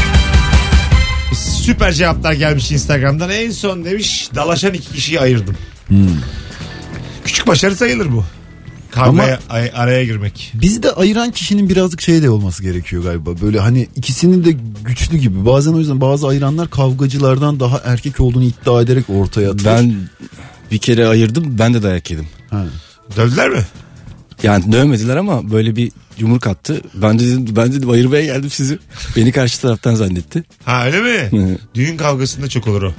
Süper 1.34 1.92
cevaplar 1.92 2.32
gelmiş 2.32 2.72
Instagram'dan. 2.72 3.30
En 3.30 3.50
son 3.50 3.84
demiş 3.84 4.28
dalaşan 4.34 4.74
iki 4.74 4.92
kişiyi 4.92 5.20
ayırdım. 5.20 5.56
Küçük 7.24 7.46
başarı 7.46 7.76
sayılır 7.76 8.12
bu. 8.12 8.24
Kavgaya 8.90 9.40
ay- 9.50 9.70
araya 9.74 10.04
girmek. 10.04 10.52
Bizi 10.54 10.82
de 10.82 10.92
ayıran 10.92 11.30
kişinin 11.30 11.68
birazcık 11.68 12.00
şey 12.00 12.22
de 12.22 12.30
olması 12.30 12.62
gerekiyor 12.62 13.02
galiba. 13.02 13.30
Böyle 13.40 13.60
hani 13.60 13.88
ikisinin 13.96 14.44
de 14.44 14.56
güçlü 14.84 15.18
gibi. 15.18 15.46
Bazen 15.46 15.72
o 15.72 15.78
yüzden 15.78 16.00
bazı 16.00 16.28
ayıranlar 16.28 16.70
kavgacılardan 16.70 17.60
daha 17.60 17.80
erkek 17.84 18.20
olduğunu 18.20 18.44
iddia 18.44 18.82
ederek 18.82 19.10
ortaya 19.10 19.50
atıyor. 19.50 19.76
Ben 19.76 19.94
bir 20.70 20.78
kere 20.78 21.06
ayırdım. 21.06 21.44
Ben 21.58 21.74
de 21.74 21.82
dayak 21.82 22.10
yedim. 22.10 22.26
Ha. 22.50 22.64
Dövdüler 23.16 23.48
mi? 23.50 23.62
Yani 24.42 24.72
dövmediler 24.72 25.16
ama 25.16 25.50
böyle 25.50 25.76
bir 25.76 25.92
yumruk 26.18 26.46
attı. 26.46 26.80
Ben 26.94 27.18
de 27.18 27.26
dedim, 27.26 27.46
ben 27.56 27.72
dedim 27.72 27.90
ayırmaya 27.90 28.24
geldim 28.24 28.50
sizi. 28.50 28.78
Beni 29.16 29.32
karşı 29.32 29.60
taraftan 29.60 29.94
zannetti. 29.94 30.44
Ha 30.64 30.86
öyle 30.86 31.00
mi? 31.00 31.58
Düğün 31.74 31.96
kavgasında 31.96 32.48
çok 32.48 32.66
olur 32.68 32.82
o. 32.82 32.92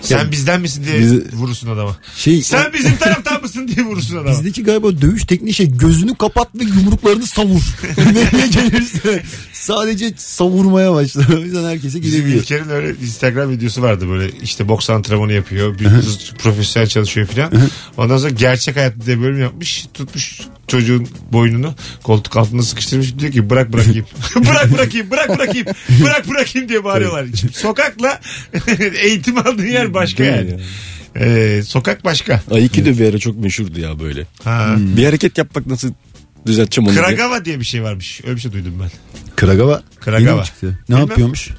Sen 0.00 0.30
bizden 0.32 0.60
misin 0.60 0.84
diye 0.84 0.98
Bizi- 0.98 1.32
vurursun 1.32 1.68
adama. 1.68 1.96
Şey, 2.16 2.42
Sen 2.42 2.72
bizim 2.72 2.96
taraftan 2.96 3.42
mısın 3.42 3.68
diye 3.68 3.86
vurursun 3.86 4.16
adama. 4.16 4.30
Bizdeki 4.30 4.62
galiba 4.62 5.00
dövüş 5.00 5.24
tekniği 5.24 5.54
şey 5.54 5.76
gözünü 5.78 6.14
kapat 6.14 6.48
ve 6.54 6.64
yumruklarını 6.64 7.26
savur. 7.26 7.60
Nereye 7.98 8.46
gelirse 8.46 9.22
sadece 9.52 10.12
savurmaya 10.16 10.92
başlar. 10.94 11.28
O 11.28 11.38
yüzden 11.38 11.64
herkese 11.64 12.02
Bizim 12.02 12.02
gidebiliyor. 12.02 12.42
İlker'in 12.42 12.68
öyle 12.68 12.94
Instagram 13.02 13.50
videosu 13.50 13.82
vardı 13.82 14.08
böyle 14.08 14.30
işte 14.42 14.68
boks 14.68 14.90
antrenmanı 14.90 15.32
yapıyor. 15.32 15.78
Bir 15.78 15.84
kız 15.84 16.32
profesyonel 16.38 16.88
çalışıyor 16.88 17.26
falan. 17.26 17.52
Ondan 17.96 18.18
sonra 18.18 18.30
gerçek 18.30 18.76
hayatta 18.76 19.06
diye 19.06 19.20
bölüm 19.20 19.40
yapmış. 19.40 19.86
Tutmuş 19.94 20.40
çocuğun 20.68 21.08
boynunu 21.32 21.74
koltuk 22.02 22.36
altında 22.56 22.62
sıkıştırmış. 22.62 23.18
Diyor 23.18 23.32
ki 23.32 23.50
bırak 23.50 23.72
bırakayım. 23.72 24.06
bırak 24.36 24.72
bırakayım 24.72 25.10
bırak 25.10 25.38
bırakayım. 25.38 25.66
Bırak 26.04 26.28
bırakayım 26.28 26.68
diye 26.68 26.84
bağırıyorlar. 26.84 27.26
Şimdi 27.40 27.52
sokakla 27.52 28.20
eğitim 29.02 29.38
aldığın 29.38 29.66
yer 29.66 29.94
başka 29.94 30.24
Değil 30.24 30.36
yani. 30.36 30.50
ya? 30.50 30.58
Ee, 31.20 31.62
sokak 31.62 32.04
başka. 32.04 32.42
Aikido 32.50 32.90
bir 32.98 33.08
ara 33.10 33.18
çok 33.18 33.36
meşhurdu 33.36 33.80
ya 33.80 34.00
böyle. 34.00 34.26
Ha. 34.44 34.74
Bir 34.78 35.04
hareket 35.04 35.38
yapmak 35.38 35.66
nasıl 35.66 35.92
düzelteceğim 36.46 36.88
onu 36.88 36.94
diye. 36.96 37.04
Kragava 37.04 37.44
diye 37.44 37.60
bir 37.60 37.64
şey 37.64 37.82
varmış. 37.82 38.20
Öyle 38.24 38.36
bir 38.36 38.40
şey 38.40 38.52
duydum 38.52 38.74
ben. 38.82 38.90
Kragava. 39.36 39.82
Kragava. 40.00 40.30
Yeni 40.30 40.40
mi 40.40 40.44
çıktı? 40.46 40.78
Ne 40.88 40.94
Bilmem. 40.96 41.08
yapıyormuş? 41.08 41.50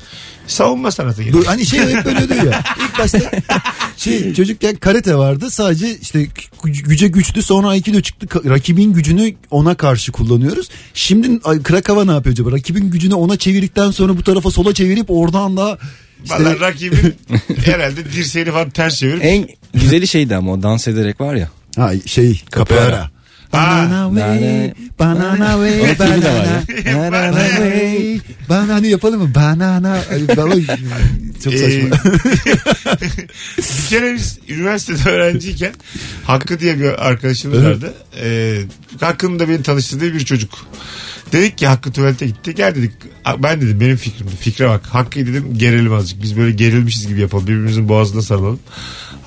Savunma 0.48 0.92
sanatı 0.92 1.24
gibi. 1.24 1.46
Hani 1.46 1.66
şey 1.66 1.80
hep 1.80 2.06
böyle 2.06 2.30
diyor 2.30 2.44
ya. 2.44 2.64
İlk 2.82 3.00
başta 3.00 3.20
şey 3.98 4.34
çocukken 4.34 4.76
karate 4.76 5.16
vardı. 5.16 5.52
Sadece 5.52 5.98
işte 5.98 6.24
gü- 6.64 6.84
güce 6.84 7.08
güçlü 7.08 7.42
sonra 7.42 7.68
aikido 7.68 8.02
çıktı. 8.02 8.26
Ka- 8.26 8.50
Rakibin 8.50 8.94
gücünü 8.94 9.34
ona 9.52 9.76
karşı 9.76 10.12
kullanıyoruz. 10.12 10.70
Şimdi 10.94 11.40
ay, 11.44 11.64
Krakava 11.64 12.06
ne 12.06 12.12
yapıyor 12.12 12.34
acaba? 12.34 12.52
Rakibin 12.52 12.92
gücünü 12.92 13.14
ona 13.14 13.38
çevirdikten 13.38 13.92
sonra 13.92 14.18
bu 14.18 14.24
tarafa 14.24 14.52
sola 14.52 14.74
çevirip 14.74 15.06
oradan 15.12 15.58
da 15.58 15.78
işte 16.24 16.36
Valla 16.44 16.60
rakibin 16.60 17.16
herhalde 17.66 18.06
dirseğini 18.06 18.52
falan 18.52 18.70
ters 18.70 18.96
çevirip 19.00 19.26
En 19.26 19.48
güzeli 19.74 20.08
şeydi 20.08 20.36
ama 20.36 20.52
o 20.52 20.64
dans 20.64 20.88
ederek 20.88 21.22
var 21.22 21.36
ya. 21.36 21.50
ha, 21.76 21.92
şey 22.06 22.42
Capoeira. 22.56 23.12
Banana 23.54 24.08
way, 24.10 24.74
banana 25.00 25.52
way, 25.52 25.80
ya. 25.80 26.64
banana 26.96 27.48
way. 27.48 28.20
Banana 28.50 28.88
yapalım 28.88 29.22
mı? 29.22 29.36
Banana. 29.36 30.04
Çok 31.44 31.54
Ee, 31.54 31.58
saçma. 31.58 32.12
bir 33.58 33.90
kere 33.90 34.14
biz 34.14 34.40
üniversitede 34.50 35.10
öğrenciyken 35.10 35.74
Hakkı 36.24 36.60
diye 36.60 36.80
bir 36.80 37.08
arkadaşımız 37.08 37.64
vardı. 37.64 37.94
Ee, 38.22 38.62
Hakkı'nın 39.00 39.40
da 39.40 39.50
beni 39.50 39.64
tanıştırdığı 39.64 40.14
bir 40.14 40.26
çocuk. 40.26 40.54
Dedik 41.32 41.58
ki 41.58 41.68
Hakkı 41.68 41.92
tuvalete 41.92 42.26
gitti. 42.28 42.56
Gel 42.56 42.76
dedik. 42.76 42.92
Ben 43.44 43.62
dedim 43.62 43.80
benim 43.80 43.98
fikrimdi. 43.98 44.36
Fikre 44.40 44.70
bak. 44.70 44.86
Hakkı'yı 44.86 45.28
dedim 45.28 45.58
gerelim 45.58 45.94
azıcık. 45.94 46.24
Biz 46.24 46.38
böyle 46.38 46.52
gerilmişiz 46.52 47.08
gibi 47.08 47.22
yapalım. 47.22 47.48
Birbirimizin 47.48 47.90
boğazına 47.90 48.22
sarılalım. 48.22 48.60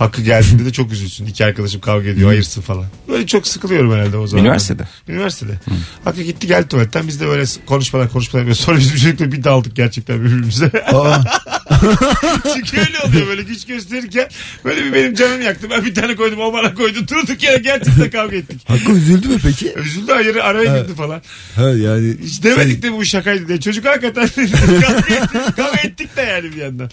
Hakkı 0.01 0.23
geldiğinde 0.23 0.65
de 0.65 0.73
çok 0.73 0.93
üzülsün. 0.93 1.27
İki 1.27 1.45
arkadaşım 1.45 1.81
kavga 1.81 2.09
ediyor 2.09 2.31
ayırsın 2.31 2.63
falan. 2.63 2.85
Böyle 3.09 3.27
çok 3.27 3.47
sıkılıyorum 3.47 3.93
herhalde 3.93 4.17
o 4.17 4.27
zaman. 4.27 4.45
Üniversitede. 4.45 4.89
Üniversitede. 5.09 5.61
Hakkı 6.05 6.23
gitti 6.23 6.47
geldi 6.47 6.69
tuvaletten. 6.69 7.09
Biz 7.09 7.21
de 7.21 7.27
böyle 7.27 7.45
konuşmalar 7.67 8.13
konuşmalar 8.13 8.41
yapıyoruz. 8.43 8.61
Sonra 8.65 8.79
biz 8.79 8.95
bir 8.95 8.99
çocukla 8.99 9.33
bir 9.33 9.45
daldık 9.45 9.77
gerçekten 9.77 10.21
birbirimize. 10.25 10.71
Aa, 10.93 11.19
Çünkü 12.55 12.79
öyle 12.79 12.99
oluyor 13.07 13.27
böyle 13.27 13.43
güç 13.43 13.67
gösterirken 13.67 14.29
böyle 14.65 14.85
bir 14.85 14.93
benim 14.93 15.15
canım 15.15 15.43
yaktı. 15.43 15.67
Ben 15.71 15.85
bir 15.85 15.95
tane 15.95 16.17
koydum 16.17 16.41
o 16.41 16.53
bana 16.53 16.75
koydu. 16.75 16.99
Durduk 17.09 17.43
yere 17.43 17.59
gerçekten 17.59 18.11
kavga 18.11 18.37
ettik. 18.37 18.69
Hakkı 18.69 18.93
üzüldü 18.93 19.29
mü 19.29 19.37
peki? 19.43 19.73
Üzüldü 19.77 20.13
hayır 20.13 20.37
araya 20.37 20.79
girdi 20.79 20.95
falan. 20.95 21.23
Ha 21.57 21.69
yani. 21.69 22.17
Hiç 22.25 22.43
demedik 22.43 22.83
de 22.83 22.93
bu 22.93 23.05
şakaydı 23.05 23.49
diye. 23.49 23.61
Çocuk 23.61 23.85
hakikaten 23.85 24.29
kavga, 24.81 25.15
ettik, 25.15 25.57
kavga 25.57 25.81
ettik 25.85 26.17
de 26.17 26.23
yani 26.23 26.53
bir 26.53 26.57
yandan. 26.57 26.91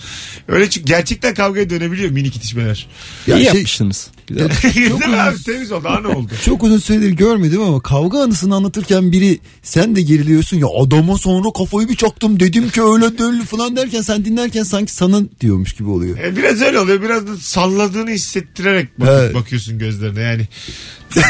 Öyle 0.47 0.69
çünkü 0.69 0.87
gerçekten 0.87 1.33
kavgaya 1.33 1.69
dönebiliyor 1.69 2.09
minik 2.09 2.35
itişmeler. 2.35 2.87
Ya 3.27 3.35
İyi 3.35 3.37
şey- 3.37 3.45
yapmışsınız. 3.45 4.09
Güzel. 4.27 4.49
Değil 4.75 4.91
mi 4.91 5.21
abi 5.21 5.43
temiz 5.43 5.71
oldu 5.71 5.87
ana 5.87 6.17
oldu. 6.17 6.31
Çok 6.45 6.63
uzun 6.63 6.77
süredir 6.77 7.11
görmedim 7.11 7.61
ama 7.61 7.79
kavga 7.79 8.19
anısını 8.19 8.55
anlatırken 8.55 9.11
biri 9.11 9.39
sen 9.63 9.95
de 9.95 10.01
geriliyorsun 10.01 10.57
ya 10.57 10.67
adama 10.67 11.17
sonra 11.17 11.51
kafayı 11.57 11.89
bir 11.89 11.95
çaktım 11.95 12.39
dedim 12.39 12.69
ki 12.69 12.81
öyle 12.81 13.17
döllü 13.17 13.45
falan 13.45 13.75
derken 13.75 14.01
sen 14.01 14.25
dinlerken 14.25 14.63
sanki 14.67 14.91
sana 14.93 15.21
diyormuş 15.41 15.73
gibi 15.73 15.89
oluyor. 15.89 16.17
E, 16.17 16.35
biraz 16.35 16.61
öyle 16.61 16.79
oluyor. 16.79 17.01
Biraz 17.01 17.27
da 17.27 17.37
salladığını 17.37 18.09
hissettirerek 18.09 18.99
bak- 18.99 19.09
Evet. 19.11 19.35
bakıyorsun 19.35 19.79
gözlerine 19.79 20.21
yani. 20.21 20.47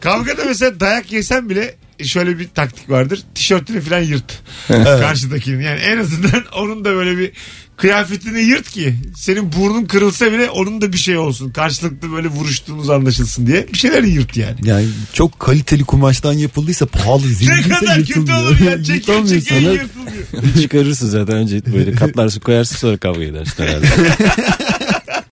Kavgada 0.00 0.44
mesela 0.44 0.80
dayak 0.80 1.12
yesen 1.12 1.50
bile 1.50 1.74
şöyle 2.04 2.38
bir 2.38 2.48
taktik 2.48 2.90
vardır. 2.90 3.22
Tişörtünü 3.34 3.80
falan 3.80 4.00
yırt. 4.00 4.40
Karşıdakinin. 4.68 5.60
Yani 5.60 5.80
en 5.80 5.98
azından 5.98 6.44
onun 6.56 6.84
da 6.84 6.94
böyle 6.94 7.18
bir 7.18 7.32
kıyafetini 7.76 8.40
yırt 8.40 8.70
ki 8.70 8.94
senin 9.16 9.52
burnun 9.52 9.84
kırılsa 9.84 10.32
bile 10.32 10.50
onun 10.50 10.80
da 10.80 10.92
bir 10.92 10.98
şey 10.98 11.16
olsun. 11.16 11.50
Karşılıklı 11.50 12.12
böyle 12.12 12.28
vuruştuğunuz 12.28 12.90
anlaşılsın 12.90 13.46
diye. 13.46 13.66
Bir 13.72 13.78
şeyler 13.78 14.02
yırt 14.02 14.36
yani. 14.36 14.56
Yani 14.64 14.86
çok 15.12 15.40
kaliteli 15.40 15.84
kumaştan 15.84 16.32
yapıldıysa 16.32 16.86
pahalı 16.86 17.22
Ne 17.48 17.62
kadar 17.62 17.96
kötü 18.04 18.32
olur 18.32 18.60
ya. 18.60 18.84
Çekiyor 18.84 19.26
sana. 19.26 19.58
yırtılmıyor. 19.58 20.54
Çıkarırsın 20.62 21.08
zaten 21.08 21.36
önce 21.36 21.60
böyle 21.74 21.92
katlarsın 21.92 22.40
koyarsın 22.40 22.76
sonra 22.76 22.96
kavga 22.96 23.24
edersin 23.24 23.62
herhalde. 23.62 23.86